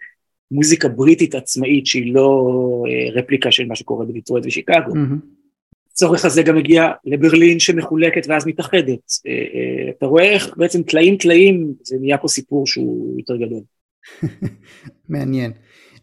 מוזיקה 0.51 0.89
בריטית 0.89 1.35
עצמאית 1.35 1.87
שהיא 1.87 2.15
לא 2.15 2.45
אה, 2.89 3.21
רפליקה 3.21 3.53
של 3.53 3.67
מה 3.67 3.77
שקורה 3.77 4.07
בדיטרויט 4.07 4.47
ושיקגו. 4.47 4.93
הצורך 5.93 6.25
הזה 6.25 6.43
גם 6.43 6.57
מגיע 6.57 6.91
לברלין 7.05 7.61
שמחולקת 7.61 8.27
ואז 8.29 8.47
מתאחדת. 8.47 8.99
אתה 9.91 10.07
רואה 10.07 10.25
איך 10.25 10.57
בעצם 10.57 10.83
טלאים 10.83 11.17
טלאים, 11.17 11.75
זה 11.83 11.97
נהיה 12.01 12.19
פה 12.19 12.29
סיפור 12.29 12.67
שהוא 12.67 13.19
יותר 13.19 13.37
גדול. 13.37 13.61
מעניין. 15.09 15.53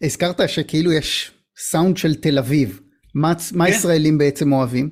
הזכרת 0.02 0.50
שכאילו 0.50 0.92
יש 0.92 1.32
סאונד 1.60 1.98
של 1.98 2.16
תל 2.16 2.38
אביב. 2.38 2.80
מה, 3.16 3.34
מה 3.54 3.66
כן. 3.66 3.72
ישראלים 3.72 4.18
בעצם 4.18 4.54
אוהבים? 4.54 4.90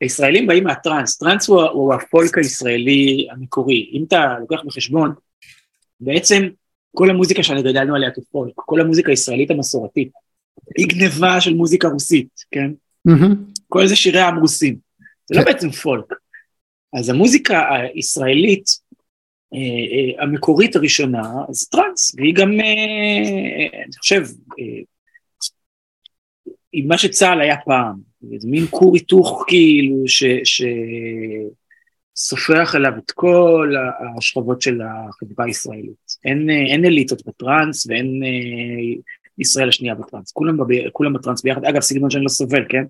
הישראלים 0.00 0.46
באים 0.46 0.64
מהטראנס, 0.64 1.18
טראנס 1.18 1.48
הוא, 1.48 1.62
הוא 1.62 1.94
הפולק 1.94 2.38
הישראלי 2.38 3.28
המקורי. 3.32 3.90
אם 3.92 4.04
אתה 4.08 4.36
לוקח 4.40 4.58
בחשבון, 4.66 5.14
בעצם 6.00 6.48
כל 6.96 7.10
המוזיקה 7.10 7.42
שאני 7.42 7.62
גדלנו 7.62 7.94
עליה 7.94 8.10
כפולק, 8.10 8.52
כל 8.56 8.80
המוזיקה 8.80 9.10
הישראלית 9.10 9.50
המסורתית, 9.50 10.10
היא 10.78 10.86
גניבה 10.86 11.40
של 11.40 11.54
מוזיקה 11.54 11.88
רוסית, 11.88 12.28
כן? 12.50 12.70
Mm-hmm. 13.08 13.34
כל 13.68 13.86
זה 13.86 13.96
שירי 13.96 14.20
עם 14.20 14.36
רוסים. 14.36 14.76
זה 15.26 15.38
לא 15.38 15.44
כן. 15.44 15.52
בעצם 15.52 15.70
פולק. 15.70 16.14
אז 16.92 17.08
המוזיקה 17.08 17.68
הישראלית 17.94 18.64
אה, 19.54 19.58
אה, 19.58 20.24
המקורית 20.24 20.76
הראשונה 20.76 21.22
זה 21.50 21.66
טראנס, 21.70 22.14
והיא 22.14 22.34
גם, 22.34 22.60
אה, 22.60 23.82
אני 23.84 23.96
חושב, 23.98 24.24
עם 26.72 26.88
מה 26.88 26.98
שצה"ל 26.98 27.40
היה 27.40 27.56
פעם, 27.64 27.96
איזה 28.32 28.48
מין 28.48 28.66
כור 28.70 28.94
היתוך 28.94 29.44
כאילו 29.48 30.04
שסופח 32.14 32.74
אליו 32.74 32.92
את 32.98 33.10
כל 33.10 33.74
השכבות 34.18 34.62
של 34.62 34.80
החברה 34.82 35.46
הישראלית. 35.46 36.16
אין, 36.24 36.50
אין 36.50 36.84
אליטות 36.84 37.26
בטראנס 37.26 37.86
ואין 37.86 38.22
אה, 38.24 39.00
ישראל 39.38 39.68
השנייה 39.68 39.94
בטראנס, 39.94 40.32
כולם, 40.32 40.56
בב, 40.56 40.88
כולם 40.92 41.12
בטראנס 41.12 41.42
ביחד, 41.42 41.64
אגב 41.64 41.80
סגנון 41.80 42.10
שאני 42.10 42.24
לא 42.24 42.28
סובל, 42.28 42.64
כן? 42.68 42.84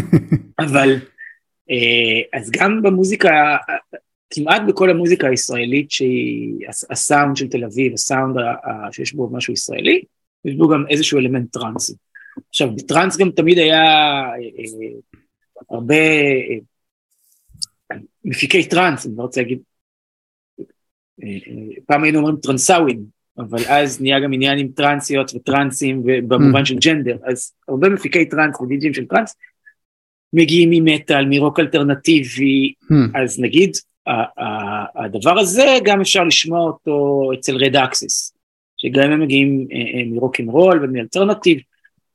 אבל 0.64 0.94
אה, 1.70 2.38
אז 2.40 2.50
גם 2.50 2.82
במוזיקה, 2.82 3.56
כמעט 4.30 4.62
בכל 4.68 4.90
המוזיקה 4.90 5.28
הישראלית 5.28 5.90
שהיא 5.90 6.66
הסאונד 6.90 7.36
של 7.36 7.48
תל 7.48 7.64
אביב, 7.64 7.92
הסאונד 7.92 8.36
שיש 8.92 9.14
בו 9.14 9.30
משהו 9.32 9.52
ישראלי, 9.52 10.02
יש 10.44 10.54
בו 10.54 10.68
גם 10.68 10.84
איזשהו 10.90 11.18
אלמנט 11.18 11.52
טראנסי. 11.52 11.94
עכשיו, 12.48 12.74
בטראנס 12.76 13.16
גם 13.16 13.30
תמיד 13.30 13.58
היה 13.58 13.82
אה, 13.82 14.34
אה, 14.34 14.88
הרבה 15.70 15.94
אה, 15.94 16.56
מפיקי 18.24 18.68
טראנס, 18.68 19.06
אני 19.06 19.14
לא 19.16 19.22
רוצה 19.22 19.40
להגיד, 19.40 19.58
פעם 21.86 22.02
היינו 22.02 22.18
אומרים 22.18 22.36
טרנסאווים, 22.36 23.04
אבל 23.38 23.58
אז 23.68 24.00
נהיה 24.00 24.20
גם 24.20 24.32
עניין 24.32 24.58
עם 24.58 24.68
טרנסיות 24.68 25.34
וטרנסים 25.34 26.02
במובן 26.04 26.62
mm. 26.62 26.64
של 26.64 26.76
ג'נדר, 26.76 27.16
אז 27.24 27.52
הרבה 27.68 27.88
מפיקי 27.88 28.28
טראנס 28.28 28.60
ודיג'ייז 28.60 28.94
של 28.94 29.06
טראנס 29.06 29.36
מגיעים 30.32 30.70
ממטאל, 30.72 31.24
מרוק 31.28 31.60
אלטרנטיבי, 31.60 32.72
mm. 32.82 33.18
אז 33.18 33.40
נגיד 33.40 33.70
הדבר 34.96 35.38
הזה 35.38 35.66
גם 35.84 36.00
אפשר 36.00 36.24
לשמוע 36.24 36.60
אותו 36.60 37.30
אצל 37.34 37.56
רד 37.56 37.76
אקסס, 37.76 38.34
שגם 38.76 39.10
הם 39.10 39.20
מגיעים 39.20 39.66
מרוק 40.06 40.40
אנד 40.40 40.48
רול 40.48 40.84
ומאלטרנטיב, 40.84 41.60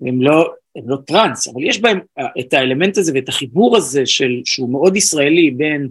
הם 0.05 0.21
לא, 0.21 0.53
הם 0.75 0.89
לא 0.89 0.97
טראנס, 1.05 1.47
אבל 1.47 1.63
יש 1.63 1.81
בהם 1.81 1.99
אה, 2.19 2.25
את 2.39 2.53
האלמנט 2.53 2.97
הזה 2.97 3.11
ואת 3.15 3.29
החיבור 3.29 3.77
הזה 3.77 4.05
של, 4.05 4.41
שהוא 4.45 4.69
מאוד 4.71 4.95
ישראלי 4.95 5.51
בין 5.51 5.89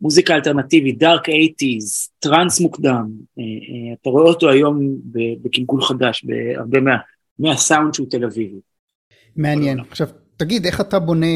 מוזיקה 0.00 0.34
אלטרנטיבית, 0.34 0.98
דארק 0.98 1.28
אייטיז, 1.28 2.10
טראנס 2.18 2.60
מוקדם, 2.60 3.06
אה, 3.38 3.42
אה, 3.42 3.94
אתה 4.02 4.10
רואה 4.10 4.24
אותו 4.24 4.50
היום 4.50 4.80
בגל 5.42 5.66
גל 5.66 5.82
חדש, 5.82 6.24
בהרבה 6.24 6.80
מה, 6.80 6.96
מהסאונד 7.38 7.94
שהוא 7.94 8.10
תל 8.10 8.24
אביבי. 8.24 8.60
מעניין. 9.36 9.80
עכשיו, 9.80 10.08
תגיד, 10.36 10.66
איך 10.66 10.80
אתה 10.80 10.98
בונה, 10.98 11.26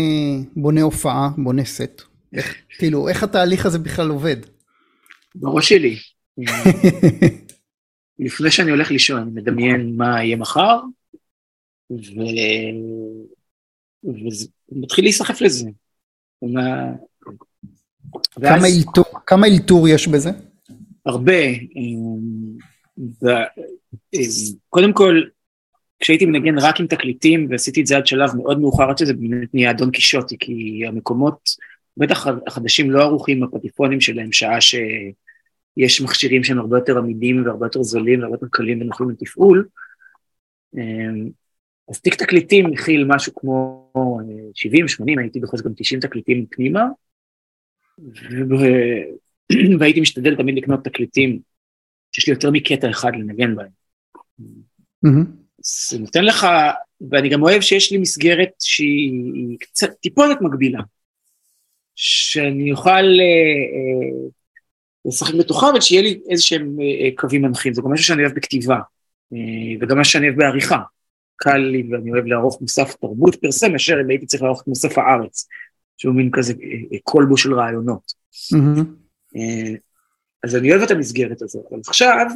בונה 0.57 0.83
הופעה, 0.83 1.29
בונה 1.39 1.65
סט? 1.65 2.03
איך, 2.35 2.55
כאילו, 2.79 3.09
איך 3.09 3.23
התהליך 3.23 3.67
הזה 3.67 3.79
בכלל 3.79 4.11
עובד? 4.11 4.37
בראש 5.35 5.69
שלי. 5.69 5.97
לפני 8.19 8.51
שאני 8.51 8.71
הולך 8.71 8.91
לישון, 8.91 9.23
אני 9.23 9.31
מדמיין 9.31 9.97
מה 9.97 10.25
יהיה 10.25 10.37
מחר, 10.37 10.81
ומתחיל 14.73 15.05
להיסחף 15.05 15.41
לזה. 15.41 15.71
כמה, 18.41 18.67
אלתור, 18.67 19.05
כמה 19.27 19.47
אלתור 19.47 19.89
יש 19.89 20.09
בזה? 20.09 20.31
הרבה. 21.07 21.43
קודם 24.69 24.93
כל, 24.93 25.23
כשהייתי 26.01 26.27
מנגן 26.27 26.59
רק 26.59 26.81
עם 26.81 26.87
תקליטים, 26.87 27.47
ועשיתי 27.51 27.81
את 27.81 27.87
זה 27.87 27.97
עד 27.97 28.07
שלב 28.07 28.37
מאוד 28.37 28.61
מאוחר, 28.61 28.91
עד 28.91 28.99
שזה 28.99 29.15
באמת 29.15 29.55
נהיה 29.55 29.73
דון 29.73 29.91
קישוטי, 29.91 30.37
כי 30.39 30.83
המקומות, 30.87 31.51
בטח 31.97 32.27
החדשים 32.47 32.91
לא 32.91 33.03
ערוכים 33.03 33.41
בפטיפונים 33.41 34.01
שלהם, 34.01 34.33
שעה 34.33 34.61
שיש 34.61 36.01
מכשירים 36.01 36.45
שהם 36.45 36.59
הרבה 36.59 36.79
יותר 36.79 36.99
עמידים 36.99 37.45
והרבה 37.47 37.67
יותר 37.67 37.83
זולים 37.83 38.21
והרבה 38.21 38.35
יותר 38.35 38.47
קלים 38.51 38.81
ונוחים 38.81 39.11
לתפעול. 39.11 39.69
אז 41.91 42.01
תיק 42.01 42.15
תקליטים 42.15 42.67
מכיל 42.67 43.05
משהו 43.05 43.35
כמו 43.35 43.91
70, 44.55 44.89
80, 44.89 45.19
הייתי 45.19 45.41
בכל 45.41 45.57
זאת 45.57 45.67
גם 45.67 45.73
90 45.77 46.01
תקליטים 46.01 46.47
פנימה, 46.51 46.85
והייתי 49.79 50.01
משתדל 50.01 50.37
תמיד 50.37 50.57
לקנות 50.57 50.85
תקליטים 50.85 51.41
שיש 52.13 52.27
לי 52.27 52.33
יותר 52.33 52.51
מקטע 52.51 52.91
אחד 52.91 53.13
לנגן 53.15 53.57
בהם. 53.57 53.69
זה 55.63 55.99
נותן 55.99 56.25
לך, 56.25 56.47
ואני 57.11 57.29
גם 57.29 57.43
אוהב 57.43 57.61
שיש 57.61 57.93
לי 57.93 57.99
מסגרת 57.99 58.51
שהיא 58.59 59.57
קצת 59.61 59.91
טיפונת 60.01 60.39
מגבילה, 60.41 60.81
שאני 61.95 62.73
אוכל 62.73 62.91
אה, 62.91 63.01
אה, 63.01 64.29
לשחק 65.05 65.35
בתוכה, 65.35 65.71
אבל 65.71 65.81
שיהיה 65.81 66.03
לי 66.03 66.21
איזה 66.31 66.43
שהם 66.43 66.77
אה, 66.81 67.09
קווים 67.17 67.43
מנחים, 67.43 67.75
זה 67.75 67.83
גם 67.83 67.93
משהו 67.93 68.05
שאני 68.07 68.23
אוהב 68.23 68.35
בכתיבה, 68.35 68.79
וגם 69.81 69.97
מה 69.97 70.05
שאני 70.05 70.27
אוהב 70.27 70.39
בעריכה. 70.39 70.83
קל 71.43 71.59
לי 71.59 71.89
ואני 71.91 72.11
אוהב 72.13 72.27
לערוך 72.27 72.61
מוסף 72.61 72.95
תרבות 72.95 73.35
פר 73.35 73.53
סה, 73.53 73.69
מאשר 73.69 74.01
אם 74.01 74.11
הייתי 74.11 74.27
צריך 74.27 74.43
לערוך 74.43 74.63
את 74.63 74.67
מוסף 74.67 74.99
הארץ, 74.99 75.49
שהוא 75.97 76.15
מין 76.15 76.31
כזה 76.33 76.55
כלבו 77.03 77.33
אה, 77.35 77.39
של 77.39 77.55
רעיונות. 77.55 78.13
Mm-hmm. 78.55 79.39
אז 80.45 80.57
אני 80.57 80.71
אוהב 80.71 80.83
את 80.83 80.91
המסגרת 80.91 81.43
הזאת, 81.43 81.65
אבל 81.71 81.81
עכשיו 81.87 82.27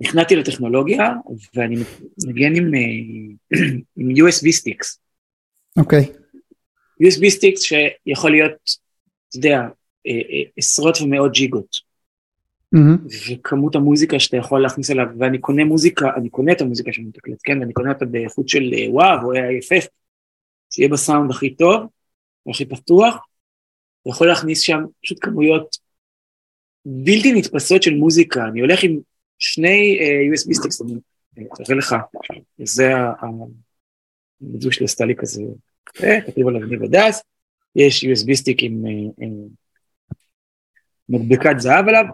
נכנעתי 0.00 0.36
לטכנולוגיה, 0.36 1.12
ואני 1.54 1.76
מנגן 2.26 2.56
עם, 2.56 2.74
אה, 2.74 2.80
עם 3.96 4.10
USB 4.10 4.50
sticks. 4.50 5.00
אוקיי. 5.76 6.04
Okay. 6.04 7.06
USB 7.06 7.28
sticks 7.28 7.60
שיכול 7.60 8.30
להיות, 8.30 8.52
אתה 9.28 9.36
יודע, 9.36 9.58
אה, 10.06 10.12
אה, 10.12 10.42
עשרות 10.56 11.00
ומאות 11.00 11.32
ג'יגות. 11.32 11.87
Mm-hmm. 12.74 13.32
וכמות 13.32 13.74
המוזיקה 13.74 14.20
שאתה 14.20 14.36
יכול 14.36 14.62
להכניס 14.62 14.90
אליו, 14.90 15.06
ואני 15.18 15.38
קונה 15.38 15.64
מוזיקה, 15.64 16.06
אני 16.16 16.28
קונה 16.30 16.52
את 16.52 16.60
המוזיקה 16.60 16.92
שאני 16.92 17.06
מתקלט, 17.06 17.38
כן, 17.44 17.60
ואני 17.60 17.72
קונה 17.72 17.92
אותה 17.92 18.04
באיכות 18.04 18.48
של 18.48 18.70
WAV 18.88 19.22
או 19.22 19.32
AIFF, 19.32 19.86
שיהיה 20.70 20.88
בסאונד 20.88 21.30
הכי 21.30 21.54
טוב, 21.54 21.86
הכי 22.50 22.64
פתוח, 22.64 23.16
יכול 24.06 24.28
להכניס 24.28 24.60
שם 24.60 24.80
פשוט 25.02 25.18
כמויות 25.20 25.76
בלתי 26.84 27.32
נתפסות 27.32 27.82
של 27.82 27.94
מוזיקה, 27.94 28.44
אני 28.44 28.60
הולך 28.60 28.82
עם 28.82 28.98
שני 29.38 29.98
uh, 30.00 30.34
USB 30.34 30.52
sticks, 30.54 30.82
אני 30.82 31.46
אראה 31.60 31.78
לך, 31.78 31.96
זה, 32.58 32.92
הבת 34.40 34.56
זוג 34.56 34.72
שלי 34.72 34.84
עשתה 34.84 35.04
לי 35.04 35.14
כזה, 35.16 35.42
כתוב 36.26 36.48
עליו 36.48 36.66
ניב 36.66 36.82
הדס, 36.82 37.22
יש 37.76 38.04
USB 38.04 38.34
stick 38.34 38.62
עם 38.62 38.84
uh, 38.84 39.22
uh, 39.22 39.26
מדבקת 41.08 41.54
זהב 41.58 41.88
עליו, 41.88 42.04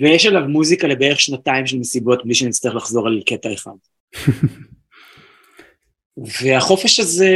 ויש 0.00 0.26
עליו 0.26 0.48
מוזיקה 0.48 0.86
לבערך 0.86 1.20
שנתיים 1.20 1.66
של 1.66 1.78
מסיבות 1.78 2.24
בלי 2.24 2.34
שנצטרך 2.34 2.74
לחזור 2.74 3.06
על 3.06 3.22
קטע 3.26 3.52
אחד. 3.52 3.72
והחופש 6.42 7.00
הזה 7.00 7.30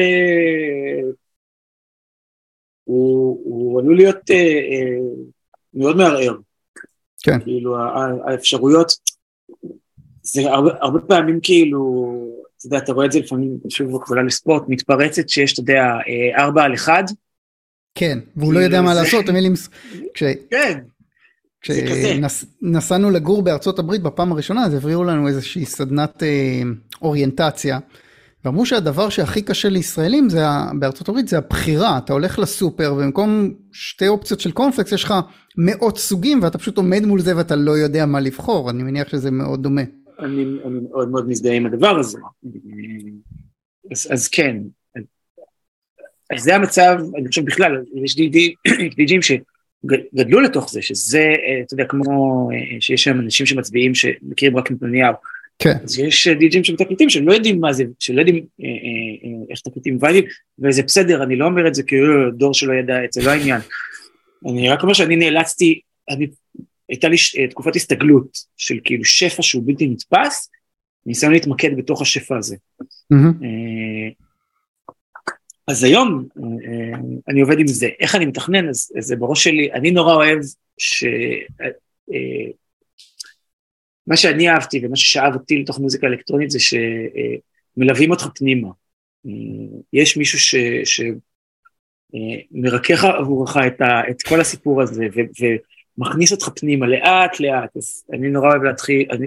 הוא, 2.84 3.40
הוא 3.44 3.80
עלול 3.80 3.96
להיות 3.96 4.30
אה, 4.30 4.36
אה, 4.36 4.98
מאוד 5.74 5.96
מערער. 5.96 6.36
כן. 7.22 7.40
כאילו 7.40 7.76
האפשרויות, 8.26 8.92
זה 10.22 10.40
הרבה, 10.50 10.70
הרבה 10.80 11.00
פעמים 11.00 11.40
כאילו, 11.42 12.04
אתה 12.58 12.66
יודע, 12.66 12.78
אתה 12.78 12.92
רואה 12.92 13.06
את 13.06 13.12
זה 13.12 13.18
לפעמים, 13.18 13.58
שוב 13.68 13.96
בקבלה 13.96 14.22
לספורט, 14.22 14.62
מתפרצת 14.68 15.28
שיש, 15.28 15.52
אתה 15.52 15.60
יודע, 15.60 15.82
אה, 15.82 16.44
ארבע 16.44 16.62
על 16.62 16.74
אחד. 16.74 17.04
כן, 17.94 18.18
והוא 18.36 18.52
לא 18.52 18.58
יודע 18.58 18.82
מה 18.82 18.94
לעשות, 18.94 19.28
המילים... 19.28 19.54
כן. 20.14 20.78
כשנסענו 21.60 23.10
לגור 23.10 23.42
בארצות 23.42 23.78
הברית 23.78 24.02
בפעם 24.02 24.32
הראשונה, 24.32 24.64
אז 24.64 24.74
הבריאו 24.74 25.04
לנו 25.04 25.28
איזושהי 25.28 25.64
סדנת 25.64 26.22
אה, 26.22 26.62
אוריינטציה. 27.02 27.78
ואמרו 28.44 28.66
שהדבר 28.66 29.08
שהכי 29.08 29.42
קשה 29.42 29.68
לישראלים 29.68 30.28
זה, 30.28 30.44
בארצות 30.78 31.08
הברית 31.08 31.28
זה 31.28 31.38
הבחירה, 31.38 31.98
אתה 31.98 32.12
הולך 32.12 32.38
לסופר 32.38 32.92
ובמקום 32.94 33.54
שתי 33.72 34.08
אופציות 34.08 34.40
של 34.40 34.50
קורנפלקס 34.50 34.92
יש 34.92 35.04
לך 35.04 35.14
מאות 35.56 35.98
סוגים 35.98 36.42
ואתה 36.42 36.58
פשוט 36.58 36.76
עומד 36.76 37.04
מול 37.04 37.20
זה 37.20 37.36
ואתה 37.36 37.56
לא 37.56 37.70
יודע 37.70 38.06
מה 38.06 38.20
לבחור, 38.20 38.70
אני 38.70 38.82
מניח 38.82 39.08
שזה 39.08 39.30
מאוד 39.30 39.62
דומה. 39.62 39.82
אני, 40.18 40.44
אני 40.64 40.80
מאוד 40.90 41.08
מאוד 41.10 41.28
מזדהה 41.28 41.54
עם 41.54 41.66
הדבר 41.66 41.98
הזה. 41.98 42.18
אז, 43.92 44.08
אז 44.10 44.28
כן, 44.28 44.56
אז 46.34 46.42
זה 46.42 46.54
המצב, 46.54 46.96
אני 47.18 47.28
חושב 47.28 47.44
בכלל, 47.44 47.82
יש 48.04 48.16
דיג'ים 48.96 49.20
שגדלו 49.28 50.40
לתוך 50.40 50.70
זה, 50.70 50.82
שזה, 50.82 51.24
אתה 51.66 51.74
יודע, 51.74 51.84
כמו 51.84 52.48
שיש 52.80 53.04
שם 53.04 53.20
אנשים 53.20 53.46
שמצביעים 53.46 53.94
שמכירים 53.94 54.56
רק 54.56 54.70
נתניהו. 54.70 55.14
כן. 55.58 55.76
אז 55.84 55.98
יש 55.98 56.28
די.ג'ים 56.28 56.64
שמתקליטים 56.64 57.10
שהם 57.10 57.28
לא 57.28 57.32
יודעים 57.32 57.60
מה 57.60 57.72
זה, 57.72 57.84
שלא 57.98 58.20
יודעים 58.20 58.36
אה, 58.36 58.68
אה, 58.68 58.70
אה, 59.24 59.44
איך 59.50 59.60
תקליטים 59.60 59.98
וייבים, 60.00 60.24
וזה 60.58 60.82
בסדר, 60.82 61.22
אני 61.22 61.36
לא 61.36 61.46
אומר 61.46 61.68
את 61.68 61.74
זה 61.74 61.82
כדור 61.82 62.54
שלא 62.54 62.72
ידע 62.72 63.04
את 63.04 63.12
זה, 63.12 63.22
לא 63.22 63.30
העניין. 63.30 63.60
אני 64.46 64.68
רק 64.68 64.82
אומר 64.82 64.92
שאני 64.92 65.16
נאלצתי, 65.16 65.80
אני, 66.10 66.26
הייתה 66.88 67.08
לי 67.08 67.16
תקופת 67.50 67.76
הסתגלות 67.76 68.38
של 68.56 68.78
כאילו 68.84 69.04
שפע 69.04 69.42
שהוא 69.42 69.62
בלתי 69.66 69.86
נתפס, 69.86 70.50
ניסיון 71.06 71.32
להתמקד 71.32 71.76
בתוך 71.76 72.02
השפע 72.02 72.36
הזה. 72.36 72.56
Mm-hmm. 72.82 73.44
אז 75.68 75.84
היום 75.84 76.28
אני 77.28 77.40
עובד 77.40 77.58
עם 77.58 77.66
זה, 77.66 77.88
איך 78.00 78.14
אני 78.14 78.26
מתכנן, 78.26 78.68
אז 78.68 78.92
זה 78.98 79.16
בראש 79.16 79.44
שלי, 79.44 79.72
אני 79.72 79.90
נורא 79.90 80.14
אוהב 80.14 80.38
ש... 80.78 81.04
מה 84.06 84.16
שאני 84.16 84.48
אהבתי 84.48 84.80
ומה 84.86 84.96
ששאב 84.96 85.34
אותי 85.34 85.58
לתוך 85.58 85.78
מוזיקה 85.78 86.06
אלקטרונית 86.06 86.50
זה 86.50 86.58
שמלווים 86.60 88.10
אותך 88.10 88.26
פנימה. 88.34 88.68
יש 89.92 90.16
מישהו 90.16 90.38
ש... 90.38 90.54
שמרכך 92.54 93.04
עבורך 93.04 93.56
את, 93.66 93.80
ה... 93.80 94.10
את 94.10 94.22
כל 94.22 94.40
הסיפור 94.40 94.82
הזה 94.82 95.06
ו... 95.14 95.20
ומכניס 95.98 96.32
אותך 96.32 96.48
פנימה 96.56 96.86
לאט 96.86 97.40
לאט, 97.40 97.76
אז 97.76 98.04
אני 98.12 98.28
נורא 98.28 98.48
אוהב 98.50 98.62
להתחיל, 98.62 99.06
אני 99.10 99.26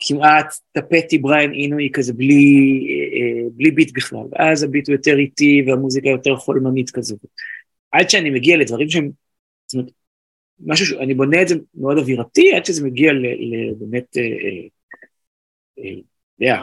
כמעט 0.00 0.54
טפטי 0.72 1.18
בריין 1.18 1.52
אינוי 1.52 1.90
כזה 1.92 2.12
בלי, 2.12 2.86
בלי 3.56 3.70
ביט 3.70 3.92
בכלל, 3.94 4.24
ואז 4.32 4.62
הביט 4.62 4.88
הוא 4.88 4.94
יותר 4.94 5.18
איטי 5.18 5.64
והמוזיקה 5.66 6.08
יותר 6.08 6.36
חולמנית 6.36 6.90
כזה. 6.90 7.14
עד 7.92 8.10
שאני 8.10 8.30
מגיע 8.30 8.56
לדברים 8.56 8.88
שהם, 8.88 9.10
זאת 9.66 9.74
אומרת, 9.74 9.92
משהו 10.66 10.86
שאני 10.86 11.14
בונה 11.14 11.42
את 11.42 11.48
זה 11.48 11.54
מאוד 11.74 11.98
אווירתי, 11.98 12.52
עד 12.52 12.64
שזה 12.64 12.84
מגיע 12.84 13.12
לבאמת, 13.12 14.16
אה, 14.16 14.22
אה, 14.22 14.68
אה, 15.78 16.00
אתה 16.36 16.44
יודע, 16.44 16.62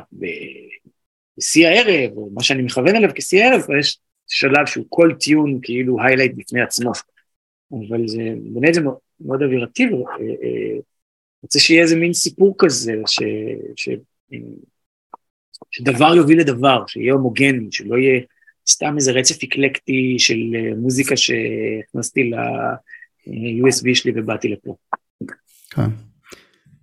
בשיא 1.37 1.67
הערב, 1.67 2.17
או 2.17 2.29
מה 2.33 2.43
שאני 2.43 2.63
מכוון 2.63 2.95
אליו 2.95 3.09
כשיא 3.15 3.43
הערב, 3.43 3.61
יש 3.79 3.99
שלב 4.27 4.65
שהוא 4.65 4.85
כל 4.89 5.11
טיון 5.19 5.59
כאילו 5.61 6.01
היילייט 6.01 6.31
בפני 6.35 6.61
עצמו. 6.61 6.91
אבל 7.71 8.07
זה, 8.07 8.21
בונה 8.41 8.69
את 8.69 8.73
זה 8.73 8.81
מאוד 9.19 9.41
אווירתי, 9.43 9.87
ורוצה 11.41 11.59
שיהיה 11.59 11.81
איזה 11.81 11.95
מין 11.95 12.13
סיפור 12.13 12.55
כזה, 12.57 12.93
ש, 13.07 13.19
ש, 13.75 13.89
שדבר 15.71 16.15
יוביל 16.15 16.39
לדבר, 16.39 16.83
שיהיה 16.87 17.13
הומוגני, 17.13 17.67
שלא 17.71 17.95
יהיה 17.95 18.21
סתם 18.69 18.95
איזה 18.95 19.11
רצף 19.11 19.43
אקלקטי 19.43 20.15
של 20.19 20.37
מוזיקה 20.77 21.17
שהכנסתי 21.17 22.23
ל... 22.23 22.35
לה... 22.35 22.75
USB 23.29 23.95
שלי 23.95 24.11
ובאתי 24.15 24.47
לפה. 24.47 24.75
כן. 25.69 25.89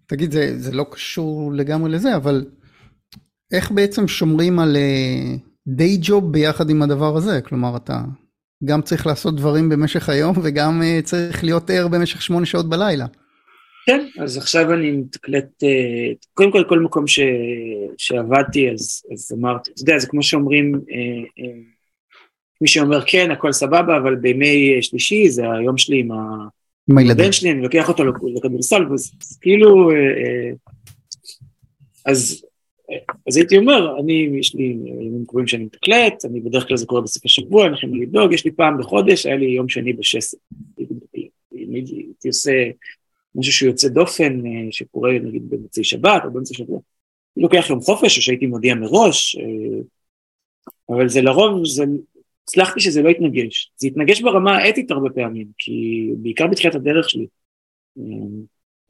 תגיד, 0.06 0.32
זה, 0.32 0.58
זה 0.58 0.72
לא 0.72 0.86
קשור 0.90 1.52
לגמרי 1.52 1.90
לזה, 1.90 2.16
אבל 2.16 2.44
איך 3.52 3.70
בעצם 3.70 4.08
שומרים 4.08 4.58
על 4.58 4.76
דיי 5.66 5.94
uh, 5.94 5.98
ג'וב 6.02 6.32
ביחד 6.32 6.70
עם 6.70 6.82
הדבר 6.82 7.16
הזה? 7.16 7.40
כלומר, 7.40 7.76
אתה 7.76 8.00
גם 8.64 8.82
צריך 8.82 9.06
לעשות 9.06 9.36
דברים 9.36 9.68
במשך 9.68 10.08
היום 10.08 10.34
וגם 10.42 10.82
צריך 11.04 11.44
להיות 11.44 11.70
ער 11.70 11.88
במשך 11.88 12.22
שמונה 12.22 12.46
שעות 12.46 12.68
בלילה. 12.68 13.06
כן, 13.86 14.06
אז 14.18 14.36
עכשיו 14.36 14.72
אני 14.72 14.90
מתקלט, 14.90 15.62
uh, 15.62 16.26
קודם 16.34 16.52
כל, 16.52 16.64
כל 16.68 16.78
מקום 16.78 17.06
ש, 17.06 17.20
שעבדתי, 17.98 18.70
אז, 18.70 19.02
אז 19.12 19.32
אמרתי, 19.38 19.70
אתה 19.70 19.82
יודע, 19.82 19.98
זה 19.98 20.06
כמו 20.06 20.22
שאומרים, 20.22 20.74
uh, 20.74 21.40
uh, 21.40 21.44
מי 22.60 22.68
שאומר 22.68 23.00
כן, 23.06 23.30
הכל 23.30 23.52
סבבה, 23.52 23.96
אבל 23.96 24.14
בימי 24.14 24.82
שלישי 24.82 25.28
זה 25.28 25.42
היום 25.52 25.78
שלי 25.78 26.00
עם 26.00 26.10
עם 26.88 27.10
הבן 27.10 27.32
שלי, 27.32 27.50
אני 27.50 27.62
לוקח 27.62 27.88
אותו 27.88 28.04
לכדורסל, 28.34 28.92
וזה 28.92 29.10
כאילו, 29.40 29.90
אה, 29.90 29.96
אה, 29.96 30.52
אז, 32.06 32.44
אז 33.28 33.36
הייתי 33.36 33.58
אומר, 33.58 34.00
אני, 34.00 34.28
יש 34.38 34.54
לי 34.54 34.64
ימים 34.64 35.24
קרובים 35.26 35.46
שאני 35.46 35.64
מתקלט, 35.64 36.24
אני 36.24 36.40
בדרך 36.40 36.68
כלל 36.68 36.76
זה 36.76 36.86
קורה 36.86 37.00
בסוף 37.00 37.24
השבוע, 37.24 37.66
אנחנו 37.66 37.88
יכולים 37.88 38.02
לדאוג, 38.02 38.32
יש 38.32 38.44
לי 38.44 38.50
פעם 38.50 38.78
בחודש, 38.78 39.26
היה 39.26 39.36
לי 39.36 39.46
יום 39.46 39.68
שני 39.68 39.92
בשסת. 39.92 40.38
הייתי 41.52 42.28
עושה 42.28 42.52
משהו 43.34 43.52
שהוא 43.52 43.68
יוצא 43.68 43.88
דופן, 43.88 44.46
אה, 44.46 44.52
שקורה 44.70 45.12
נגיד 45.12 45.50
במוצאי 45.50 45.84
שבת 45.84 46.22
או 46.24 46.30
באמצע 46.30 46.54
שבוע. 46.54 46.80
אני 47.36 47.42
לוקח 47.42 47.66
יום 47.70 47.80
חופש, 47.80 48.16
או 48.16 48.22
שהייתי 48.22 48.46
מודיע 48.46 48.74
מראש, 48.74 49.36
אבל 50.88 51.08
זה 51.08 51.22
לרוב, 51.22 51.66
זה 51.66 51.84
הצלחתי 52.42 52.80
שזה 52.80 53.02
לא 53.02 53.08
יתנגש. 53.08 53.72
זה 53.76 53.86
יתנגש 53.86 54.20
ברמה 54.20 54.56
האתית 54.56 54.90
הרבה 54.90 55.10
פעמים, 55.10 55.46
כי 55.58 56.10
בעיקר 56.16 56.46
בתחילת 56.46 56.74
הדרך 56.74 57.10
שלי, 57.10 57.26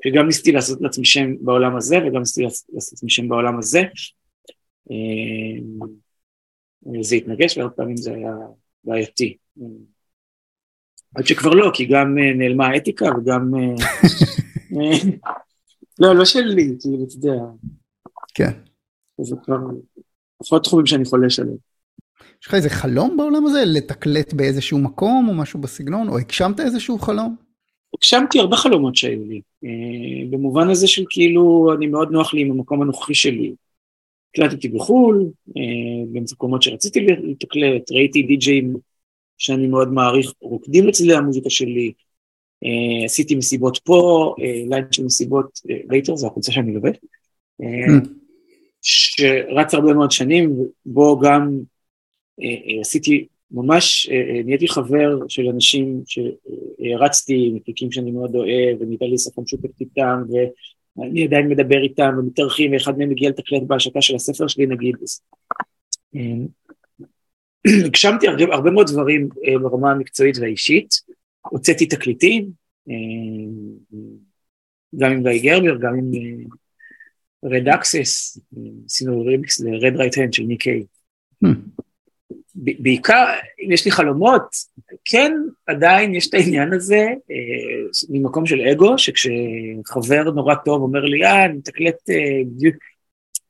שגם 0.06 0.26
ניסיתי 0.26 0.52
לעשות 0.52 0.80
לעצמי 0.80 1.04
שם 1.04 1.34
בעולם 1.40 1.76
הזה, 1.76 1.96
וגם 1.98 2.18
ניסיתי 2.18 2.42
לעשות 2.42 2.66
לעצמי 2.74 3.10
שם 3.10 3.28
בעולם 3.28 3.58
הזה. 3.58 3.82
זה 7.00 7.16
התנגש, 7.16 7.58
והרבה 7.58 7.74
פעמים 7.74 7.96
זה 7.96 8.14
היה 8.14 8.34
בעייתי. 8.84 9.36
עד 11.14 11.26
שכבר 11.26 11.50
לא, 11.50 11.70
כי 11.74 11.86
גם 11.86 12.18
נעלמה 12.18 12.66
האתיקה 12.66 13.04
וגם... 13.18 13.52
לא, 15.98 16.14
לא 16.14 16.24
שלי, 16.24 16.76
כאילו, 16.80 17.04
אתה 17.04 17.14
יודע. 17.14 17.42
כן. 18.34 18.50
זה 19.20 19.36
כבר 19.44 19.56
פחות 20.38 20.64
תחומים 20.64 20.86
שאני 20.86 21.04
חולש 21.04 21.40
עליהם. 21.40 21.56
יש 22.42 22.48
לך 22.48 22.54
איזה 22.54 22.70
חלום 22.70 23.16
בעולם 23.16 23.46
הזה? 23.46 23.62
לתקלט 23.66 24.32
באיזשהו 24.32 24.78
מקום 24.78 25.28
או 25.28 25.34
משהו 25.34 25.60
בסגנון? 25.60 26.08
או 26.08 26.18
הגשמת 26.18 26.60
איזשהו 26.60 26.98
חלום? 26.98 27.36
הגשמתי 27.96 28.40
הרבה 28.40 28.56
חלומות 28.56 28.96
שהיו 28.96 29.24
לי, 29.24 29.40
אה, 29.64 30.30
במובן 30.30 30.70
הזה 30.70 30.86
של 30.86 31.04
כאילו 31.10 31.74
אני 31.76 31.86
מאוד 31.86 32.10
נוח 32.10 32.34
לי 32.34 32.40
עם 32.40 32.50
המקום 32.50 32.82
הנוכחי 32.82 33.14
שלי. 33.14 33.54
הקלטתי 34.30 34.68
בחו"ל, 34.68 35.30
אה, 35.56 35.62
במקומות 36.12 36.62
שרציתי 36.62 37.00
לתקלט, 37.06 37.92
ראיתי 37.92 38.22
די-ג'אים 38.22 38.76
שאני 39.38 39.66
מאוד 39.66 39.92
מעריך, 39.92 40.32
רוקדים 40.40 40.88
לצלילי 40.88 41.14
המוזיקה 41.14 41.50
שלי, 41.50 41.92
אה, 42.64 43.04
עשיתי 43.04 43.34
מסיבות 43.34 43.78
פה, 43.84 44.34
ליין 44.68 44.84
של 44.90 45.04
מסיבות 45.04 45.60
לייטר, 45.90 46.16
זו 46.16 46.26
החולצה 46.26 46.52
שאני 46.52 46.74
לובש, 46.74 46.96
mm. 47.62 48.08
שרץ 48.82 49.74
הרבה 49.74 49.94
מאוד 49.94 50.10
שנים, 50.10 50.56
בו 50.86 51.20
גם 51.20 51.58
עשיתי 52.80 53.26
ממש, 53.50 54.08
נהייתי 54.44 54.68
חבר 54.68 55.18
של 55.28 55.48
אנשים 55.48 56.02
שהערצתי, 56.06 57.50
מפיקים 57.54 57.92
שאני 57.92 58.10
מאוד 58.10 58.36
אוהב, 58.36 58.80
ונהייתה 58.80 59.06
לי 59.06 59.18
שפה 59.18 59.42
משותפת 59.42 59.80
איתם, 59.80 60.22
ואני 60.96 61.24
עדיין 61.24 61.48
מדבר 61.48 61.82
איתם 61.82 62.14
ומתארחים, 62.18 62.72
ואחד 62.72 62.98
מהם 62.98 63.10
מגיע 63.10 63.28
לתקלט 63.28 63.62
בהשקה 63.62 64.02
של 64.02 64.14
הספר 64.14 64.46
שלי 64.46 64.66
נגיד. 64.66 64.94
הגשמתי 67.86 68.28
הרבה, 68.28 68.54
הרבה 68.54 68.70
מאוד 68.70 68.86
דברים 68.90 69.28
ברמה 69.62 69.90
המקצועית 69.90 70.38
והאישית, 70.38 70.94
הוצאתי 71.40 71.86
תקליטים, 71.86 72.50
אה, 72.88 72.94
גם 74.98 75.12
עם 75.12 75.22
גיא 75.22 75.42
גרבר, 75.42 75.76
גם 75.80 75.94
עם 75.94 76.10
רד 77.44 77.68
אה, 77.68 77.74
אקסס, 77.74 78.38
עשינו 78.86 79.24
רימיקס 79.24 79.60
ל-Red 79.60 79.96
Right 79.96 80.14
Hand 80.14 80.32
של 80.32 80.42
ניקיי. 80.42 80.84
Hmm. 81.44 81.48
בעיקר, 82.54 83.24
אם 83.64 83.72
יש 83.72 83.84
לי 83.84 83.90
חלומות, 83.90 84.42
כן, 85.04 85.32
עדיין 85.66 86.14
יש 86.14 86.28
את 86.28 86.34
העניין 86.34 86.72
הזה, 86.72 87.06
אה, 87.30 88.04
ממקום 88.08 88.46
של 88.46 88.60
אגו, 88.60 88.98
שכשחבר 88.98 90.30
נורא 90.34 90.54
טוב 90.54 90.82
אומר 90.82 91.00
לי, 91.00 91.24
אה, 91.24 91.44
אני 91.44 91.54
מתקלט 91.54 91.96
בדיוק, 92.46 92.76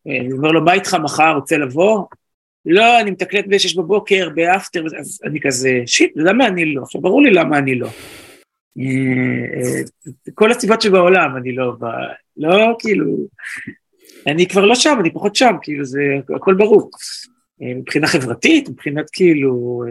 אני 0.06 0.32
אומר 0.32 0.52
לו, 0.52 0.64
מה 0.64 0.72
איתך 0.72 0.94
מחר, 0.94 1.34
רוצה 1.34 1.56
לבוא? 1.56 2.04
לא, 2.66 3.00
אני 3.00 3.10
מתקלט 3.10 3.44
ב-6 3.48 3.78
בבוקר, 3.78 4.28
באפטר, 4.34 4.84
אז 4.98 5.20
אני 5.24 5.40
כזה, 5.40 5.82
שיט, 5.86 6.12
למה 6.16 6.46
אני 6.46 6.74
לא? 6.74 6.82
עכשיו, 6.82 7.00
ברור 7.00 7.22
לי 7.22 7.30
למה 7.30 7.58
אני 7.58 7.74
לא. 7.74 7.88
אה, 8.78 9.60
אה, 9.60 9.82
כל 10.34 10.50
הסיבות 10.50 10.82
שבעולם, 10.82 11.36
אני 11.36 11.52
לא, 11.52 11.72
לא 12.36 12.76
כאילו, 12.78 13.16
אני 14.26 14.48
כבר 14.48 14.64
לא 14.64 14.74
שם, 14.74 14.96
אני 15.00 15.12
פחות 15.12 15.36
שם, 15.36 15.54
כאילו 15.62 15.84
זה 15.84 16.00
הכל 16.36 16.54
ברור. 16.54 16.90
אה, 17.62 17.74
מבחינה 17.74 18.06
חברתית, 18.06 18.68
מבחינת 18.68 19.10
כאילו, 19.12 19.84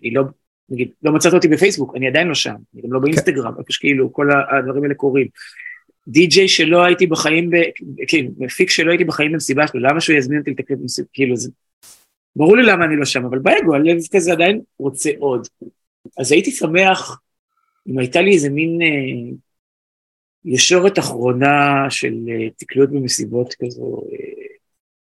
אני 0.00 0.10
לא, 0.10 0.22
נגיד, 0.70 0.90
לא 1.02 1.12
מצאת 1.12 1.34
אותי 1.34 1.48
בפייסבוק, 1.48 1.96
אני 1.96 2.08
עדיין 2.08 2.28
לא 2.28 2.34
שם, 2.34 2.54
אני 2.74 2.82
גם 2.82 2.92
לא 2.92 3.00
באינסטגרם, 3.00 3.52
איפה 3.58 3.72
שכאילו 3.72 4.12
כל 4.12 4.28
הדברים 4.30 4.82
האלה 4.82 4.94
קורים. 4.94 5.26
די.ג'יי 6.08 6.48
שלא 6.48 6.84
הייתי 6.84 7.06
בחיים, 7.06 7.50
כן, 8.08 8.26
מפיק 8.38 8.70
שלא 8.70 8.90
הייתי 8.90 9.04
בחיים 9.04 9.32
במסיבה 9.32 9.66
שלו, 9.66 9.80
למה 9.80 10.00
שהוא 10.00 10.16
יזמין 10.16 10.38
אותי 10.38 10.50
לתקן 10.50 10.74
במסיבה, 10.74 11.08
כאילו 11.12 11.36
זה, 11.36 11.50
ברור 12.36 12.56
לי 12.56 12.62
למה 12.62 12.84
אני 12.84 12.96
לא 12.96 13.04
שם, 13.04 13.24
אבל 13.24 13.38
באגו, 13.38 13.74
הלב 13.74 13.96
כזה 14.12 14.32
עדיין 14.32 14.60
רוצה 14.78 15.10
עוד. 15.18 15.46
אז 16.18 16.32
הייתי 16.32 16.50
שמח 16.50 17.20
אם 17.88 17.98
הייתה 17.98 18.20
לי 18.20 18.34
איזה 18.34 18.50
מין 18.50 18.82
אה, 18.82 19.36
ישורת 20.44 20.98
אחרונה 20.98 21.86
של 21.90 22.14
אה, 22.28 22.50
תקליות 22.56 22.90
במסיבות 22.90 23.54
כזו, 23.54 24.02
אה, 24.12 24.46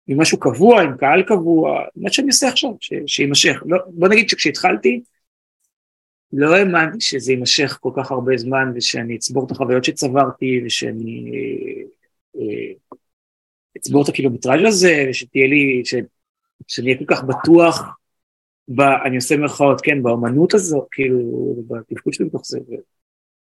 עם 0.06 0.20
משהו 0.20 0.40
קבוע, 0.40 0.82
עם 0.82 0.96
קהל 0.96 1.22
קבוע, 1.22 1.80
מה 1.96 2.12
שאני 2.12 2.26
עושה 2.26 2.48
עכשיו, 2.48 2.70
שיימשך. 3.06 3.62
לא, 3.66 3.78
בוא 3.86 4.08
נגיד 4.08 4.28
שכשהתחלתי, 4.28 5.00
לא 6.32 6.56
האמנתי 6.56 7.00
שזה 7.00 7.32
יימשך 7.32 7.78
כל 7.80 7.90
כך 7.96 8.10
הרבה 8.10 8.36
זמן, 8.36 8.72
ושאני 8.74 9.16
אצבור 9.16 9.46
את 9.46 9.50
החוויות 9.50 9.84
שצברתי, 9.84 10.62
ושאני 10.66 11.30
אה, 11.34 11.82
אה, 12.40 12.72
אצבור 13.76 14.04
את 14.04 14.08
הקילומטראז' 14.08 14.66
הזה, 14.66 15.06
ושתהיה 15.10 15.46
לי, 15.46 15.82
ש, 15.84 15.94
שאני 16.68 16.92
אהיה 16.92 16.98
כל 16.98 17.14
כך 17.14 17.24
בטוח, 17.24 17.82
ב, 18.68 18.80
אני 18.80 19.16
עושה 19.16 19.36
מירכאות, 19.36 19.80
כן, 19.80 20.02
באמנות 20.02 20.54
הזו, 20.54 20.86
כאילו, 20.90 21.56
בתפקוד 21.68 22.12
שלי 22.12 22.26
בתוך 22.26 22.42
זה, 22.44 22.58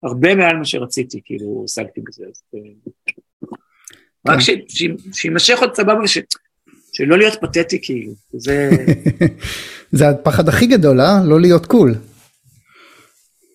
הרבה 0.02 0.34
מעל 0.34 0.56
מה 0.56 0.64
שרציתי, 0.64 1.20
כאילו, 1.24 1.64
השגתי 1.64 2.00
בזה, 2.00 2.24
אז... 2.28 2.42
אה, 2.54 2.60
רק. 4.28 4.38
שיימשך 5.12 5.58
עוד 5.60 5.74
סבבה, 5.74 6.04
וש... 6.04 6.18
שלא 6.92 7.18
להיות 7.18 7.34
פתטי, 7.40 7.78
כאילו, 7.82 8.12
זה... 8.32 8.70
זה 9.92 10.08
הפחד 10.08 10.48
הכי 10.48 10.66
גדול, 10.66 11.00
אה? 11.00 11.20
לא 11.24 11.40
להיות 11.40 11.66
קול. 11.66 11.94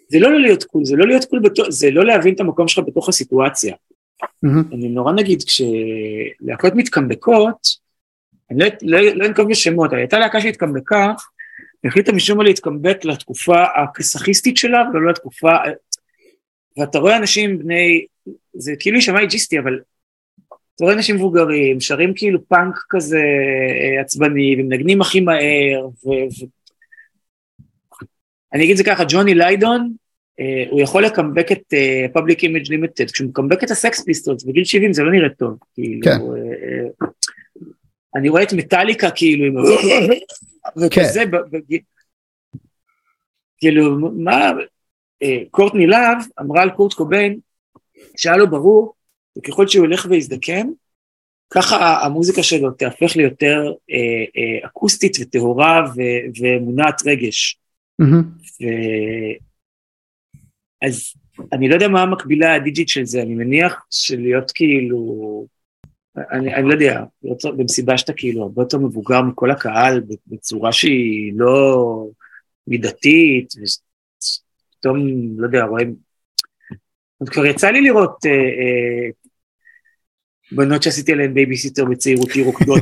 זה 0.07 0.19
לא 0.19 0.31
לא 0.31 0.39
להיות 0.39 0.63
קול, 0.63 0.85
זה 0.85 0.95
לא 0.95 1.07
להיות 1.07 1.25
קול, 1.25 1.39
בתוך, 1.39 1.69
זה 1.69 1.91
לא 1.91 2.05
להבין 2.05 2.33
את 2.33 2.39
המקום 2.39 2.67
שלך 2.67 2.83
בתוך 2.87 3.09
הסיטואציה. 3.09 3.75
Mm-hmm. 4.23 4.73
אני 4.73 4.89
נורא 4.89 5.13
נגיד, 5.13 5.43
כשלהקות 5.43 6.73
מתקמבקות, 6.75 7.82
אני 8.53 8.69
לא, 8.81 9.01
לא, 9.01 9.15
לא 9.15 9.25
אנקוב 9.25 9.49
בשמות, 9.49 9.93
הייתה 9.93 10.19
להקה 10.19 10.41
שהתקמבקה, 10.41 11.13
החליטה 11.85 12.11
משום 12.11 12.37
מה 12.37 12.43
להתקמבק 12.43 13.05
לתקופה 13.05 13.63
הכסאחיסטית 13.75 14.57
שלה 14.57 14.83
ולא 14.93 15.09
לתקופה, 15.09 15.51
ואתה 16.77 16.99
רואה 16.99 17.17
אנשים 17.17 17.59
בני, 17.59 18.05
זה 18.53 18.73
כאילו 18.79 18.95
יישמע 18.95 19.19
אייג'יסטי, 19.19 19.59
אבל 19.59 19.79
אתה 20.47 20.83
רואה 20.83 20.93
אנשים 20.93 21.15
מבוגרים, 21.15 21.81
שרים 21.81 22.13
כאילו 22.15 22.47
פאנק 22.47 22.75
כזה 22.89 23.17
אה, 23.17 24.01
עצבני, 24.01 24.55
ומנגנים 24.59 25.01
הכי 25.01 25.19
מהר, 25.19 25.85
ו... 25.85 26.09
ו... 26.09 26.45
אני 28.53 28.63
אגיד 28.63 28.71
את 28.71 28.77
זה 28.77 28.83
ככה, 28.83 29.03
ג'וני 29.07 29.35
ליידון, 29.35 29.93
Uh, 30.41 30.71
הוא 30.71 30.81
יכול 30.81 31.05
לקמבק 31.05 31.51
את 31.51 31.73
Public 32.17 32.37
Image 32.37 32.67
Limited, 32.67 33.13
כשהוא 33.13 33.29
מקמבק 33.29 33.63
את 33.63 33.71
הסקס 33.71 34.03
פיסטולס 34.03 34.43
בגיל 34.43 34.63
70 34.63 34.93
זה 34.93 35.03
לא 35.03 35.11
נראה 35.11 35.29
טוב, 35.29 35.57
כאילו, 35.73 36.01
כן. 36.03 36.17
uh, 36.21 37.07
אני 38.15 38.29
רואה 38.29 38.43
את 38.43 38.53
מטאליקה 38.53 39.11
כאילו, 39.11 39.45
עם... 39.45 39.55
וכזה, 40.77 41.23
כן. 41.31 41.77
כאילו, 43.57 43.99
מה, 43.99 44.51
אה, 45.23 45.43
קורטני 45.51 45.87
לאב 45.87 46.17
אמרה 46.41 46.61
על 46.61 46.69
קורט 46.69 46.93
קוביין, 46.93 47.39
שהיה 48.17 48.37
לו 48.37 48.49
ברור, 48.49 48.93
וככל 49.37 49.67
שהוא 49.67 49.85
הולך 49.85 50.07
ויזדקן, 50.09 50.67
ככה 51.49 52.05
המוזיקה 52.05 52.43
שלו 52.43 52.71
תהפך 52.71 53.15
ליותר 53.15 53.73
אה, 53.91 53.95
אה, 54.37 54.67
אקוסטית 54.67 55.17
וטהורה 55.21 55.85
ומונעת 56.41 57.01
רגש. 57.05 57.59
ו... 58.61 58.65
אז 60.81 61.13
אני 61.53 61.69
לא 61.69 61.73
יודע 61.73 61.87
מה 61.87 62.01
המקבילה 62.01 62.55
הדיג'ית 62.55 62.89
של 62.89 63.05
זה, 63.05 63.21
אני 63.21 63.35
מניח 63.35 63.85
שלהיות 63.89 64.51
כאילו 64.51 65.47
אני, 66.17 66.55
אני 66.55 66.67
לא 66.67 66.73
יודע, 66.73 67.03
במסיבה 67.57 67.97
שאתה 67.97 68.13
כאילו 68.13 68.43
הרבה 68.43 68.61
יותר 68.61 68.77
מבוגר 68.77 69.21
מכל 69.21 69.51
הקהל 69.51 70.01
בצורה 70.27 70.73
שהיא 70.73 71.33
לא 71.35 72.07
מידתית, 72.67 73.53
ופתאום, 73.53 74.97
לא 75.37 75.45
יודע, 75.45 75.63
רואים... 75.63 75.95
עוד 77.17 77.29
כבר 77.29 77.45
יצא 77.45 77.69
לי 77.69 77.81
לראות 77.81 78.25
אה, 78.25 78.31
אה, 78.31 79.09
בנות 80.51 80.83
שעשיתי 80.83 81.11
עליהן 81.11 81.33
בייביסיטר 81.33 81.85
בצעירותי 81.85 82.43
רוקדות 82.43 82.81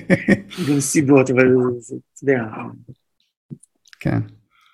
במסיבות, 0.68 1.30
אבל 1.30 1.46
אתה 1.78 2.22
יודע. 2.22 2.42
כן. 4.00 4.18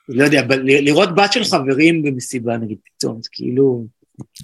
לא 0.09 0.25
יודע, 0.25 0.43
לראות 0.63 1.09
בת 1.15 1.33
של 1.33 1.45
חברים 1.45 2.03
במסיבה 2.03 2.57
נגיד 2.57 2.79
פתאום, 2.85 3.23
זה 3.23 3.29
כאילו... 3.33 3.87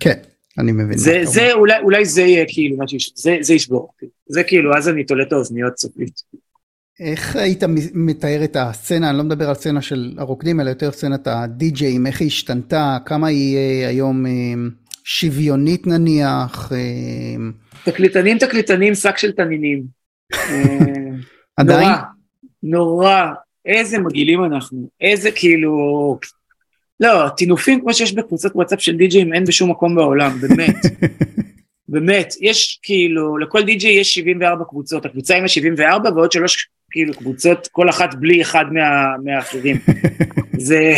כן. 0.01 0.21
אני 0.59 0.73
מבין. 0.73 0.99
זה, 0.99 1.21
זה 1.25 1.53
אולי, 1.53 1.79
אולי 1.83 2.05
זה 2.05 2.23
יהיה 2.23 2.45
כאילו 2.49 2.77
מה 2.77 2.89
שיש, 2.89 3.13
זה, 3.17 3.37
זה 3.41 3.55
ישבור 3.55 3.93
זה 4.27 4.43
כאילו, 4.43 4.77
אז 4.77 4.89
אני 4.89 5.05
תולה 5.05 5.23
את 5.23 5.33
האוזניות 5.33 5.79
סופית. 5.79 6.23
איך 7.01 7.37
היית 7.37 7.65
מתאר 7.95 8.45
את 8.45 8.57
הסצנה, 8.61 9.11
אני 9.11 9.19
לא 9.19 9.25
מדבר 9.25 9.49
על 9.49 9.55
סצנה 9.55 9.83
של 9.83 10.15
הרוקדים, 10.19 10.61
אלא 10.61 10.69
יותר 10.69 10.93
סצנת 10.93 11.27
הדי-ג'אים, 11.27 12.07
איך 12.07 12.21
היא 12.21 12.27
השתנתה, 12.27 12.99
כמה 13.07 13.27
היא 13.27 13.57
אה, 13.57 13.89
היום 13.89 14.27
אה, 14.27 14.33
שוויונית 15.05 15.87
נניח? 15.87 16.73
אה, 16.73 17.51
תקליטנים, 17.85 18.39
תקליטנים, 18.39 18.95
שק 18.95 19.19
של 19.19 19.33
תנינים. 19.33 19.83
עדיין? 21.57 21.89
נורא, 21.89 21.97
נורא, 22.63 23.23
איזה 23.67 23.99
מגעילים 23.99 24.45
אנחנו, 24.45 24.89
איזה 25.01 25.31
כאילו, 25.31 26.19
לא, 27.01 27.29
טינופים 27.29 27.81
כמו 27.81 27.95
שיש 27.95 28.13
בקבוצות 28.13 28.53
וואטסאפ 28.55 28.81
של 28.81 28.97
די-ג'אים 28.97 29.35
אין 29.35 29.45
בשום 29.45 29.71
מקום 29.71 29.97
בעולם, 29.97 30.39
באמת. 30.41 30.75
באמת, 31.89 32.35
יש 32.41 32.81
כאילו, 32.83 33.39
לכל 33.39 33.63
די-ג'יי 33.63 34.01
יש 34.01 34.15
74 34.15 34.65
קבוצות, 34.65 35.07
הקבוצה 35.07 35.37
עם 35.37 35.45
ה-74 35.45 36.15
ועוד 36.15 36.33
שלוש 36.33 36.69
כאילו 36.91 37.15
קבוצות, 37.15 37.69
כל 37.73 37.91
אחת 37.91 38.15
בלי 38.15 38.43
אחד 38.43 38.65
מה, 38.73 39.17
מהאחרים. 39.25 39.77
זה 40.69 40.95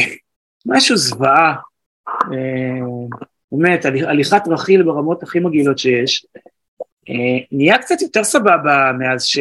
משהו 0.67 0.97
זוועה. 0.97 1.55
אה, 2.09 2.87
באמת, 3.53 3.85
הליכת 3.85 4.43
רכיל 4.47 4.83
ברמות 4.83 5.23
הכי 5.23 5.41
מגעילות 5.41 5.79
שיש. 5.79 6.27
אה, 7.09 7.45
נהיה 7.53 7.79
קצת 7.79 8.03
יותר 8.03 8.25
סבבה 8.25 8.93
מאז 8.99 9.25
ש... 9.25 9.39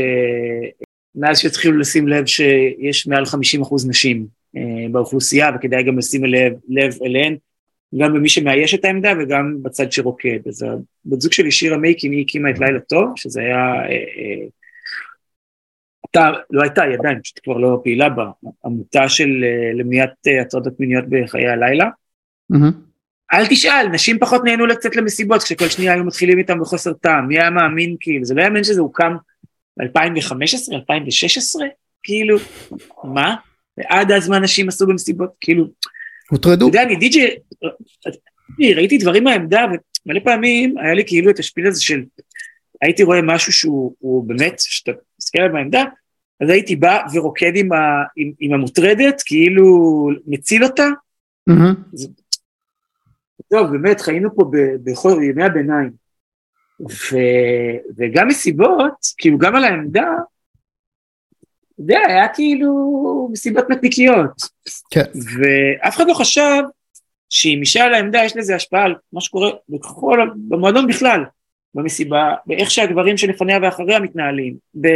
מאז 1.15 1.39
שהתחילו 1.39 1.77
לשים 1.77 2.07
לב 2.07 2.25
שיש 2.25 3.07
מעל 3.07 3.25
50 3.25 3.61
אחוז 3.61 3.89
נשים. 3.89 4.38
אה, 4.57 4.85
באוכלוסייה, 4.91 5.49
וכדאי 5.55 5.83
גם 5.83 5.97
לשים 5.97 6.25
לב, 6.25 6.53
לב 6.69 6.93
אליהן, 7.05 7.37
גם 7.99 8.13
במי 8.13 8.29
שמאייש 8.29 8.73
את 8.73 8.85
העמדה 8.85 9.11
וגם 9.19 9.63
בצד 9.63 9.91
שרוקד. 9.91 10.47
אז 10.47 10.63
הבת 10.63 11.21
זוג 11.21 11.33
שלי, 11.33 11.51
שירה 11.51 11.77
מייקין, 11.77 12.11
היא 12.11 12.21
הקימה 12.21 12.49
את 12.49 12.59
לילה 12.59 12.79
טוב, 12.79 13.13
שזה 13.15 13.41
היה... 13.41 13.73
אה, 13.89 14.47
הייתה, 16.03 16.39
לא 16.49 16.61
הייתה, 16.61 16.83
היא 16.83 16.97
עדיין, 16.99 17.21
פשוט 17.21 17.39
כבר 17.43 17.57
לא 17.57 17.81
פעילה 17.83 18.09
בה, 18.09 18.29
עמותה 18.65 19.09
של 19.09 19.29
למניעת 19.73 20.13
הטרדות 20.41 20.79
מיניות 20.79 21.05
בחיי 21.09 21.47
הלילה. 21.47 21.89
אל 23.33 23.47
תשאל, 23.49 23.87
נשים 23.91 24.19
פחות 24.19 24.41
נהנו 24.43 24.65
לצאת 24.65 24.95
למסיבות 24.95 25.43
כשכל 25.43 25.67
שנייה 25.67 25.93
היו 25.93 26.03
מתחילים 26.03 26.37
איתם 26.37 26.59
בחוסר 26.59 26.93
טעם, 26.93 27.27
מי 27.27 27.39
היה 27.39 27.49
מאמין 27.49 27.95
כאילו, 27.99 28.25
זה 28.25 28.33
לא 28.33 28.41
יאמן 28.41 28.63
שזה 28.63 28.81
הוקם 28.81 29.15
ב-2015, 29.77 30.73
2016, 30.73 31.65
כאילו, 32.03 32.37
מה? 33.03 33.35
ועד 33.77 34.11
אז 34.11 34.29
מה 34.29 34.39
נשים 34.39 34.67
עשו 34.67 34.87
במסיבות, 34.87 35.29
כאילו, 35.41 35.65
הוטרדו. 36.29 36.69
אתה 36.69 36.77
יודע, 36.77 36.83
אני 36.83 36.95
די.ג'יי, 36.95 37.35
ראיתי 38.75 38.97
דברים 38.97 39.23
מהעמדה, 39.23 39.65
ומלא 40.05 40.19
פעמים 40.23 40.77
היה 40.77 40.93
לי 40.93 41.03
כאילו 41.07 41.31
את 41.31 41.39
השפיל 41.39 41.67
הזה 41.67 41.81
של, 41.81 42.03
הייתי 42.81 43.03
רואה 43.03 43.21
משהו 43.21 43.53
שהוא 43.53 44.23
באמת, 44.27 44.53
שאתה 44.59 44.91
מסתכל 45.19 45.39
עליו 45.39 45.53
בעמדה, 45.53 45.83
אז 46.41 46.49
הייתי 46.49 46.75
בא 46.75 46.99
ורוקד 47.13 47.51
עם, 47.55 47.73
ה, 47.73 48.03
עם, 48.15 48.31
עם 48.39 48.53
המוטרדת, 48.53 49.21
כאילו 49.25 50.09
מציל 50.27 50.63
אותה. 50.63 50.87
Mm-hmm. 51.49 52.07
טוב, 53.51 53.71
באמת, 53.71 54.01
חיינו 54.01 54.35
פה 54.35 54.51
בכל 54.83 55.21
ימי 55.23 55.43
הביניים. 55.43 55.91
ו, 56.81 57.17
וגם 57.97 58.27
מסיבות, 58.27 58.93
כאילו 59.17 59.37
גם 59.37 59.55
על 59.55 59.63
העמדה, 59.63 60.07
יודע, 61.79 61.99
היה 62.07 62.27
כאילו 62.27 63.29
מסיבות 63.31 63.69
נקניקיות. 63.69 64.41
כן. 64.91 65.03
ואף 65.13 65.95
אחד 65.95 66.07
לא 66.07 66.13
חשב 66.13 66.61
שאם 67.29 67.61
על 67.79 67.93
העמדה 67.93 68.23
יש 68.23 68.37
לזה 68.37 68.55
השפעה 68.55 68.83
על 68.83 68.95
מה 69.13 69.21
שקורה 69.21 69.49
בכל, 69.69 70.19
במועדון 70.35 70.87
בכלל, 70.87 71.23
במסיבה, 71.73 72.33
באיך 72.45 72.71
שהגברים 72.71 73.17
שלפניה 73.17 73.59
ואחריה 73.61 73.99
מתנהלים. 73.99 74.55
ב... 74.81 74.87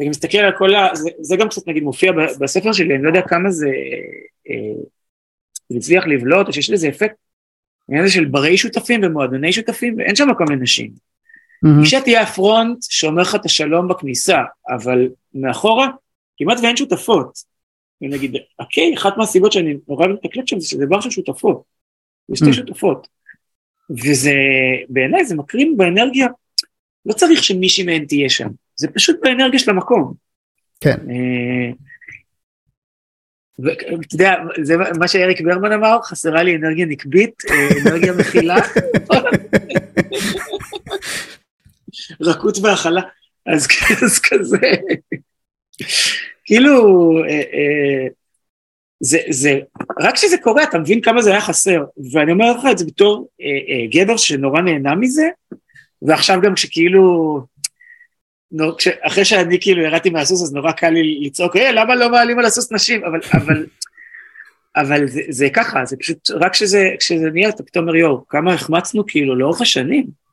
אני 0.00 0.08
מסתכל 0.08 0.38
על 0.38 0.52
כל 0.58 0.74
ה... 0.74 0.88
זה, 0.94 1.10
זה 1.20 1.36
גם 1.36 1.48
קצת 1.48 1.68
נגיד 1.68 1.82
מופיע 1.82 2.12
בספר 2.40 2.72
שלי, 2.72 2.94
אני 2.94 3.02
לא 3.02 3.08
יודע 3.08 3.22
כמה 3.22 3.50
זה, 3.50 3.68
אה, 4.50 4.82
הצליח 5.76 6.06
לבלוט, 6.06 6.46
או 6.46 6.52
שיש 6.52 6.70
לזה 6.70 6.88
אפקט, 6.88 7.16
העניין 7.88 8.04
הזה 8.04 8.14
של 8.14 8.24
ברי 8.24 8.56
שותפים 8.56 9.00
ומועדוני 9.04 9.52
שותפים, 9.52 9.94
ואין 9.98 10.16
שם 10.16 10.30
מקום 10.30 10.46
לנשים. 10.52 11.13
Mm-hmm. 11.64 11.80
אישה 11.80 12.00
תהיה 12.00 12.22
הפרונט 12.22 12.78
שאומר 12.82 13.22
לך 13.22 13.34
את 13.34 13.44
השלום 13.44 13.88
בכניסה, 13.88 14.38
אבל 14.68 15.08
מאחורה 15.34 15.88
כמעט 16.36 16.58
ואין 16.62 16.76
שותפות. 16.76 17.54
ונגיד, 18.02 18.36
אוקיי, 18.58 18.94
אחת 18.96 19.16
מהסיבות 19.16 19.52
שאני 19.52 19.74
נורא 19.88 20.06
מתקלט 20.06 20.48
שם 20.48 20.60
זה 20.60 20.68
שזה 20.68 20.86
דבר 20.86 21.00
של 21.00 21.10
שותפות. 21.10 21.62
זה 22.28 22.36
שתי 22.36 22.50
Mm. 22.50 22.52
שותפות. 22.52 23.08
וזה, 23.90 24.34
בעיניי 24.88 25.24
זה 25.24 25.34
מקרין 25.36 25.76
באנרגיה, 25.76 26.26
לא 27.06 27.12
צריך 27.12 27.44
שמישהי 27.44 27.84
מהן 27.84 28.04
תהיה 28.04 28.30
שם, 28.30 28.48
זה 28.76 28.88
פשוט 28.88 29.16
באנרגיה 29.22 29.58
של 29.58 29.70
המקום. 29.70 30.14
כן. 30.80 30.96
אה, 31.10 31.70
ואתה 33.58 34.14
יודע, 34.14 34.34
זה 34.62 34.76
מה 34.98 35.08
שאריק 35.08 35.40
ברמן 35.40 35.72
אמר, 35.72 36.02
חסרה 36.02 36.42
לי 36.42 36.56
אנרגיה 36.56 36.86
נקבית, 36.86 37.42
אה, 37.50 37.68
אנרגיה 37.86 38.12
מכילה. 38.12 38.56
רכות 42.20 42.58
והכלה, 42.62 43.02
אז, 43.54 43.66
כזה, 44.20 44.58
כאילו, 46.44 47.18
אה, 47.24 47.30
אה, 47.30 48.06
זה, 49.00 49.18
זה, 49.30 49.58
רק 50.00 50.14
כשזה 50.14 50.36
קורה 50.38 50.62
אתה 50.62 50.78
מבין 50.78 51.00
כמה 51.00 51.22
זה 51.22 51.30
היה 51.30 51.40
חסר, 51.40 51.84
ואני 52.12 52.32
אומר 52.32 52.52
לך 52.52 52.64
את 52.70 52.78
זה 52.78 52.84
בתור 52.84 53.28
אה, 53.40 53.86
גבר 53.90 54.16
שנורא 54.16 54.60
נהנה 54.60 54.94
מזה, 54.94 55.28
ועכשיו 56.02 56.40
גם 56.42 56.54
כשכאילו, 56.54 57.40
אחרי 59.00 59.24
שאני 59.24 59.60
כאילו 59.60 59.82
ירדתי 59.82 60.10
מהסוס 60.10 60.42
אז 60.42 60.54
נורא 60.54 60.72
קל 60.72 60.90
לי 60.90 61.20
לצעוק, 61.20 61.56
אה, 61.56 61.72
למה 61.72 61.94
לא 61.94 62.10
מעלים 62.10 62.38
על 62.38 62.44
הסוס 62.44 62.72
נשים, 62.72 63.04
אבל, 63.04 63.20
אבל, 63.32 63.66
אבל 64.76 65.06
זה, 65.06 65.20
זה 65.28 65.48
ככה, 65.52 65.84
זה 65.84 65.96
פשוט, 65.96 66.30
רק 66.30 66.52
כשזה, 66.52 66.90
כשזה 66.98 67.30
נהיה, 67.30 67.48
אתה 67.48 67.62
פתאום 67.62 67.88
אומר, 67.88 67.96
יואו, 67.96 68.28
כמה 68.28 68.54
החמצנו 68.54 69.06
כאילו 69.06 69.34
לאורך 69.34 69.60
השנים. 69.60 70.23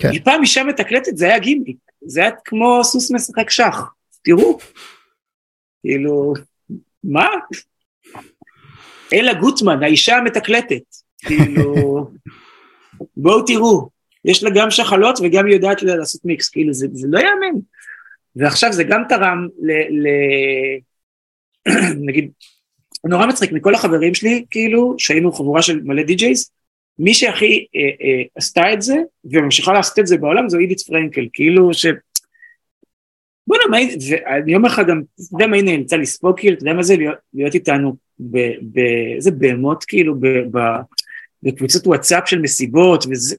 כן. 0.00 0.12
כן. 0.12 0.24
פעם 0.24 0.42
אישה 0.42 0.64
מתקלטת, 0.64 1.16
זה 1.16 1.24
היה 1.24 1.38
גימיק, 1.38 1.76
זה 2.02 2.20
היה 2.20 2.30
כמו 2.44 2.84
סוס 2.84 3.10
משחק 3.10 3.50
שח, 3.50 3.80
תראו, 4.22 4.58
כאילו, 5.82 6.34
מה? 7.04 7.26
אלה 9.12 9.34
גוטמן, 9.34 9.82
האישה 9.82 10.16
המתקלטת, 10.16 10.82
כאילו, 11.18 12.06
בואו 13.16 13.42
תראו, 13.42 13.88
יש 14.24 14.44
לה 14.44 14.50
גם 14.54 14.70
שחלות 14.70 15.18
וגם 15.22 15.46
היא 15.46 15.54
יודעת 15.54 15.82
לעשות 15.82 16.24
מיקס, 16.24 16.48
כאילו, 16.48 16.72
זה, 16.72 16.86
זה 16.92 17.08
לא 17.10 17.18
יאמן. 17.18 17.60
ועכשיו 18.36 18.72
זה 18.72 18.84
גם 18.84 19.02
תרם 19.08 19.48
ל... 19.62 19.72
ל 20.02 20.08
נגיד, 22.06 22.30
נורא 23.04 23.26
מצחיק, 23.26 23.52
מכל 23.52 23.74
החברים 23.74 24.14
שלי, 24.14 24.44
כאילו, 24.50 24.94
שהיינו 24.98 25.32
חבורה 25.32 25.62
של 25.62 25.80
מלא 25.84 26.02
די-ג'ייז, 26.02 26.50
מי 27.00 27.14
שהכי 27.14 27.66
אה, 27.76 27.80
אה, 27.80 28.22
עשתה 28.34 28.72
את 28.72 28.82
זה, 28.82 28.96
וממשיכה 29.24 29.72
לעשות 29.72 29.98
את 29.98 30.06
זה 30.06 30.16
בעולם, 30.16 30.48
זו 30.48 30.58
עידית 30.58 30.80
פרנקל, 30.80 31.26
כאילו 31.32 31.74
ש... 31.74 31.86
בוא'נה, 33.46 33.64
מה, 33.70 33.76
ואני 34.10 34.56
אומר 34.56 34.68
לך 34.68 34.82
גם, 34.88 35.02
אתה 35.14 35.22
יודע 35.32 35.46
מה 35.46 35.56
היא 35.56 35.64
נאלצה 35.64 35.96
לספוג, 35.96 36.40
כאילו, 36.40 36.54
אתה 36.54 36.62
יודע 36.62 36.72
מה 36.72 36.82
זה 36.82 36.96
להיות, 37.32 37.54
איתנו 37.54 37.96
באיזה 38.60 39.30
בהמות, 39.30 39.84
כאילו, 39.84 40.14
בקבוצות 41.42 41.86
וואטסאפ 41.86 42.28
של 42.28 42.38
מסיבות, 42.38 43.04
וזה... 43.10 43.36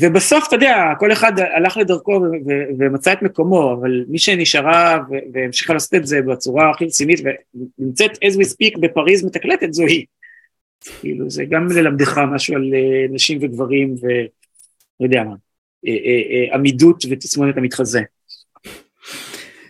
ובסוף, 0.00 0.48
אתה 0.48 0.56
יודע, 0.56 0.92
כל 0.98 1.12
אחד 1.12 1.32
הלך 1.38 1.76
לדרכו 1.76 2.20
ומצא 2.78 3.12
את 3.12 3.22
מקומו, 3.22 3.72
אבל 3.72 4.04
מי 4.08 4.18
שנשארה 4.18 4.98
והמשיכה 5.32 5.72
לעשות 5.72 5.94
את 5.94 6.06
זה 6.06 6.22
בצורה 6.22 6.70
הכי 6.70 6.84
רצינית, 6.84 7.20
ונמצאת 7.24 8.10
as 8.10 8.36
we 8.36 8.44
speak 8.44 8.80
בפריז 8.80 9.24
מתקלטת, 9.24 9.72
זו 9.72 9.86
היא. 9.86 10.04
כאילו, 11.00 11.30
זה 11.30 11.44
גם 11.50 11.66
ללמדך 11.72 12.18
משהו 12.18 12.54
על 12.54 12.62
uh, 12.62 13.14
נשים 13.14 13.38
וגברים, 13.42 13.94
ולא 14.02 14.26
יודע 15.00 15.22
מה, 15.24 15.34
uh, 15.34 15.88
uh, 15.88 16.54
עמידות 16.54 17.04
ותסמונת 17.10 17.56
המתחזה. 17.56 18.00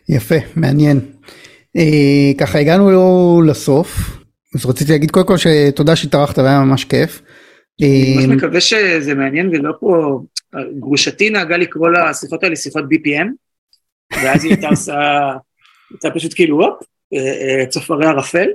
יפה, 0.08 0.34
מעניין. 0.56 1.00
אה, 1.76 2.32
ככה 2.38 2.58
הגענו 2.58 3.42
לסוף, 3.42 4.18
אז 4.54 4.66
רציתי 4.66 4.92
להגיד 4.92 5.10
קודם 5.10 5.26
כל 5.26 5.36
שתודה 5.36 5.96
שהתארחת 5.96 6.38
והיה 6.38 6.60
ממש 6.60 6.84
כיף. 6.84 7.22
אני 7.82 8.14
ממש 8.14 8.24
אה, 8.24 8.36
מקווה 8.36 8.60
שזה 8.60 9.14
מעניין 9.14 9.48
ולא 9.48 9.72
פה, 9.80 10.20
גרושתי 10.80 11.30
נהגה 11.30 11.56
לקרוא 11.56 11.88
לשיחות 11.88 12.42
האלה 12.42 12.56
שיחות 12.56 12.84
BPM, 12.84 13.28
ואז 14.12 14.44
היא 14.44 14.52
הייתה 14.52 14.68
עושה, 14.68 14.94
הייתה 15.90 16.10
פשוט 16.14 16.34
כאילו 16.34 16.64
הופ, 16.64 16.82
אה, 17.14 17.18
אה, 17.18 17.66
צופרי 17.66 18.06
ערפל. 18.06 18.48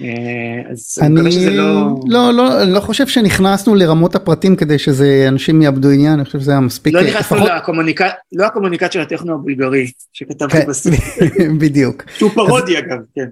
אה, 0.00 0.70
אז 0.72 0.98
אני 1.02 1.14
מקווה 1.14 1.30
שזה 1.30 1.50
לא... 1.50 1.94
לא, 2.08 2.32
לא, 2.34 2.62
לא 2.62 2.80
חושב 2.80 3.06
שנכנסנו 3.06 3.74
לרמות 3.74 4.14
הפרטים 4.14 4.56
כדי 4.56 4.78
שזה 4.78 5.24
אנשים 5.28 5.62
יאבדו 5.62 5.90
עניין, 5.90 6.12
אני 6.12 6.24
חושב 6.24 6.40
שזה 6.40 6.50
היה 6.50 6.60
מספיק. 6.60 6.94
לא 6.94 7.02
נכנסנו 7.02 7.36
לפחות- 7.36 7.50
לקומוניקט, 7.56 8.04
לא 8.32 8.46
הקומוניקט 8.46 8.92
של 8.92 9.00
הטכנו 9.00 9.34
הבולגרי, 9.34 9.90
שכתבתי 10.12 10.52
כן, 10.60 10.66
בסוף, 10.68 10.94
בדיוק. 11.60 12.02
שהוא 12.18 12.30
פרודי 12.30 12.78
אגב, 12.78 12.98
כן. 13.14 13.26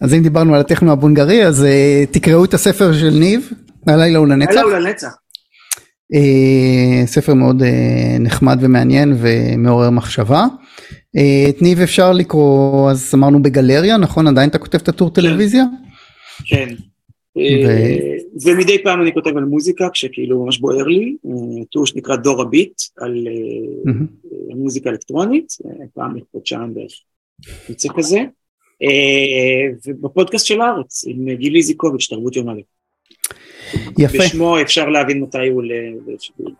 אז 0.00 0.14
אם 0.14 0.22
דיברנו 0.22 0.54
על 0.54 0.60
הטכנו 0.60 0.92
הבונגרי, 0.92 1.46
אז 1.46 1.64
אה, 1.64 2.04
תקראו 2.10 2.44
את 2.44 2.54
הספר 2.54 2.92
של 2.92 3.10
ניב, 3.10 3.50
הלילה 3.86 4.18
הוא 4.18 4.26
לנצח. 4.26 4.50
הלאה 4.50 4.62
הוא 4.62 4.72
לנצח. 4.72 5.14
אה, 6.14 7.06
ספר 7.06 7.34
מאוד 7.34 7.62
אה, 7.62 7.68
נחמד 8.20 8.58
ומעניין 8.60 9.16
ומעורר 9.20 9.90
מחשבה. 9.90 10.44
אה, 11.16 11.46
את 11.48 11.62
ניב 11.62 11.80
אפשר 11.80 12.12
לקרוא, 12.12 12.90
אז 12.90 13.14
אמרנו 13.14 13.42
בגלריה, 13.42 13.96
נכון? 13.96 14.26
עדיין 14.26 14.50
אתה 14.50 14.58
כותב 14.58 14.78
את 14.82 14.88
הטור 14.88 15.10
טלוויזיה? 15.10 15.64
כן. 16.44 16.68
אה, 17.38 18.16
ומדי 18.44 18.82
פעם 18.82 19.02
אני 19.02 19.14
כותב 19.14 19.36
על 19.36 19.44
מוזיקה, 19.44 19.88
כשכאילו 19.92 20.44
ממש 20.44 20.58
בוער 20.58 20.86
לי, 20.86 21.16
אה, 21.26 21.64
טור 21.72 21.86
שנקרא 21.86 22.16
דור 22.16 22.42
הביט, 22.42 22.74
על. 22.98 23.28
מוזיקה 24.56 24.90
אלקטרונית, 24.90 25.46
פעם 25.94 26.14
בחודשיים 26.20 26.74
בערך 26.74 26.92
יוצא 27.68 27.88
כזה, 27.96 28.18
ובפודקאסט 29.86 30.46
של 30.46 30.60
הארץ, 30.60 31.04
עם 31.06 31.34
גילי 31.34 31.62
זיקוביץ', 31.62 32.06
תרבות 32.10 32.36
יום 32.36 32.48
א'. 32.48 32.73
יפה. 33.98 34.18
בשמו 34.18 34.60
אפשר 34.60 34.88
להבין 34.88 35.22
מתי 35.22 35.48
הוא 35.48 35.62
לשידור. 36.06 36.52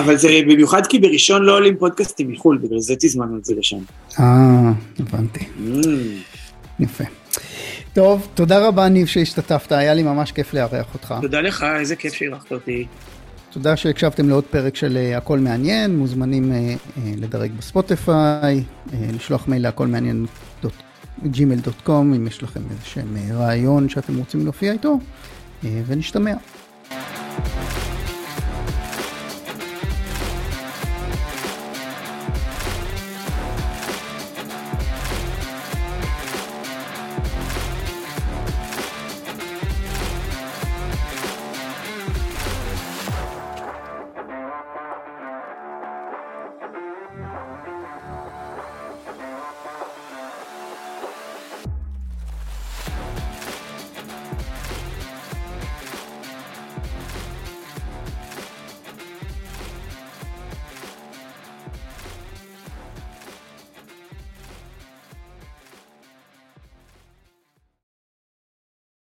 אבל 0.00 0.16
זה 0.16 0.28
במיוחד 0.48 0.86
כי 0.86 0.98
בראשון 0.98 1.42
לא 1.42 1.56
עולים 1.56 1.76
פודקאסטים 1.76 2.30
מחו"ל, 2.30 2.58
בגלל 2.58 2.78
זה 2.78 2.94
תזמנו 3.00 3.38
את 3.38 3.44
זה 3.44 3.54
לשם. 3.58 3.78
אה, 4.20 4.72
הבנתי. 4.98 5.40
Mm. 5.40 5.78
יפה. 6.80 7.04
טוב, 7.92 8.28
תודה 8.34 8.68
רבה 8.68 8.88
ניב 8.88 9.06
שהשתתפת, 9.06 9.72
היה 9.72 9.94
לי 9.94 10.02
ממש 10.02 10.32
כיף 10.32 10.54
לארח 10.54 10.94
אותך. 10.94 11.14
תודה 11.22 11.40
לך, 11.40 11.66
איזה 11.78 11.96
כיף 11.96 12.12
שאירחת 12.12 12.52
אותי. 12.52 12.86
תודה 13.50 13.76
שהקשבתם 13.76 14.28
לעוד 14.28 14.44
פרק 14.44 14.76
של 14.76 14.96
אה, 14.96 15.16
הכל 15.16 15.38
מעניין, 15.38 15.96
מוזמנים 15.96 16.52
אה, 16.52 16.58
אה, 16.58 17.12
לדרג 17.16 17.50
בספוטיפיי, 17.58 18.62
אה, 18.92 18.98
לשלוח 19.12 19.48
מייל 19.48 19.62
להכל 19.62 19.86
מעניין 19.86 20.26
gmail.com 21.24 21.90
אם 21.90 22.26
יש 22.26 22.42
לכם 22.42 22.60
איזה 22.70 22.84
שהם 22.84 23.16
אה, 23.16 23.36
רעיון 23.36 23.88
שאתם 23.88 24.18
רוצים 24.18 24.44
להופיע 24.44 24.72
איתו, 24.72 24.98
אה, 25.64 25.82
ונשתמע. 25.86 26.34